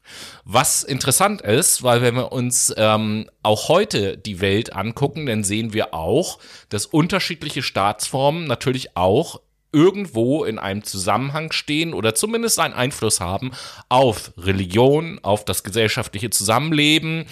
Was 0.44 0.84
interessant 0.84 1.42
ist, 1.42 1.84
weil 1.84 2.02
wenn 2.02 2.16
wir 2.16 2.32
uns 2.32 2.74
ähm, 2.78 3.30
auch 3.44 3.70
heute 3.70 4.18
die 4.18 4.42
Welt 4.42 4.74
angucken, 4.74 5.26
dann 5.26 5.44
sehen 5.44 5.74
wir 5.74 5.94
auch, 5.94 6.40
dass 6.70 6.86
unterschiedliche 6.86 7.62
Staatsformen 7.62 8.46
natürlich 8.46 8.96
auch 8.98 9.42
irgendwo 9.72 10.44
in 10.44 10.58
einem 10.58 10.84
Zusammenhang 10.84 11.52
stehen 11.52 11.94
oder 11.94 12.16
zumindest 12.16 12.60
einen 12.60 12.74
Einfluss 12.74 13.20
haben 13.20 13.52
auf 13.88 14.34
Religion, 14.38 15.20
auf 15.22 15.46
das 15.46 15.64
gesellschaftliche 15.64 16.32
Zusammenleben 16.32 17.26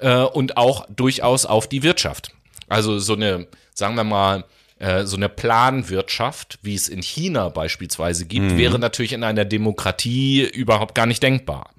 äh, 0.00 0.22
und 0.22 0.56
auch 0.56 0.86
durchaus 0.90 1.46
auf 1.46 1.68
die 1.68 1.84
Wirtschaft. 1.84 2.32
Also 2.68 2.98
so 2.98 3.14
eine, 3.14 3.46
sagen 3.74 3.96
wir 3.96 4.04
mal, 4.04 4.44
äh, 4.78 5.04
so 5.04 5.16
eine 5.16 5.28
Planwirtschaft, 5.28 6.58
wie 6.62 6.74
es 6.74 6.88
in 6.88 7.02
China 7.02 7.48
beispielsweise 7.48 8.26
gibt, 8.26 8.56
wäre 8.56 8.78
natürlich 8.78 9.12
in 9.12 9.22
einer 9.24 9.44
Demokratie 9.44 10.42
überhaupt 10.42 10.94
gar 10.94 11.06
nicht 11.06 11.22
denkbar. 11.22 11.70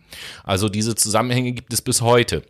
Also 0.43 0.69
diese 0.69 0.95
Zusammenhänge 0.95 1.51
gibt 1.51 1.73
es 1.73 1.81
bis 1.81 2.01
heute. 2.01 2.43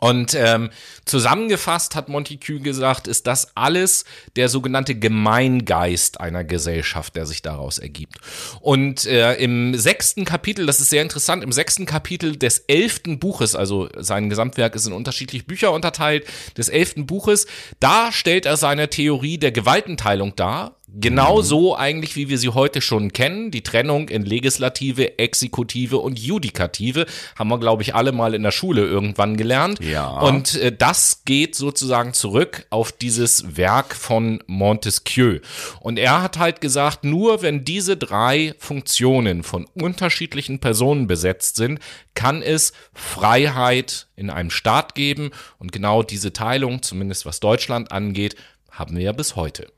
Und 0.00 0.34
ähm, 0.34 0.70
zusammengefasst 1.04 1.94
hat 1.94 2.08
Montesquieu 2.08 2.60
gesagt, 2.60 3.06
ist 3.06 3.26
das 3.26 3.54
alles 3.54 4.04
der 4.34 4.48
sogenannte 4.48 4.94
Gemeingeist 4.94 6.20
einer 6.20 6.42
Gesellschaft, 6.42 7.16
der 7.16 7.26
sich 7.26 7.42
daraus 7.42 7.78
ergibt. 7.78 8.16
Und 8.60 9.04
äh, 9.04 9.34
im 9.34 9.76
sechsten 9.76 10.24
Kapitel, 10.24 10.64
das 10.66 10.80
ist 10.80 10.88
sehr 10.88 11.02
interessant, 11.02 11.44
im 11.44 11.52
sechsten 11.52 11.84
Kapitel 11.84 12.36
des 12.36 12.60
elften 12.60 13.18
Buches, 13.18 13.54
also 13.54 13.88
sein 13.98 14.30
Gesamtwerk 14.30 14.74
ist 14.74 14.86
in 14.86 14.94
unterschiedliche 14.94 15.44
Bücher 15.44 15.72
unterteilt, 15.72 16.26
des 16.56 16.70
elften 16.70 17.06
Buches, 17.06 17.46
da 17.78 18.10
stellt 18.10 18.46
er 18.46 18.56
seine 18.56 18.88
Theorie 18.88 19.36
der 19.36 19.52
Gewaltenteilung 19.52 20.34
dar. 20.34 20.79
Genau 20.98 21.40
so 21.40 21.76
eigentlich, 21.76 22.16
wie 22.16 22.28
wir 22.28 22.38
sie 22.38 22.48
heute 22.48 22.80
schon 22.80 23.12
kennen. 23.12 23.50
Die 23.50 23.62
Trennung 23.62 24.08
in 24.08 24.24
Legislative, 24.24 25.18
Exekutive 25.18 25.98
und 25.98 26.18
Judikative 26.18 27.06
haben 27.36 27.48
wir, 27.48 27.58
glaube 27.58 27.82
ich, 27.82 27.94
alle 27.94 28.12
mal 28.12 28.34
in 28.34 28.42
der 28.42 28.50
Schule 28.50 28.82
irgendwann 28.82 29.36
gelernt. 29.36 29.78
Ja. 29.82 30.08
Und 30.08 30.56
äh, 30.56 30.74
das 30.76 31.22
geht 31.24 31.54
sozusagen 31.54 32.12
zurück 32.12 32.66
auf 32.70 32.92
dieses 32.92 33.56
Werk 33.56 33.94
von 33.94 34.42
Montesquieu. 34.46 35.40
Und 35.80 35.98
er 35.98 36.22
hat 36.22 36.38
halt 36.38 36.60
gesagt, 36.60 37.04
nur 37.04 37.42
wenn 37.42 37.64
diese 37.64 37.96
drei 37.96 38.54
Funktionen 38.58 39.42
von 39.42 39.66
unterschiedlichen 39.74 40.58
Personen 40.58 41.06
besetzt 41.06 41.56
sind, 41.56 41.78
kann 42.14 42.42
es 42.42 42.72
Freiheit 42.92 44.08
in 44.16 44.30
einem 44.30 44.50
Staat 44.50 44.94
geben. 44.94 45.30
Und 45.58 45.72
genau 45.72 46.02
diese 46.02 46.32
Teilung, 46.32 46.82
zumindest 46.82 47.26
was 47.26 47.38
Deutschland 47.38 47.92
angeht, 47.92 48.34
haben 48.70 48.96
wir 48.96 49.04
ja 49.04 49.12
bis 49.12 49.36
heute. 49.36 49.68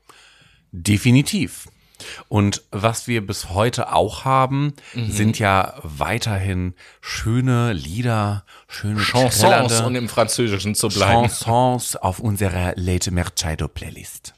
Definitiv. 0.75 1.67
Und 2.29 2.63
was 2.71 3.07
wir 3.07 3.25
bis 3.25 3.51
heute 3.51 3.93
auch 3.93 4.25
haben, 4.25 4.73
mhm. 4.95 5.11
sind 5.11 5.37
ja 5.37 5.75
weiterhin 5.83 6.73
schöne 6.99 7.73
Lieder, 7.73 8.43
schöne 8.67 8.99
Chansons, 8.99 9.81
um 9.81 9.95
im 9.95 10.09
Französischen 10.09 10.73
zu 10.73 10.89
bleiben. 10.89 11.29
Chansons 11.29 11.95
auf 11.95 12.19
unserer 12.19 12.73
Late 12.75 13.11
Mercado 13.11 13.67
Playlist. 13.67 14.33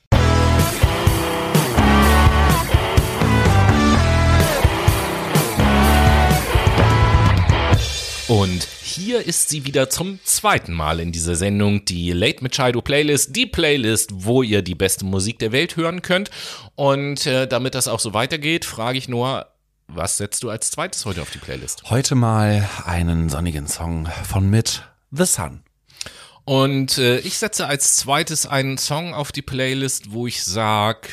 Und 8.27 8.67
hier 8.95 9.25
ist 9.25 9.49
sie 9.49 9.65
wieder 9.65 9.89
zum 9.89 10.19
zweiten 10.23 10.73
Mal 10.73 11.01
in 11.01 11.11
dieser 11.11 11.35
Sendung, 11.35 11.83
die 11.83 12.11
Late 12.11 12.41
Machado 12.41 12.81
Playlist, 12.81 13.35
die 13.35 13.45
Playlist, 13.45 14.11
wo 14.13 14.41
ihr 14.41 14.61
die 14.61 14.73
beste 14.73 15.05
Musik 15.05 15.37
der 15.39 15.51
Welt 15.51 15.75
hören 15.75 16.01
könnt. 16.01 16.31
Und 16.75 17.25
äh, 17.25 17.45
damit 17.45 17.75
das 17.75 17.89
auch 17.89 17.99
so 17.99 18.13
weitergeht, 18.13 18.63
frage 18.63 18.97
ich 18.97 19.09
nur, 19.09 19.47
was 19.87 20.17
setzt 20.17 20.43
du 20.43 20.49
als 20.49 20.71
zweites 20.71 21.05
heute 21.05 21.21
auf 21.21 21.29
die 21.29 21.39
Playlist? 21.39 21.83
Heute 21.89 22.15
mal 22.15 22.67
einen 22.85 23.29
sonnigen 23.29 23.67
Song 23.67 24.07
von 24.23 24.49
Mit 24.49 24.83
The 25.11 25.25
Sun. 25.25 25.61
Und 26.45 26.97
äh, 26.97 27.19
ich 27.19 27.37
setze 27.37 27.67
als 27.67 27.97
zweites 27.97 28.45
einen 28.45 28.77
Song 28.77 29.13
auf 29.13 29.31
die 29.31 29.41
Playlist, 29.41 30.11
wo 30.11 30.25
ich 30.25 30.43
sage, 30.43 31.09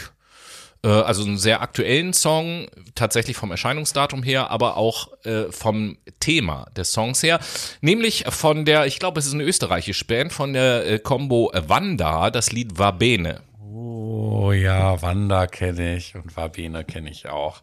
äh, 0.85 0.89
also 0.89 1.25
einen 1.25 1.39
sehr 1.39 1.63
aktuellen 1.63 2.13
Song, 2.13 2.67
tatsächlich 2.95 3.37
vom 3.37 3.51
Erscheinungsdatum 3.51 4.23
her, 4.23 4.51
aber 4.51 4.77
auch 4.77 5.09
äh, 5.25 5.51
vom 5.51 5.97
Thema 6.21 6.67
des 6.77 6.93
Songs 6.93 7.23
her, 7.23 7.41
nämlich 7.81 8.25
von 8.29 8.65
der, 8.65 8.87
ich 8.87 8.99
glaube, 8.99 9.21
es 9.21 9.27
ist 9.27 9.35
eine 9.35 9.45
österreichische 9.45 10.05
Band, 10.05 10.33
von 10.33 10.53
der 10.53 10.87
äh, 10.87 10.99
Combo 10.99 11.51
Wanda, 11.55 12.31
das 12.31 12.53
Lied 12.53 12.79
Va 12.79 12.91
Bene. 12.91 13.43
Oh 13.75 14.53
ja, 14.53 15.01
Wanda 15.01 15.47
kenne 15.47 15.97
ich 15.97 16.15
und 16.15 16.37
Wabene 16.37 16.85
kenne 16.85 17.11
ich 17.11 17.29
auch. 17.29 17.63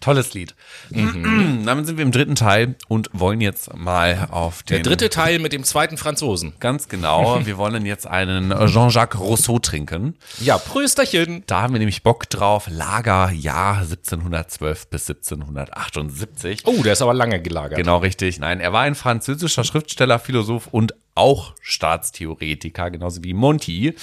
Tolles 0.00 0.32
Lied. 0.32 0.54
Mhm. 0.88 1.64
Damit 1.66 1.86
sind 1.86 1.98
wir 1.98 2.02
im 2.04 2.12
dritten 2.12 2.34
Teil 2.34 2.76
und 2.88 3.10
wollen 3.12 3.42
jetzt 3.42 3.74
mal 3.76 4.28
auf 4.30 4.62
den. 4.62 4.76
Der 4.76 4.84
dritte 4.84 5.10
Teil 5.10 5.38
mit 5.38 5.52
dem 5.52 5.64
zweiten 5.64 5.98
Franzosen. 5.98 6.54
Ganz 6.60 6.88
genau. 6.88 7.44
wir 7.44 7.58
wollen 7.58 7.84
jetzt 7.84 8.06
einen 8.06 8.50
Jean-Jacques 8.68 9.20
Rousseau 9.20 9.58
trinken. 9.58 10.16
Ja, 10.40 10.56
Prösterchen. 10.56 11.42
Da 11.46 11.62
haben 11.62 11.74
wir 11.74 11.78
nämlich 11.78 12.02
Bock 12.02 12.30
drauf. 12.30 12.66
Lager, 12.70 13.30
Jahr 13.30 13.80
1712 13.80 14.88
bis 14.88 15.10
1778. 15.10 16.62
Oh, 16.64 16.82
der 16.82 16.94
ist 16.94 17.02
aber 17.02 17.12
lange 17.12 17.42
gelagert. 17.42 17.76
Genau, 17.76 17.98
richtig. 17.98 18.38
Nein, 18.38 18.60
er 18.60 18.72
war 18.72 18.82
ein 18.82 18.94
französischer 18.94 19.64
Schriftsteller, 19.64 20.18
Philosoph 20.18 20.68
und 20.68 20.94
auch 21.14 21.54
Staatstheoretiker, 21.60 22.90
genauso 22.90 23.22
wie 23.22 23.34
Monty. 23.34 23.94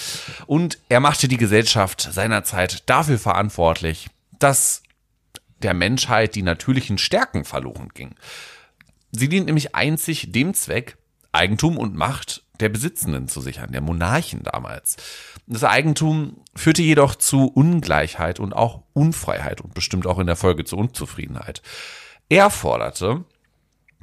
Und 0.45 0.79
er 0.89 0.99
machte 0.99 1.27
die 1.27 1.37
Gesellschaft 1.37 2.01
seinerzeit 2.01 2.89
dafür 2.89 3.19
verantwortlich, 3.19 4.09
dass 4.39 4.83
der 5.61 5.73
Menschheit 5.73 6.35
die 6.35 6.43
natürlichen 6.43 6.97
Stärken 6.97 7.43
verloren 7.43 7.89
ging. 7.93 8.15
Sie 9.11 9.29
dient 9.29 9.47
nämlich 9.47 9.75
einzig 9.75 10.31
dem 10.31 10.53
Zweck, 10.53 10.97
Eigentum 11.31 11.77
und 11.77 11.95
Macht 11.95 12.43
der 12.59 12.69
Besitzenden 12.69 13.27
zu 13.27 13.41
sichern, 13.41 13.71
der 13.71 13.81
Monarchen 13.81 14.43
damals. 14.43 14.97
Das 15.45 15.63
Eigentum 15.63 16.41
führte 16.55 16.81
jedoch 16.81 17.15
zu 17.15 17.47
Ungleichheit 17.47 18.39
und 18.39 18.53
auch 18.53 18.83
Unfreiheit 18.93 19.61
und 19.61 19.73
bestimmt 19.73 20.07
auch 20.07 20.19
in 20.19 20.27
der 20.27 20.35
Folge 20.35 20.65
zu 20.65 20.77
Unzufriedenheit. 20.77 21.61
Er 22.29 22.49
forderte, 22.49 23.23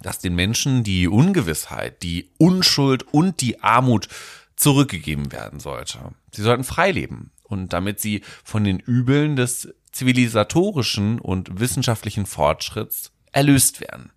dass 0.04 0.18
den 0.18 0.34
Menschen 0.34 0.84
die 0.84 1.08
Ungewissheit, 1.08 2.02
die 2.02 2.30
Unschuld 2.36 3.02
und 3.12 3.40
die 3.40 3.62
Armut 3.62 4.08
zurückgegeben 4.54 5.32
werden 5.32 5.60
sollte. 5.60 5.98
Sie 6.32 6.42
sollten 6.42 6.64
frei 6.64 6.90
leben 6.90 7.30
und 7.42 7.72
damit 7.72 8.00
sie 8.00 8.22
von 8.44 8.64
den 8.64 8.78
Übeln 8.78 9.36
des 9.36 9.74
zivilisatorischen 9.92 11.18
und 11.20 11.58
wissenschaftlichen 11.58 12.26
Fortschritts 12.26 13.12
erlöst 13.32 13.80
werden. 13.80 14.10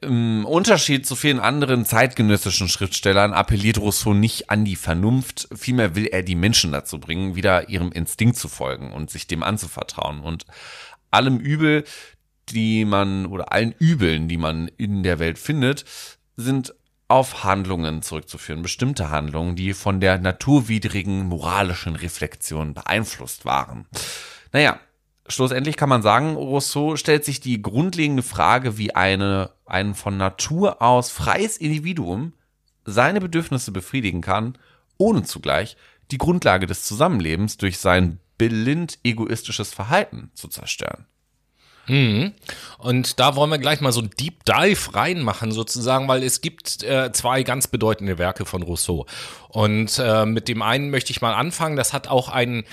Im 0.00 0.46
Unterschied 0.46 1.06
zu 1.06 1.14
vielen 1.14 1.40
anderen 1.40 1.84
zeitgenössischen 1.84 2.68
Schriftstellern 2.68 3.34
appelliert 3.34 3.78
Rousseau 3.78 4.14
nicht 4.14 4.48
an 4.48 4.64
die 4.64 4.76
Vernunft, 4.76 5.48
vielmehr 5.54 5.94
will 5.94 6.06
er 6.06 6.22
die 6.22 6.36
Menschen 6.36 6.72
dazu 6.72 6.98
bringen, 6.98 7.34
wieder 7.34 7.68
ihrem 7.68 7.92
Instinkt 7.92 8.36
zu 8.36 8.48
folgen 8.48 8.92
und 8.92 9.10
sich 9.10 9.26
dem 9.26 9.42
anzuvertrauen 9.42 10.20
und 10.20 10.46
allem 11.10 11.38
Übel, 11.38 11.84
die 12.50 12.84
man 12.84 13.26
oder 13.26 13.52
allen 13.52 13.72
Übeln, 13.78 14.28
die 14.28 14.36
man 14.36 14.68
in 14.76 15.02
der 15.02 15.18
Welt 15.18 15.38
findet, 15.38 15.84
sind 16.36 16.74
auf 17.08 17.44
Handlungen 17.44 18.02
zurückzuführen, 18.02 18.62
bestimmte 18.62 19.10
Handlungen, 19.10 19.56
die 19.56 19.74
von 19.74 20.00
der 20.00 20.18
naturwidrigen 20.18 21.26
moralischen 21.26 21.96
Reflexion 21.96 22.74
beeinflusst 22.74 23.44
waren. 23.44 23.86
Naja, 24.52 24.80
schlussendlich 25.28 25.76
kann 25.76 25.88
man 25.88 26.02
sagen, 26.02 26.34
Rousseau 26.34 26.96
stellt 26.96 27.24
sich 27.24 27.40
die 27.40 27.60
grundlegende 27.60 28.22
Frage, 28.22 28.78
wie 28.78 28.94
eine, 28.94 29.50
ein 29.66 29.94
von 29.94 30.16
Natur 30.16 30.80
aus 30.80 31.10
freies 31.10 31.56
Individuum 31.56 32.32
seine 32.84 33.20
Bedürfnisse 33.20 33.70
befriedigen 33.70 34.20
kann, 34.20 34.58
ohne 34.96 35.24
zugleich 35.24 35.76
die 36.10 36.18
Grundlage 36.18 36.66
des 36.66 36.84
Zusammenlebens 36.84 37.56
durch 37.56 37.78
sein 37.78 38.20
blind 38.38 38.98
egoistisches 39.04 39.72
Verhalten 39.72 40.30
zu 40.34 40.48
zerstören. 40.48 41.06
Mhm. 41.86 42.32
Und 42.78 43.20
da 43.20 43.36
wollen 43.36 43.50
wir 43.50 43.58
gleich 43.58 43.80
mal 43.80 43.92
so 43.92 44.00
ein 44.00 44.10
Deep 44.18 44.44
Dive 44.44 44.94
reinmachen, 44.94 45.52
sozusagen, 45.52 46.08
weil 46.08 46.22
es 46.22 46.40
gibt 46.40 46.82
äh, 46.82 47.12
zwei 47.12 47.42
ganz 47.42 47.66
bedeutende 47.66 48.18
Werke 48.18 48.44
von 48.46 48.62
Rousseau. 48.62 49.06
Und 49.48 49.98
äh, 49.98 50.26
mit 50.26 50.48
dem 50.48 50.62
einen 50.62 50.90
möchte 50.90 51.10
ich 51.10 51.20
mal 51.20 51.34
anfangen. 51.34 51.76
Das 51.76 51.92
hat 51.92 52.08
auch 52.08 52.28
einen, 52.28 52.64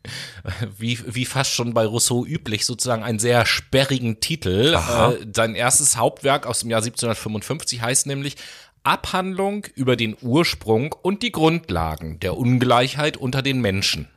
wie, 0.78 0.98
wie 1.06 1.24
fast 1.24 1.52
schon 1.52 1.74
bei 1.74 1.84
Rousseau 1.84 2.24
üblich, 2.24 2.66
sozusagen 2.66 3.02
einen 3.02 3.18
sehr 3.18 3.46
sperrigen 3.46 4.20
Titel. 4.20 4.74
Äh, 4.74 5.26
sein 5.34 5.54
erstes 5.54 5.96
Hauptwerk 5.96 6.46
aus 6.46 6.60
dem 6.60 6.70
Jahr 6.70 6.80
1755 6.80 7.82
heißt 7.82 8.06
nämlich 8.06 8.36
Abhandlung 8.82 9.66
über 9.74 9.96
den 9.96 10.16
Ursprung 10.20 10.94
und 11.02 11.22
die 11.22 11.32
Grundlagen 11.32 12.20
der 12.20 12.36
Ungleichheit 12.36 13.16
unter 13.16 13.42
den 13.42 13.60
Menschen 13.60 14.08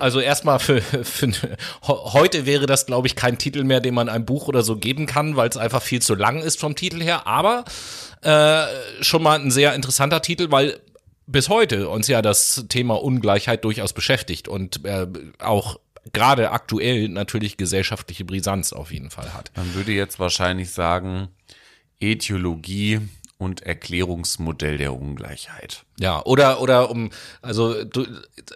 also 0.00 0.20
erstmal 0.20 0.58
für, 0.58 0.80
für 0.80 1.32
heute 1.82 2.46
wäre 2.46 2.66
das, 2.66 2.86
glaube 2.86 3.06
ich, 3.06 3.16
kein 3.16 3.38
Titel 3.38 3.64
mehr, 3.64 3.80
den 3.80 3.94
man 3.94 4.08
einem 4.08 4.24
Buch 4.24 4.48
oder 4.48 4.62
so 4.62 4.76
geben 4.76 5.06
kann, 5.06 5.36
weil 5.36 5.48
es 5.48 5.56
einfach 5.56 5.82
viel 5.82 6.02
zu 6.02 6.14
lang 6.14 6.40
ist 6.40 6.60
vom 6.60 6.74
Titel 6.74 7.02
her. 7.02 7.26
Aber 7.26 7.64
äh, 8.22 8.64
schon 9.02 9.22
mal 9.22 9.38
ein 9.38 9.50
sehr 9.50 9.74
interessanter 9.74 10.22
Titel, 10.22 10.50
weil 10.50 10.80
bis 11.26 11.48
heute 11.48 11.88
uns 11.88 12.08
ja 12.08 12.22
das 12.22 12.64
Thema 12.68 13.02
Ungleichheit 13.02 13.64
durchaus 13.64 13.92
beschäftigt 13.92 14.48
und 14.48 14.84
äh, 14.84 15.06
auch 15.38 15.78
gerade 16.12 16.50
aktuell 16.52 17.08
natürlich 17.08 17.56
gesellschaftliche 17.56 18.24
Brisanz 18.24 18.72
auf 18.72 18.92
jeden 18.92 19.10
Fall 19.10 19.34
hat. 19.34 19.50
Man 19.56 19.74
würde 19.74 19.92
jetzt 19.92 20.18
wahrscheinlich 20.18 20.70
sagen, 20.70 21.28
Äthiologie 22.00 23.00
und 23.38 23.62
Erklärungsmodell 23.62 24.78
der 24.78 24.92
Ungleichheit. 24.92 25.84
Ja, 26.00 26.24
oder, 26.24 26.60
oder 26.60 26.90
um, 26.90 27.10
also 27.40 27.84
du, 27.84 28.04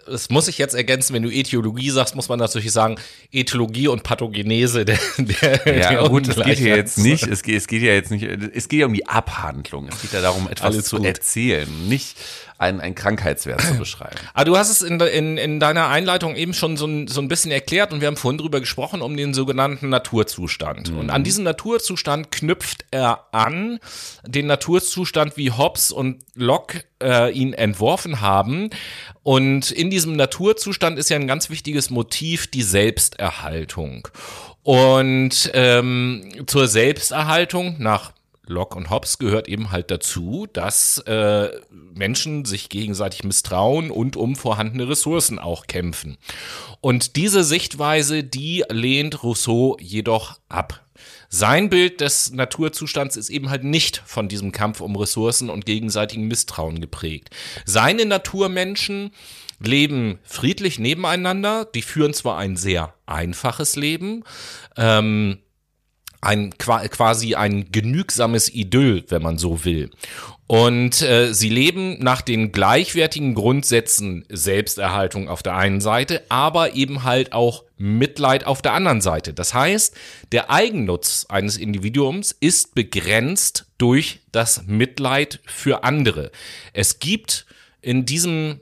das 0.05 0.29
muss 0.29 0.49
ich 0.49 0.57
jetzt 0.57 0.75
ergänzen, 0.75 1.13
wenn 1.13 1.23
du 1.23 1.29
Etiologie 1.29 1.89
sagst, 1.89 2.15
muss 2.15 2.27
man 2.27 2.37
natürlich 2.37 2.71
sagen, 2.73 2.97
Ethologie 3.31 3.87
und 3.87 4.03
Pathogenese 4.03 4.83
der, 4.83 4.99
der 5.17 5.77
Ja, 5.77 5.89
der 6.01 6.09
gut, 6.09 6.27
es 6.27 6.35
geht 6.35 6.59
ja 6.59 6.75
jetzt 6.75 6.97
nicht, 6.97 7.25
es 7.25 7.43
geht, 7.43 7.55
es 7.55 7.67
geht 7.67 7.81
ja 7.81 7.93
jetzt 7.93 8.11
nicht, 8.11 8.23
es 8.23 8.67
geht 8.67 8.81
ja 8.81 8.85
um 8.85 8.93
die 8.93 9.07
Abhandlung. 9.07 9.87
Es 9.87 10.01
geht 10.01 10.11
ja 10.11 10.21
darum, 10.21 10.47
etwas 10.49 10.73
Alles 10.73 10.85
zu 10.85 10.97
gut. 10.97 11.05
erzählen, 11.05 11.87
nicht 11.87 12.17
einen, 12.57 12.81
einen 12.81 12.95
Krankheitswert 12.95 13.61
zu 13.61 13.73
beschreiben. 13.79 14.17
Ah, 14.33 14.43
du 14.43 14.57
hast 14.57 14.69
es 14.69 14.81
in, 14.81 14.99
in, 14.99 15.37
in 15.37 15.59
deiner 15.59 15.89
Einleitung 15.89 16.35
eben 16.35 16.53
schon 16.53 16.77
so 16.77 16.85
ein, 16.85 17.07
so 17.07 17.21
ein 17.21 17.27
bisschen 17.27 17.51
erklärt 17.51 17.93
und 17.93 18.01
wir 18.01 18.07
haben 18.07 18.17
vorhin 18.17 18.37
drüber 18.37 18.59
gesprochen, 18.59 19.01
um 19.01 19.17
den 19.17 19.33
sogenannten 19.33 19.89
Naturzustand. 19.89 20.91
Mhm. 20.91 20.97
Und 20.99 21.09
an 21.09 21.23
diesen 21.23 21.43
Naturzustand 21.43 22.31
knüpft 22.31 22.85
er 22.91 23.27
an, 23.33 23.79
den 24.25 24.47
Naturzustand 24.47 25.37
wie 25.37 25.51
Hobbes 25.51 25.91
und 25.91 26.23
Locke 26.35 26.83
äh, 27.01 27.31
ihn 27.31 27.53
entworfen 27.53 28.21
haben. 28.21 28.69
Und 29.23 29.71
in 29.71 29.89
diesem 29.89 30.15
Naturzustand 30.15 30.97
ist 30.99 31.09
ja 31.09 31.17
ein 31.17 31.27
ganz 31.27 31.49
wichtiges 31.49 31.89
Motiv 31.89 32.47
die 32.47 32.63
Selbsterhaltung. 32.63 34.07
Und 34.63 35.51
ähm, 35.53 36.31
zur 36.47 36.67
Selbsterhaltung 36.67 37.75
nach 37.79 38.13
Locke 38.45 38.77
und 38.77 38.89
Hobbes 38.89 39.19
gehört 39.19 39.47
eben 39.47 39.71
halt 39.71 39.89
dazu, 39.89 40.47
dass 40.51 40.97
äh, 40.99 41.49
Menschen 41.71 42.45
sich 42.45 42.69
gegenseitig 42.69 43.23
misstrauen 43.23 43.89
und 43.89 44.17
um 44.17 44.35
vorhandene 44.35 44.89
Ressourcen 44.89 45.39
auch 45.39 45.67
kämpfen. 45.67 46.17
Und 46.81 47.15
diese 47.15 47.43
Sichtweise, 47.43 48.23
die 48.23 48.63
lehnt 48.69 49.23
Rousseau 49.23 49.77
jedoch 49.79 50.39
ab. 50.49 50.83
Sein 51.29 51.69
Bild 51.69 52.01
des 52.01 52.31
Naturzustands 52.31 53.17
ist 53.17 53.29
eben 53.29 53.49
halt 53.49 53.63
nicht 53.63 54.03
von 54.05 54.27
diesem 54.27 54.51
Kampf 54.51 54.81
um 54.81 54.95
Ressourcen 54.95 55.49
und 55.49 55.65
gegenseitigen 55.65 56.27
Misstrauen 56.27 56.79
geprägt. 56.81 57.29
Seine 57.65 58.05
Naturmenschen 58.05 59.11
leben 59.59 60.19
friedlich 60.23 60.77
nebeneinander, 60.77 61.65
die 61.65 61.81
führen 61.81 62.13
zwar 62.13 62.37
ein 62.37 62.57
sehr 62.57 62.93
einfaches 63.05 63.75
Leben, 63.75 64.23
ähm, 64.77 65.39
ein 66.23 66.57
quasi 66.57 67.35
ein 67.35 67.71
genügsames 67.71 68.53
Idyll, 68.53 69.03
wenn 69.09 69.21
man 69.21 69.37
so 69.37 69.65
will. 69.65 69.89
Und 70.47 71.01
äh, 71.01 71.33
sie 71.33 71.49
leben 71.49 71.97
nach 71.99 72.21
den 72.21 72.51
gleichwertigen 72.51 73.33
Grundsätzen 73.33 74.25
Selbsterhaltung 74.29 75.29
auf 75.29 75.41
der 75.41 75.55
einen 75.55 75.81
Seite, 75.81 76.21
aber 76.29 76.75
eben 76.75 77.03
halt 77.03 77.33
auch 77.33 77.63
Mitleid 77.77 78.45
auf 78.45 78.61
der 78.61 78.73
anderen 78.73 79.01
Seite. 79.01 79.33
Das 79.33 79.53
heißt, 79.53 79.95
der 80.31 80.51
Eigennutz 80.51 81.25
eines 81.29 81.57
Individuums 81.57 82.35
ist 82.39 82.75
begrenzt 82.75 83.65
durch 83.77 84.21
das 84.31 84.63
Mitleid 84.67 85.39
für 85.45 85.83
andere. 85.83 86.31
Es 86.73 86.99
gibt 86.99 87.45
in 87.81 88.05
diesem 88.05 88.59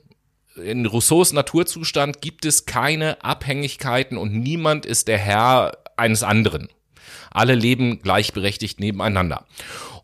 in 0.55 0.85
Rousseaus 0.85 1.33
Naturzustand 1.33 2.21
gibt 2.21 2.45
es 2.45 2.65
keine 2.65 3.23
Abhängigkeiten 3.23 4.17
und 4.17 4.33
niemand 4.33 4.85
ist 4.85 5.07
der 5.07 5.17
Herr 5.17 5.77
eines 5.97 6.23
anderen. 6.23 6.69
Alle 7.31 7.55
leben 7.55 8.01
gleichberechtigt 8.01 8.79
nebeneinander. 8.79 9.45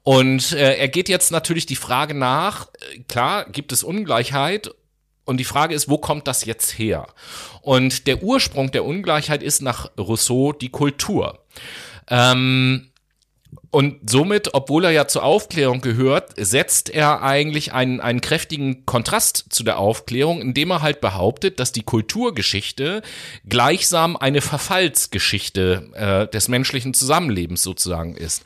Und 0.03 0.53
äh, 0.53 0.78
er 0.78 0.88
geht 0.88 1.09
jetzt 1.09 1.32
natürlich 1.32 1.65
die 1.65 1.75
Frage 1.75 2.13
nach, 2.13 2.67
äh, 2.93 2.99
klar, 3.07 3.45
gibt 3.45 3.71
es 3.71 3.84
Ungleichheit 3.84 4.71
und 5.25 5.38
die 5.38 5.43
Frage 5.43 5.75
ist, 5.75 5.89
wo 5.89 5.97
kommt 5.97 6.28
das 6.28 6.45
jetzt 6.45 6.80
her? 6.80 7.07
Und 7.61 8.07
der 8.07 8.23
Ursprung 8.23 8.71
der 8.71 8.86
Ungleichheit 8.86 9.43
ist 9.43 9.61
nach 9.61 9.91
Rousseau 9.97 10.53
die 10.53 10.69
Kultur. 10.69 11.43
Ähm, 12.09 12.89
und 13.70 14.09
somit, 14.09 14.53
obwohl 14.53 14.86
er 14.86 14.91
ja 14.91 15.07
zur 15.07 15.24
Aufklärung 15.24 15.82
gehört, 15.82 16.32
setzt 16.38 16.89
er 16.89 17.22
eigentlich 17.22 17.74
einen, 17.74 17.99
einen 17.99 18.22
kräftigen 18.22 18.86
Kontrast 18.86 19.45
zu 19.49 19.63
der 19.63 19.78
Aufklärung, 19.78 20.41
indem 20.41 20.72
er 20.72 20.82
halt 20.82 21.01
behauptet, 21.01 21.59
dass 21.59 21.74
die 21.74 21.84
Kulturgeschichte 21.84 23.01
gleichsam 23.47 24.15
eine 24.15 24.39
Verfallsgeschichte 24.39 25.89
äh, 25.93 26.32
des 26.32 26.47
menschlichen 26.47 26.93
Zusammenlebens 26.93 27.61
sozusagen 27.61 28.15
ist. 28.15 28.43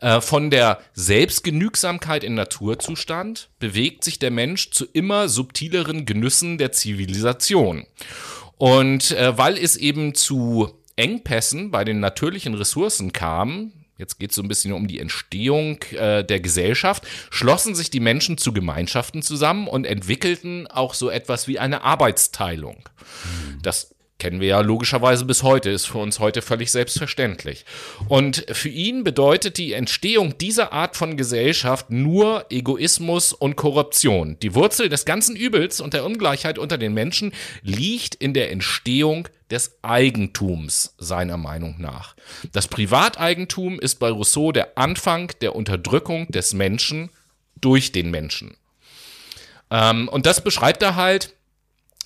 Äh, 0.00 0.20
von 0.20 0.50
der 0.50 0.78
Selbstgenügsamkeit 0.94 2.22
in 2.22 2.34
Naturzustand 2.34 3.48
bewegt 3.58 4.04
sich 4.04 4.20
der 4.20 4.30
Mensch 4.30 4.70
zu 4.70 4.86
immer 4.86 5.28
subtileren 5.28 6.06
Genüssen 6.06 6.58
der 6.58 6.70
Zivilisation. 6.70 7.86
Und 8.56 9.10
äh, 9.12 9.36
weil 9.36 9.58
es 9.58 9.76
eben 9.76 10.14
zu 10.14 10.70
Engpässen 10.94 11.70
bei 11.70 11.84
den 11.84 11.98
natürlichen 11.98 12.54
Ressourcen 12.54 13.12
kam, 13.12 13.72
jetzt 14.00 14.18
geht 14.18 14.30
es 14.30 14.36
so 14.36 14.42
ein 14.42 14.48
bisschen 14.48 14.72
um 14.72 14.88
die 14.88 14.98
Entstehung 14.98 15.82
äh, 15.92 16.24
der 16.24 16.40
Gesellschaft, 16.40 17.06
schlossen 17.30 17.74
sich 17.74 17.90
die 17.90 18.00
Menschen 18.00 18.38
zu 18.38 18.52
Gemeinschaften 18.52 19.22
zusammen 19.22 19.68
und 19.68 19.84
entwickelten 19.84 20.66
auch 20.66 20.94
so 20.94 21.10
etwas 21.10 21.46
wie 21.46 21.60
eine 21.60 21.82
Arbeitsteilung. 21.82 22.88
Mhm. 23.24 23.62
Das 23.62 23.94
kennen 24.20 24.40
wir 24.40 24.48
ja 24.48 24.60
logischerweise 24.60 25.24
bis 25.24 25.42
heute, 25.42 25.70
ist 25.70 25.86
für 25.86 25.98
uns 25.98 26.20
heute 26.20 26.42
völlig 26.42 26.70
selbstverständlich. 26.70 27.64
Und 28.08 28.44
für 28.52 28.68
ihn 28.68 29.02
bedeutet 29.02 29.58
die 29.58 29.72
Entstehung 29.72 30.38
dieser 30.38 30.72
Art 30.72 30.96
von 30.96 31.16
Gesellschaft 31.16 31.90
nur 31.90 32.46
Egoismus 32.50 33.32
und 33.32 33.56
Korruption. 33.56 34.38
Die 34.40 34.54
Wurzel 34.54 34.88
des 34.88 35.04
ganzen 35.04 35.34
Übels 35.34 35.80
und 35.80 35.94
der 35.94 36.04
Ungleichheit 36.04 36.58
unter 36.58 36.78
den 36.78 36.94
Menschen 36.94 37.32
liegt 37.62 38.14
in 38.14 38.34
der 38.34 38.52
Entstehung 38.52 39.26
des 39.50 39.78
Eigentums, 39.82 40.94
seiner 40.98 41.36
Meinung 41.36 41.76
nach. 41.78 42.14
Das 42.52 42.68
Privateigentum 42.68 43.80
ist 43.80 43.96
bei 43.96 44.10
Rousseau 44.10 44.52
der 44.52 44.78
Anfang 44.78 45.32
der 45.40 45.56
Unterdrückung 45.56 46.28
des 46.28 46.52
Menschen 46.52 47.10
durch 47.60 47.90
den 47.90 48.10
Menschen. 48.10 48.56
Ähm, 49.70 50.08
und 50.08 50.26
das 50.26 50.42
beschreibt 50.42 50.82
er 50.82 50.96
halt 50.96 51.34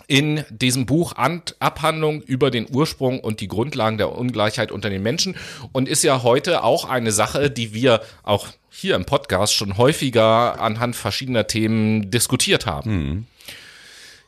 in 0.07 0.44
diesem 0.50 0.86
Buch 0.86 1.12
Abhandlung 1.12 2.22
über 2.22 2.50
den 2.50 2.66
Ursprung 2.70 3.20
und 3.20 3.40
die 3.40 3.48
Grundlagen 3.48 3.98
der 3.98 4.12
Ungleichheit 4.12 4.72
unter 4.72 4.90
den 4.90 5.02
Menschen 5.02 5.36
und 5.72 5.88
ist 5.88 6.05
ja 6.05 6.22
heute 6.22 6.62
auch 6.62 6.84
eine 6.84 7.12
Sache, 7.12 7.50
die 7.50 7.72
wir 7.74 8.00
auch 8.22 8.48
hier 8.70 8.96
im 8.96 9.05
Podcast 9.05 9.55
schon 9.55 9.78
häufiger 9.78 10.61
anhand 10.61 10.96
verschiedener 10.96 11.46
Themen 11.46 12.11
diskutiert 12.11 12.66
haben. 12.66 12.90
Mhm. 12.90 13.26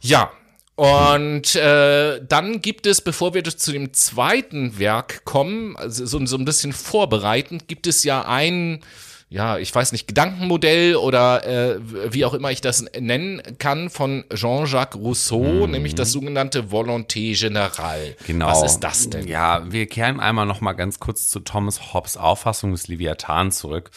Ja, 0.00 0.30
und 0.76 1.56
äh, 1.56 2.20
dann 2.26 2.60
gibt 2.60 2.86
es, 2.86 3.00
bevor 3.00 3.32
wir 3.32 3.42
zu 3.42 3.72
dem 3.72 3.94
zweiten 3.94 4.78
Werk 4.78 5.24
kommen, 5.24 5.74
also 5.76 6.04
so, 6.04 6.24
so 6.26 6.36
ein 6.36 6.44
bisschen 6.44 6.74
vorbereitend, 6.74 7.66
gibt 7.66 7.86
es 7.86 8.04
ja 8.04 8.26
ein 8.26 8.82
ja, 9.28 9.58
ich 9.58 9.74
weiß 9.74 9.90
nicht, 9.90 10.06
Gedankenmodell 10.06 10.94
oder 10.94 11.44
äh, 11.44 11.78
wie 12.12 12.24
auch 12.24 12.32
immer 12.32 12.52
ich 12.52 12.60
das 12.60 12.84
nennen 12.98 13.42
kann, 13.58 13.90
von 13.90 14.24
Jean-Jacques 14.32 15.00
Rousseau, 15.00 15.66
mhm. 15.66 15.72
nämlich 15.72 15.96
das 15.96 16.12
sogenannte 16.12 16.70
Volonté 16.70 17.36
Générale. 17.36 18.14
Genau. 18.26 18.46
Was 18.46 18.62
ist 18.62 18.80
das 18.80 19.10
denn? 19.10 19.26
Ja, 19.26 19.70
wir 19.72 19.86
kehren 19.86 20.20
einmal 20.20 20.46
noch 20.46 20.60
mal 20.60 20.74
ganz 20.74 21.00
kurz 21.00 21.28
zu 21.28 21.40
Thomas 21.40 21.92
Hobbes 21.92 22.16
Auffassung 22.16 22.70
des 22.70 22.86
Leviathan 22.86 23.50
zurück 23.50 23.90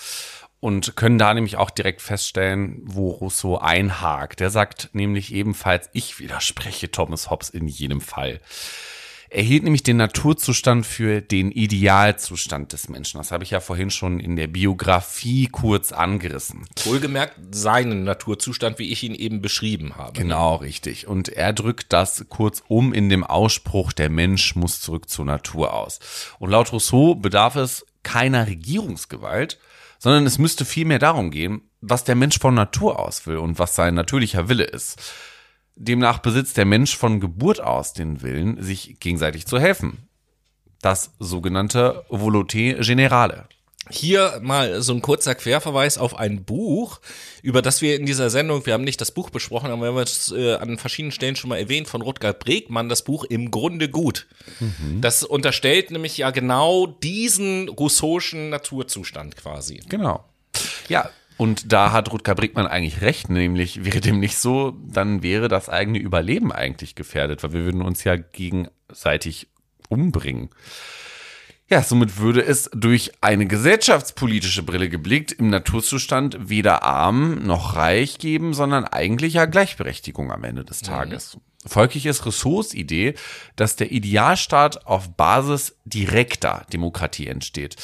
und 0.59 0.95
können 0.95 1.17
da 1.17 1.34
nämlich 1.34 1.57
auch 1.57 1.69
direkt 1.69 2.01
feststellen, 2.01 2.82
wo 2.84 3.11
Rousseau 3.11 3.57
einhakt. 3.57 4.39
Der 4.39 4.49
sagt 4.49 4.89
nämlich 4.93 5.34
ebenfalls, 5.34 5.89
ich 5.93 6.19
widerspreche 6.19 6.91
Thomas 6.91 7.30
Hobbes 7.30 7.49
in 7.49 7.67
jedem 7.67 8.01
Fall. 8.01 8.41
Er 9.32 9.43
hielt 9.43 9.63
nämlich 9.63 9.84
den 9.84 9.97
Naturzustand 9.97 10.88
für 10.88 11.21
den 11.21 11.51
Idealzustand 11.51 12.73
des 12.73 12.89
Menschen. 12.89 13.19
Das 13.19 13.32
habe 13.32 13.43
ich 13.43 13.51
ja 13.51 13.59
vorhin 13.59 13.91
schon 13.91 14.19
in 14.19 14.36
der 14.36 14.47
Biografie 14.47 15.47
kurz 15.47 15.91
angerissen. 15.91 16.65
Wohlgemerkt 16.84 17.36
seinen 17.51 18.03
Naturzustand, 18.03 18.80
wie 18.80 18.91
ich 18.91 19.03
ihn 19.03 19.13
eben 19.13 19.41
beschrieben 19.41 19.97
habe. 19.97 20.19
Genau, 20.19 20.55
richtig. 20.55 21.07
Und 21.07 21.30
er 21.30 21.53
drückt 21.53 21.93
das 21.93 22.25
kurz 22.30 22.63
um 22.67 22.91
in 22.91 23.09
dem 23.09 23.23
Ausspruch, 23.23 23.93
der 23.93 24.09
Mensch 24.09 24.55
muss 24.55 24.82
zurück 24.82 25.09
zur 25.09 25.25
Natur 25.25 25.73
aus. 25.73 25.99
Und 26.39 26.49
laut 26.49 26.71
Rousseau 26.71 27.13
bedarf 27.13 27.55
es 27.55 27.86
keiner 28.01 28.47
Regierungsgewalt, 28.47 29.59
sondern 29.99 30.25
es 30.25 30.39
müsste 30.39 30.65
vielmehr 30.65 30.99
darum 30.99 31.30
gehen, 31.30 31.61
was 31.82 32.03
der 32.03 32.15
Mensch 32.15 32.39
von 32.39 32.55
Natur 32.55 32.97
aus 32.97 33.27
will 33.27 33.38
und 33.38 33.59
was 33.59 33.75
sein 33.75 33.93
natürlicher 33.93 34.49
Wille 34.49 34.63
ist. 34.63 34.99
Demnach 35.80 36.19
besitzt 36.19 36.57
der 36.57 36.65
Mensch 36.65 36.97
von 36.97 37.21
Geburt 37.21 37.61
aus 37.61 37.93
den 37.93 38.21
Willen, 38.21 38.61
sich 38.61 38.99
gegenseitig 38.99 39.47
zu 39.47 39.59
helfen. 39.59 40.09
Das 40.82 41.11
sogenannte 41.19 42.03
Volonté 42.09 42.77
Générale. 42.82 43.45
Hier 43.89 44.39
mal 44.43 44.82
so 44.82 44.93
ein 44.93 45.01
kurzer 45.01 45.36
Querverweis 45.36 45.97
auf 45.97 46.19
ein 46.19 46.43
Buch, 46.43 46.99
über 47.41 47.61
das 47.61 47.82
wir 47.82 47.95
in 47.95 48.05
dieser 48.05 48.30
Sendung, 48.30 48.65
wir 48.65 48.73
haben 48.73 48.84
nicht 48.84 49.01
das 49.01 49.11
Buch 49.11 49.30
besprochen, 49.30 49.71
aber 49.71 49.82
wir 49.82 49.88
haben 49.88 49.97
es 49.97 50.32
äh, 50.32 50.55
an 50.55 50.77
verschiedenen 50.77 51.11
Stellen 51.11 51.36
schon 51.36 51.49
mal 51.49 51.57
erwähnt, 51.57 51.88
von 51.88 52.01
Rutger 52.01 52.34
Bregmann, 52.34 52.89
das 52.89 53.03
Buch 53.03 53.23
Im 53.23 53.49
Grunde 53.49 53.89
gut. 53.89 54.27
Mhm. 54.59 55.01
Das 55.01 55.23
unterstellt 55.23 55.91
nämlich 55.91 56.17
ja 56.17 56.30
genau 56.30 56.88
diesen 56.88 57.69
rousseauschen 57.69 58.49
Naturzustand 58.49 59.38
quasi. 59.38 59.82
Genau. 59.89 60.23
Ja, 60.88 61.09
und 61.40 61.72
da 61.72 61.94
hat 61.94 62.12
Rutger 62.12 62.36
Brickmann 62.36 62.68
eigentlich 62.68 63.00
recht, 63.00 63.30
nämlich 63.30 63.86
wäre 63.86 64.02
dem 64.02 64.20
nicht 64.20 64.38
so, 64.38 64.78
dann 64.86 65.24
wäre 65.24 65.48
das 65.48 65.70
eigene 65.70 65.98
Überleben 65.98 66.52
eigentlich 66.52 66.96
gefährdet, 66.96 67.44
weil 67.44 67.54
wir 67.54 67.64
würden 67.64 67.82
uns 67.82 68.04
ja 68.04 68.18
gegenseitig 68.18 69.48
umbringen. 69.88 70.50
Ja, 71.70 71.82
somit 71.82 72.18
würde 72.18 72.44
es 72.44 72.70
durch 72.74 73.14
eine 73.22 73.46
gesellschaftspolitische 73.46 74.64
Brille 74.64 74.90
geblickt 74.90 75.32
im 75.32 75.50
Naturzustand 75.50 76.50
weder 76.50 76.84
arm 76.84 77.36
noch 77.36 77.78
reich 77.78 78.18
geben, 78.18 78.54
sondern 78.54 78.84
eigentlich 78.84 79.36
ja 79.36 79.46
Gleichberechtigung 79.46 80.34
am 80.34 80.44
Ende 80.44 80.66
des 80.66 80.82
mhm. 80.82 80.88
Tages. 80.88 81.38
Mhm. 81.38 81.70
Folglich 81.70 82.06
ist 82.06 82.26
Rousseaus 82.26 82.74
Idee, 82.74 83.14
dass 83.56 83.78
der 83.78 83.94
Idealstaat 83.94 84.86
auf 84.86 85.16
Basis 85.16 85.78
direkter 85.86 86.66
Demokratie 86.74 87.28
entsteht 87.28 87.78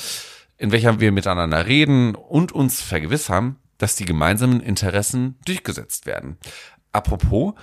in 0.58 0.72
welcher 0.72 1.00
wir 1.00 1.12
miteinander 1.12 1.66
reden 1.66 2.16
und 2.16 2.52
uns 2.52 2.82
vergewissern, 2.82 3.58
dass 3.78 3.96
die 3.96 4.06
gemeinsamen 4.06 4.62
Interessen 4.62 5.38
durchgesetzt 5.46 6.06
werden. 6.06 6.38
Apropos, 6.92 7.54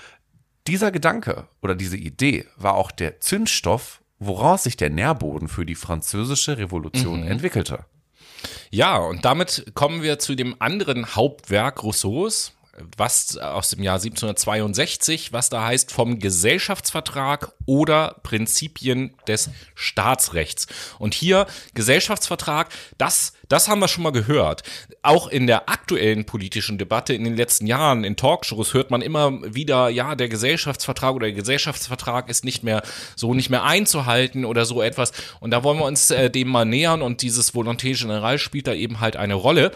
dieser 0.66 0.92
Gedanke 0.92 1.48
oder 1.62 1.74
diese 1.74 1.96
Idee 1.96 2.46
war 2.56 2.74
auch 2.74 2.90
der 2.90 3.20
Zündstoff, 3.20 4.02
woraus 4.18 4.64
sich 4.64 4.76
der 4.76 4.90
Nährboden 4.90 5.48
für 5.48 5.66
die 5.66 5.74
französische 5.74 6.58
Revolution 6.58 7.22
mhm. 7.22 7.30
entwickelte. 7.30 7.86
Ja, 8.70 8.98
und 8.98 9.24
damit 9.24 9.72
kommen 9.74 10.02
wir 10.02 10.18
zu 10.18 10.34
dem 10.34 10.56
anderen 10.60 11.14
Hauptwerk 11.14 11.82
Rousseaus, 11.82 12.52
was 12.96 13.36
aus 13.36 13.70
dem 13.70 13.82
Jahr 13.82 13.96
1762, 13.96 15.32
was 15.32 15.50
da 15.50 15.64
heißt 15.64 15.92
vom 15.92 16.18
Gesellschaftsvertrag 16.18 17.52
oder 17.66 18.16
Prinzipien 18.22 19.14
des 19.26 19.50
Staatsrechts. 19.74 20.66
Und 20.98 21.14
hier 21.14 21.46
Gesellschaftsvertrag, 21.74 22.70
das, 22.96 23.34
das 23.52 23.68
haben 23.68 23.80
wir 23.80 23.88
schon 23.88 24.02
mal 24.02 24.12
gehört. 24.12 24.62
Auch 25.02 25.28
in 25.28 25.46
der 25.46 25.68
aktuellen 25.68 26.24
politischen 26.24 26.78
Debatte 26.78 27.12
in 27.12 27.24
den 27.24 27.36
letzten 27.36 27.66
Jahren, 27.66 28.02
in 28.02 28.16
Talkshows 28.16 28.72
hört 28.72 28.90
man 28.90 29.02
immer 29.02 29.54
wieder, 29.54 29.90
ja, 29.90 30.14
der 30.14 30.28
Gesellschaftsvertrag 30.28 31.14
oder 31.14 31.26
der 31.26 31.36
Gesellschaftsvertrag 31.36 32.30
ist 32.30 32.46
nicht 32.46 32.62
mehr 32.62 32.82
so 33.14 33.34
nicht 33.34 33.50
mehr 33.50 33.64
einzuhalten 33.64 34.46
oder 34.46 34.64
so 34.64 34.80
etwas. 34.80 35.12
Und 35.40 35.50
da 35.50 35.62
wollen 35.64 35.78
wir 35.78 35.84
uns 35.84 36.10
äh, 36.10 36.30
dem 36.30 36.48
mal 36.48 36.64
nähern 36.64 37.02
und 37.02 37.20
dieses 37.20 37.54
Volonté 37.54 37.94
General 37.98 38.38
spielt 38.38 38.66
da 38.66 38.72
eben 38.72 39.00
halt 39.00 39.16
eine 39.16 39.34
Rolle. 39.34 39.72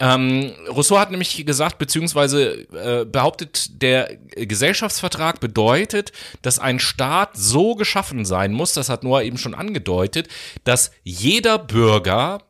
Ähm, 0.00 0.52
Rousseau 0.68 0.98
hat 0.98 1.10
nämlich 1.10 1.44
gesagt, 1.44 1.76
beziehungsweise 1.76 2.66
äh, 2.72 3.04
behauptet, 3.04 3.82
der 3.82 4.16
Gesellschaftsvertrag 4.34 5.40
bedeutet, 5.40 6.12
dass 6.40 6.58
ein 6.58 6.78
Staat 6.80 7.36
so 7.36 7.74
geschaffen 7.74 8.24
sein 8.24 8.52
muss, 8.52 8.72
das 8.72 8.88
hat 8.88 9.04
Noah 9.04 9.22
eben 9.22 9.36
schon 9.36 9.54
angedeutet, 9.54 10.28
dass 10.64 10.90
jeder 11.04 11.58
Bürger 11.58 12.40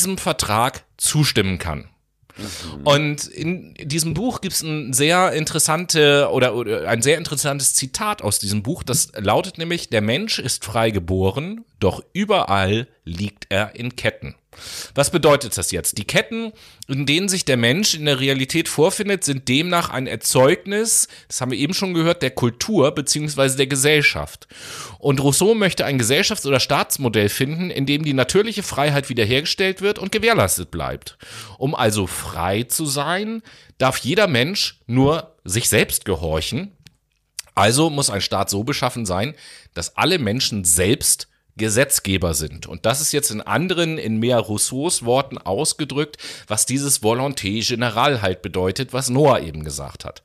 diesem 0.00 0.18
Vertrag 0.18 0.84
zustimmen 0.96 1.58
kann. 1.58 1.88
Und 2.84 3.26
in 3.26 3.74
diesem 3.74 4.14
Buch 4.14 4.40
gibt 4.40 4.54
es 4.54 4.62
ein 4.62 4.92
sehr 4.94 5.32
interessante 5.32 6.30
oder, 6.32 6.54
ein 6.88 7.02
sehr 7.02 7.18
interessantes 7.18 7.74
Zitat 7.74 8.22
aus 8.22 8.38
diesem 8.38 8.62
Buch. 8.62 8.82
Das 8.82 9.12
lautet 9.16 9.58
nämlich: 9.58 9.90
Der 9.90 10.00
Mensch 10.00 10.38
ist 10.38 10.64
frei 10.64 10.90
geboren, 10.90 11.64
doch 11.80 12.02
überall 12.14 12.88
liegt 13.04 13.46
er 13.50 13.74
in 13.74 13.94
Ketten. 13.94 14.36
Was 14.94 15.10
bedeutet 15.10 15.56
das 15.56 15.70
jetzt? 15.70 15.96
Die 15.98 16.04
Ketten, 16.04 16.52
in 16.88 17.06
denen 17.06 17.28
sich 17.28 17.44
der 17.44 17.56
Mensch 17.56 17.94
in 17.94 18.04
der 18.04 18.20
Realität 18.20 18.68
vorfindet, 18.68 19.24
sind 19.24 19.48
demnach 19.48 19.90
ein 19.90 20.06
Erzeugnis, 20.06 21.08
das 21.28 21.40
haben 21.40 21.52
wir 21.52 21.58
eben 21.58 21.74
schon 21.74 21.94
gehört, 21.94 22.22
der 22.22 22.32
Kultur 22.32 22.92
beziehungsweise 22.92 23.56
der 23.56 23.68
Gesellschaft. 23.68 24.48
Und 24.98 25.20
Rousseau 25.20 25.54
möchte 25.54 25.84
ein 25.84 26.00
Gesellschafts- 26.00 26.46
oder 26.46 26.60
Staatsmodell 26.60 27.28
finden, 27.28 27.70
in 27.70 27.86
dem 27.86 28.04
die 28.04 28.12
natürliche 28.12 28.62
Freiheit 28.62 29.08
wiederhergestellt 29.08 29.80
wird 29.80 29.98
und 29.98 30.12
gewährleistet 30.12 30.70
bleibt. 30.70 31.16
Um 31.58 31.74
also 31.74 32.06
frei 32.06 32.64
zu 32.64 32.86
sein, 32.86 33.42
darf 33.78 33.98
jeder 33.98 34.26
Mensch 34.26 34.80
nur 34.86 35.36
sich 35.44 35.68
selbst 35.68 36.04
gehorchen. 36.04 36.72
Also 37.54 37.90
muss 37.90 38.10
ein 38.10 38.20
Staat 38.20 38.50
so 38.50 38.64
beschaffen 38.64 39.06
sein, 39.06 39.34
dass 39.74 39.96
alle 39.96 40.18
Menschen 40.18 40.64
selbst 40.64 41.29
Gesetzgeber 41.56 42.34
sind. 42.34 42.66
Und 42.66 42.86
das 42.86 43.00
ist 43.00 43.12
jetzt 43.12 43.30
in 43.30 43.40
anderen, 43.40 43.98
in 43.98 44.18
mehr 44.18 44.38
Rousseaus 44.38 45.04
Worten 45.04 45.38
ausgedrückt, 45.38 46.16
was 46.46 46.66
dieses 46.66 47.02
Volonté 47.02 47.62
Général 47.66 48.22
halt 48.22 48.42
bedeutet, 48.42 48.92
was 48.92 49.10
Noah 49.10 49.40
eben 49.40 49.64
gesagt 49.64 50.04
hat. 50.04 50.22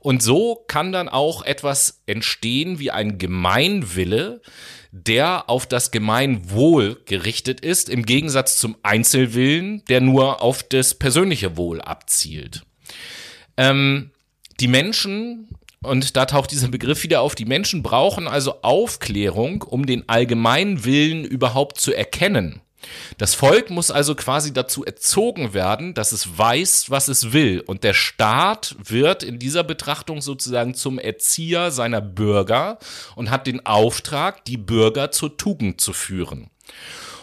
Und 0.00 0.22
so 0.22 0.64
kann 0.66 0.92
dann 0.92 1.08
auch 1.08 1.42
etwas 1.42 2.02
entstehen 2.06 2.78
wie 2.78 2.90
ein 2.90 3.18
Gemeinwille, 3.18 4.40
der 4.92 5.48
auf 5.48 5.66
das 5.66 5.90
Gemeinwohl 5.90 7.00
gerichtet 7.04 7.60
ist, 7.60 7.88
im 7.88 8.04
Gegensatz 8.04 8.56
zum 8.56 8.76
Einzelwillen, 8.82 9.84
der 9.88 10.00
nur 10.00 10.42
auf 10.42 10.62
das 10.62 10.94
persönliche 10.94 11.56
Wohl 11.56 11.80
abzielt. 11.80 12.64
Ähm, 13.56 14.10
die 14.58 14.68
Menschen 14.68 15.48
und 15.82 16.16
da 16.16 16.26
taucht 16.26 16.50
dieser 16.50 16.68
Begriff 16.68 17.02
wieder 17.02 17.22
auf. 17.22 17.34
Die 17.34 17.46
Menschen 17.46 17.82
brauchen 17.82 18.28
also 18.28 18.62
Aufklärung, 18.62 19.62
um 19.62 19.86
den 19.86 20.08
allgemeinen 20.08 20.84
Willen 20.84 21.24
überhaupt 21.24 21.80
zu 21.80 21.94
erkennen. 21.94 22.60
Das 23.18 23.34
Volk 23.34 23.70
muss 23.70 23.90
also 23.90 24.14
quasi 24.14 24.52
dazu 24.52 24.84
erzogen 24.84 25.52
werden, 25.52 25.92
dass 25.92 26.12
es 26.12 26.38
weiß, 26.38 26.90
was 26.90 27.08
es 27.08 27.32
will. 27.32 27.60
Und 27.60 27.84
der 27.84 27.92
Staat 27.92 28.74
wird 28.82 29.22
in 29.22 29.38
dieser 29.38 29.64
Betrachtung 29.64 30.22
sozusagen 30.22 30.74
zum 30.74 30.98
Erzieher 30.98 31.70
seiner 31.70 32.00
Bürger 32.00 32.78
und 33.16 33.30
hat 33.30 33.46
den 33.46 33.64
Auftrag, 33.66 34.44
die 34.46 34.56
Bürger 34.56 35.10
zur 35.10 35.36
Tugend 35.36 35.80
zu 35.80 35.92
führen. 35.92 36.50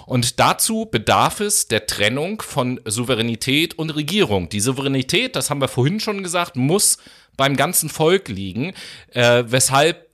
Und 0.06 0.40
dazu 0.40 0.86
bedarf 0.86 1.42
es 1.42 1.68
der 1.68 1.86
Trennung 1.86 2.42
von 2.42 2.80
Souveränität 2.86 3.78
und 3.78 3.90
Regierung. 3.90 4.48
Die 4.48 4.62
Souveränität, 4.62 5.36
das 5.36 5.50
haben 5.50 5.60
wir 5.60 5.68
vorhin 5.68 6.00
schon 6.00 6.24
gesagt, 6.24 6.56
muss 6.56 6.98
beim 7.38 7.56
ganzen 7.56 7.90
Volk 7.90 8.28
liegen, 8.28 8.74
äh, 9.14 9.44
weshalb 9.48 10.08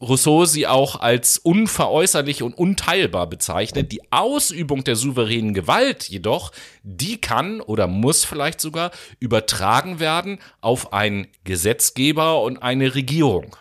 Rousseau 0.00 0.44
sie 0.44 0.66
auch 0.66 1.00
als 1.00 1.38
unveräußerlich 1.38 2.42
und 2.42 2.52
unteilbar 2.52 3.26
bezeichnet. 3.28 3.92
Die 3.92 4.12
Ausübung 4.12 4.84
der 4.84 4.94
souveränen 4.94 5.54
Gewalt 5.54 6.04
jedoch, 6.04 6.52
die 6.82 7.18
kann 7.18 7.62
oder 7.62 7.86
muss 7.86 8.24
vielleicht 8.24 8.60
sogar 8.60 8.90
übertragen 9.20 9.98
werden 9.98 10.38
auf 10.60 10.92
einen 10.92 11.28
Gesetzgeber 11.44 12.42
und 12.42 12.62
eine 12.62 12.94
Regierung. 12.94 13.56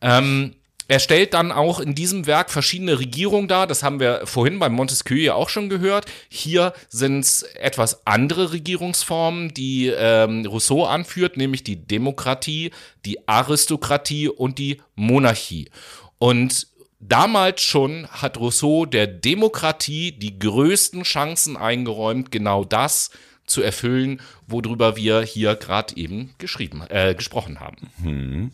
Ähm, 0.00 0.56
er 0.88 1.00
stellt 1.00 1.34
dann 1.34 1.50
auch 1.50 1.80
in 1.80 1.94
diesem 1.94 2.26
Werk 2.26 2.50
verschiedene 2.50 2.98
Regierungen 2.98 3.48
dar. 3.48 3.66
Das 3.66 3.82
haben 3.82 3.98
wir 3.98 4.22
vorhin 4.24 4.58
beim 4.58 4.72
Montesquieu 4.72 5.16
ja 5.16 5.34
auch 5.34 5.48
schon 5.48 5.68
gehört. 5.68 6.06
Hier 6.28 6.72
sind 6.88 7.20
es 7.20 7.42
etwas 7.42 8.06
andere 8.06 8.52
Regierungsformen, 8.52 9.52
die 9.52 9.88
ähm, 9.88 10.46
Rousseau 10.46 10.84
anführt, 10.84 11.36
nämlich 11.36 11.64
die 11.64 11.76
Demokratie, 11.76 12.70
die 13.04 13.26
Aristokratie 13.28 14.28
und 14.28 14.58
die 14.58 14.80
Monarchie. 14.94 15.70
Und 16.18 16.68
damals 17.00 17.62
schon 17.62 18.06
hat 18.08 18.38
Rousseau 18.38 18.86
der 18.86 19.08
Demokratie 19.08 20.12
die 20.12 20.38
größten 20.38 21.02
Chancen 21.02 21.56
eingeräumt, 21.56 22.30
genau 22.30 22.64
das 22.64 23.10
zu 23.46 23.62
erfüllen, 23.62 24.20
worüber 24.46 24.96
wir 24.96 25.22
hier 25.22 25.54
gerade 25.56 25.96
eben 25.96 26.34
geschrieben, 26.38 26.82
äh, 26.88 27.14
gesprochen 27.14 27.60
haben. 27.60 27.90
Hm. 28.02 28.50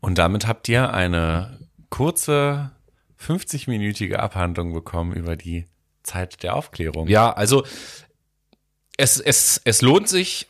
Und 0.00 0.18
damit 0.18 0.46
habt 0.46 0.68
ihr 0.68 0.92
eine 0.92 1.58
kurze 1.90 2.72
50-minütige 3.20 4.14
Abhandlung 4.16 4.72
bekommen 4.72 5.12
über 5.12 5.36
die 5.36 5.66
Zeit 6.02 6.42
der 6.42 6.54
Aufklärung. 6.54 7.08
Ja, 7.08 7.32
also 7.32 7.64
es, 8.98 9.20
es, 9.20 9.60
es 9.64 9.82
lohnt 9.82 10.08
sich, 10.08 10.46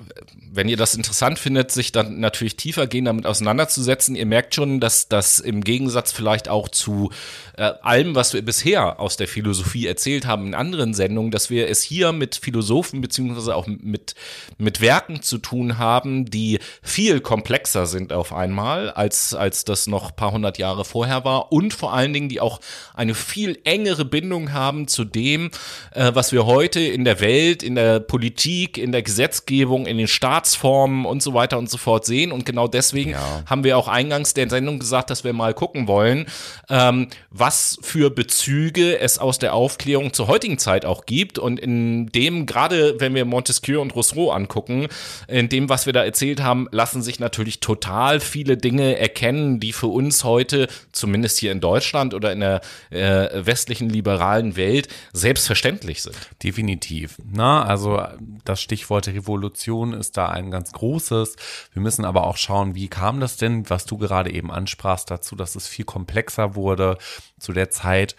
wenn 0.52 0.68
ihr 0.68 0.76
das 0.76 0.94
interessant 0.94 1.38
findet, 1.38 1.70
sich 1.70 1.92
dann 1.92 2.20
natürlich 2.20 2.56
tiefer 2.56 2.86
gehen 2.86 3.04
damit 3.04 3.26
auseinanderzusetzen. 3.26 4.14
Ihr 4.14 4.24
merkt 4.24 4.54
schon, 4.54 4.80
dass 4.80 5.08
das 5.08 5.38
im 5.38 5.62
Gegensatz 5.62 6.12
vielleicht 6.12 6.48
auch 6.48 6.68
zu 6.68 7.10
äh, 7.58 7.72
allem, 7.82 8.14
was 8.14 8.32
wir 8.32 8.42
bisher 8.42 9.00
aus 9.00 9.16
der 9.16 9.28
Philosophie 9.28 9.86
erzählt 9.86 10.26
haben 10.26 10.46
in 10.46 10.54
anderen 10.54 10.94
Sendungen, 10.94 11.30
dass 11.30 11.50
wir 11.50 11.68
es 11.68 11.82
hier 11.82 12.12
mit 12.12 12.36
Philosophen 12.36 13.00
beziehungsweise 13.00 13.54
auch 13.54 13.66
mit, 13.66 14.14
mit 14.58 14.80
Werken 14.80 15.22
zu 15.22 15.38
tun 15.38 15.76
haben, 15.76 16.24
die 16.24 16.60
viel 16.82 17.20
komplexer 17.20 17.86
sind 17.86 18.12
auf 18.12 18.32
einmal, 18.32 18.90
als, 18.90 19.34
als 19.34 19.64
das 19.64 19.88
noch 19.88 20.14
paar 20.16 20.32
hundert 20.32 20.56
Jahre 20.56 20.84
vorher 20.84 21.24
war 21.24 21.52
und 21.52 21.74
vor 21.74 21.92
allen 21.92 22.12
Dingen, 22.12 22.28
die 22.28 22.40
auch 22.40 22.60
eine 22.94 23.14
viel 23.14 23.58
engere 23.64 24.04
Bindung 24.04 24.52
haben 24.52 24.88
zu 24.88 25.04
dem, 25.04 25.50
äh, 25.92 26.12
was 26.14 26.32
wir 26.32 26.46
heute 26.46 26.80
in 26.80 27.04
der 27.04 27.20
Welt, 27.20 27.62
in 27.62 27.74
der 27.74 28.00
Politik, 28.00 28.35
in 28.44 28.92
der 28.92 29.02
Gesetzgebung, 29.02 29.86
in 29.86 29.98
den 29.98 30.08
Staatsformen 30.08 31.06
und 31.06 31.22
so 31.22 31.34
weiter 31.34 31.58
und 31.58 31.70
so 31.70 31.78
fort 31.78 32.04
sehen. 32.04 32.32
Und 32.32 32.44
genau 32.44 32.68
deswegen 32.68 33.12
ja. 33.12 33.42
haben 33.46 33.64
wir 33.64 33.78
auch 33.78 33.88
eingangs 33.88 34.34
der 34.34 34.48
Sendung 34.50 34.78
gesagt, 34.78 35.10
dass 35.10 35.24
wir 35.24 35.32
mal 35.32 35.54
gucken 35.54 35.88
wollen, 35.88 36.26
ähm, 36.68 37.08
was 37.30 37.78
für 37.82 38.10
Bezüge 38.10 38.98
es 38.98 39.18
aus 39.18 39.38
der 39.38 39.54
Aufklärung 39.54 40.12
zur 40.12 40.28
heutigen 40.28 40.58
Zeit 40.58 40.84
auch 40.84 41.06
gibt. 41.06 41.38
Und 41.38 41.58
in 41.58 42.06
dem, 42.08 42.46
gerade 42.46 43.00
wenn 43.00 43.14
wir 43.14 43.24
Montesquieu 43.24 43.80
und 43.80 43.94
Rousseau 43.94 44.30
angucken, 44.30 44.88
in 45.28 45.48
dem, 45.48 45.68
was 45.68 45.86
wir 45.86 45.92
da 45.92 46.04
erzählt 46.04 46.42
haben, 46.42 46.68
lassen 46.70 47.02
sich 47.02 47.20
natürlich 47.20 47.60
total 47.60 48.20
viele 48.20 48.56
Dinge 48.56 48.98
erkennen, 48.98 49.60
die 49.60 49.72
für 49.72 49.88
uns 49.88 50.24
heute, 50.24 50.68
zumindest 50.92 51.38
hier 51.38 51.52
in 51.52 51.60
Deutschland 51.60 52.14
oder 52.14 52.32
in 52.32 52.40
der 52.40 52.60
äh, 52.90 53.44
westlichen 53.46 53.88
liberalen 53.88 54.56
Welt, 54.56 54.88
selbstverständlich 55.12 56.02
sind. 56.02 56.16
Definitiv. 56.42 57.16
Na, 57.24 57.64
also 57.64 58.00
das 58.44 58.60
Stichwort 58.60 59.08
Revolution 59.08 59.92
ist 59.92 60.16
da 60.16 60.28
ein 60.28 60.50
ganz 60.50 60.72
großes. 60.72 61.36
Wir 61.72 61.82
müssen 61.82 62.04
aber 62.04 62.26
auch 62.26 62.36
schauen, 62.36 62.74
wie 62.74 62.88
kam 62.88 63.20
das 63.20 63.36
denn, 63.36 63.68
was 63.70 63.86
du 63.86 63.98
gerade 63.98 64.32
eben 64.32 64.50
ansprachst, 64.50 65.10
dazu, 65.10 65.36
dass 65.36 65.54
es 65.54 65.66
viel 65.68 65.84
komplexer 65.84 66.54
wurde 66.54 66.98
zu 67.38 67.52
der 67.52 67.70
Zeit 67.70 68.16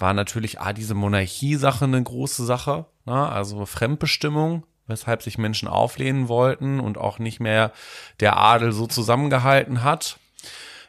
war 0.00 0.14
natürlich 0.14 0.60
ah, 0.60 0.72
diese 0.72 0.94
Monarchie-Sache 0.94 1.84
eine 1.84 2.02
große 2.02 2.44
Sache, 2.44 2.86
ne? 3.04 3.28
also 3.28 3.66
Fremdbestimmung, 3.66 4.64
weshalb 4.86 5.22
sich 5.22 5.38
Menschen 5.38 5.68
auflehnen 5.68 6.28
wollten 6.28 6.80
und 6.80 6.98
auch 6.98 7.18
nicht 7.18 7.40
mehr 7.40 7.72
der 8.18 8.36
Adel 8.36 8.72
so 8.72 8.86
zusammengehalten 8.86 9.84
hat. 9.84 10.18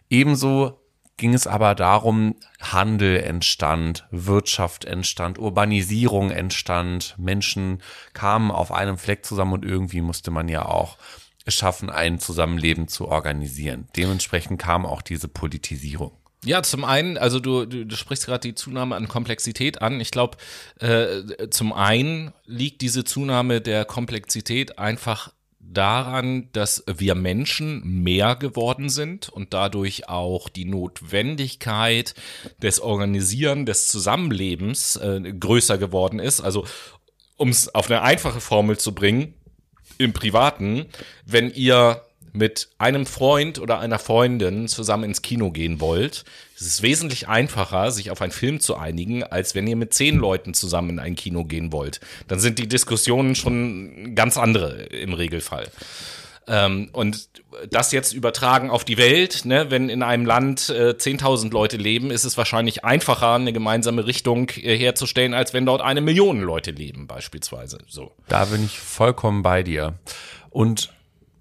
Ebenso 0.09 0.80
ging 1.21 1.33
es 1.35 1.45
aber 1.45 1.75
darum, 1.75 2.35
Handel 2.59 3.17
entstand, 3.17 4.07
Wirtschaft 4.09 4.85
entstand, 4.85 5.37
Urbanisierung 5.37 6.31
entstand, 6.31 7.15
Menschen 7.17 7.81
kamen 8.13 8.49
auf 8.49 8.71
einem 8.71 8.97
Fleck 8.97 9.23
zusammen 9.23 9.53
und 9.53 9.63
irgendwie 9.63 10.01
musste 10.01 10.31
man 10.31 10.49
ja 10.49 10.65
auch 10.65 10.97
es 11.45 11.53
schaffen, 11.53 11.89
ein 11.91 12.19
Zusammenleben 12.19 12.87
zu 12.87 13.07
organisieren. 13.07 13.87
Dementsprechend 13.95 14.59
kam 14.59 14.85
auch 14.85 15.01
diese 15.03 15.27
Politisierung. 15.27 16.11
Ja, 16.43 16.63
zum 16.63 16.83
einen, 16.83 17.19
also 17.19 17.39
du, 17.39 17.65
du, 17.65 17.85
du 17.85 17.95
sprichst 17.95 18.25
gerade 18.25 18.47
die 18.47 18.55
Zunahme 18.55 18.95
an 18.95 19.07
Komplexität 19.07 19.81
an. 19.83 20.01
Ich 20.01 20.09
glaube, 20.09 20.37
äh, 20.79 21.49
zum 21.51 21.71
einen 21.71 22.33
liegt 22.45 22.81
diese 22.81 23.03
Zunahme 23.03 23.61
der 23.61 23.85
Komplexität 23.85 24.79
einfach 24.79 25.31
daran, 25.73 26.49
dass 26.53 26.83
wir 26.87 27.15
Menschen 27.15 28.03
mehr 28.03 28.35
geworden 28.35 28.89
sind 28.89 29.29
und 29.29 29.53
dadurch 29.53 30.09
auch 30.09 30.49
die 30.49 30.65
Notwendigkeit 30.65 32.15
des 32.61 32.79
Organisieren 32.79 33.65
des 33.65 33.87
Zusammenlebens 33.87 34.95
äh, 34.97 35.33
größer 35.39 35.77
geworden 35.77 36.19
ist. 36.19 36.41
Also 36.41 36.65
um 37.37 37.49
es 37.49 37.73
auf 37.73 37.89
eine 37.89 38.01
einfache 38.01 38.41
Formel 38.41 38.77
zu 38.77 38.93
bringen, 38.93 39.33
im 39.97 40.13
Privaten, 40.13 40.85
wenn 41.25 41.51
ihr 41.51 42.03
mit 42.33 42.69
einem 42.77 43.05
Freund 43.05 43.59
oder 43.59 43.79
einer 43.79 43.99
Freundin 43.99 44.67
zusammen 44.67 45.03
ins 45.03 45.21
Kino 45.21 45.51
gehen 45.51 45.79
wollt, 45.79 46.23
es 46.61 46.67
ist 46.67 46.81
wesentlich 46.83 47.27
einfacher, 47.27 47.91
sich 47.91 48.11
auf 48.11 48.21
einen 48.21 48.31
Film 48.31 48.59
zu 48.59 48.77
einigen, 48.77 49.23
als 49.23 49.55
wenn 49.55 49.65
ihr 49.65 49.75
mit 49.75 49.93
zehn 49.93 50.17
Leuten 50.17 50.53
zusammen 50.53 50.91
in 50.91 50.99
ein 50.99 51.15
Kino 51.15 51.43
gehen 51.43 51.71
wollt. 51.71 51.99
Dann 52.27 52.39
sind 52.39 52.59
die 52.59 52.67
Diskussionen 52.67 53.35
schon 53.35 54.13
ganz 54.13 54.37
andere 54.37 54.83
im 54.83 55.13
Regelfall. 55.13 55.71
Ähm, 56.47 56.89
und 56.91 57.29
das 57.69 57.91
jetzt 57.91 58.13
übertragen 58.13 58.69
auf 58.69 58.83
die 58.83 58.97
Welt, 58.97 59.45
ne? 59.45 59.69
wenn 59.69 59.89
in 59.89 60.03
einem 60.03 60.25
Land 60.25 60.69
äh, 60.69 60.91
10.000 60.91 61.51
Leute 61.51 61.77
leben, 61.77 62.11
ist 62.11 62.23
es 62.23 62.37
wahrscheinlich 62.37 62.85
einfacher, 62.85 63.33
eine 63.33 63.53
gemeinsame 63.53 64.05
Richtung 64.05 64.49
äh, 64.49 64.77
herzustellen, 64.77 65.33
als 65.33 65.53
wenn 65.53 65.65
dort 65.65 65.81
eine 65.81 66.01
Million 66.01 66.41
Leute 66.41 66.71
leben, 66.71 67.07
beispielsweise. 67.07 67.79
So. 67.87 68.11
Da 68.27 68.45
bin 68.45 68.63
ich 68.63 68.79
vollkommen 68.79 69.43
bei 69.43 69.63
dir. 69.63 69.95
Und 70.49 70.91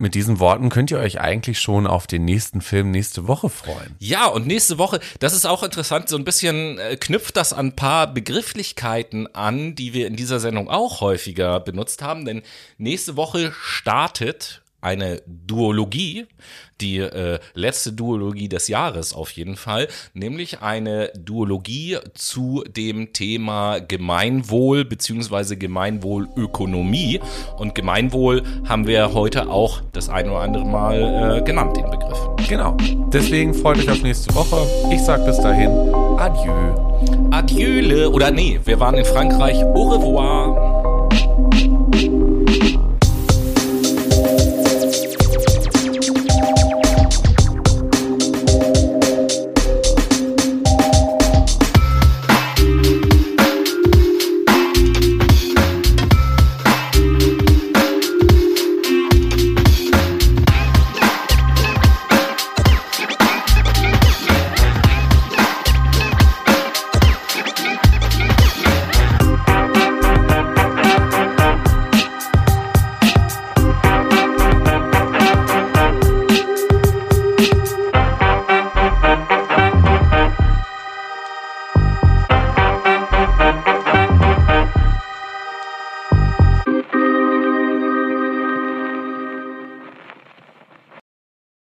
mit 0.00 0.14
diesen 0.14 0.40
Worten 0.40 0.68
könnt 0.68 0.90
ihr 0.90 0.98
euch 0.98 1.20
eigentlich 1.20 1.60
schon 1.60 1.86
auf 1.86 2.06
den 2.06 2.24
nächsten 2.24 2.60
Film 2.60 2.90
nächste 2.90 3.28
Woche 3.28 3.48
freuen. 3.48 3.94
Ja, 3.98 4.26
und 4.26 4.46
nächste 4.46 4.78
Woche, 4.78 5.00
das 5.18 5.34
ist 5.34 5.46
auch 5.46 5.62
interessant, 5.62 6.08
so 6.08 6.16
ein 6.16 6.24
bisschen 6.24 6.78
äh, 6.78 6.96
knüpft 6.96 7.36
das 7.36 7.52
an 7.52 7.68
ein 7.68 7.76
paar 7.76 8.12
Begrifflichkeiten 8.12 9.32
an, 9.34 9.74
die 9.74 9.92
wir 9.92 10.06
in 10.06 10.16
dieser 10.16 10.40
Sendung 10.40 10.68
auch 10.68 11.00
häufiger 11.00 11.60
benutzt 11.60 12.02
haben, 12.02 12.24
denn 12.24 12.42
nächste 12.78 13.16
Woche 13.16 13.52
startet 13.62 14.62
eine 14.80 15.22
Duologie, 15.26 16.26
die 16.80 16.98
äh, 16.98 17.38
letzte 17.54 17.92
Duologie 17.92 18.48
des 18.48 18.68
Jahres 18.68 19.12
auf 19.12 19.30
jeden 19.32 19.56
Fall, 19.56 19.88
nämlich 20.14 20.62
eine 20.62 21.10
Duologie 21.18 21.98
zu 22.14 22.64
dem 22.68 23.12
Thema 23.12 23.80
Gemeinwohl 23.80 24.84
beziehungsweise 24.84 25.56
Gemeinwohlökonomie. 25.56 27.20
Und 27.58 27.74
Gemeinwohl 27.74 28.42
haben 28.68 28.86
wir 28.86 29.12
heute 29.12 29.48
auch 29.48 29.82
das 29.92 30.08
ein 30.08 30.28
oder 30.28 30.40
andere 30.40 30.64
Mal 30.64 31.38
äh, 31.38 31.42
genannt, 31.42 31.76
den 31.76 31.90
Begriff. 31.90 32.18
Genau. 32.48 32.76
Deswegen 33.12 33.54
freut 33.54 33.78
euch 33.78 33.90
auf 33.90 34.02
nächste 34.02 34.34
Woche. 34.34 34.66
Ich 34.92 35.02
sag 35.02 35.24
bis 35.26 35.38
dahin 35.38 35.70
Adieu. 36.18 36.74
Adieu, 37.30 38.08
oder 38.10 38.30
nee, 38.30 38.60
wir 38.64 38.80
waren 38.80 38.94
in 38.94 39.04
Frankreich. 39.04 39.62
Au 39.64 39.88
revoir. 39.88 40.89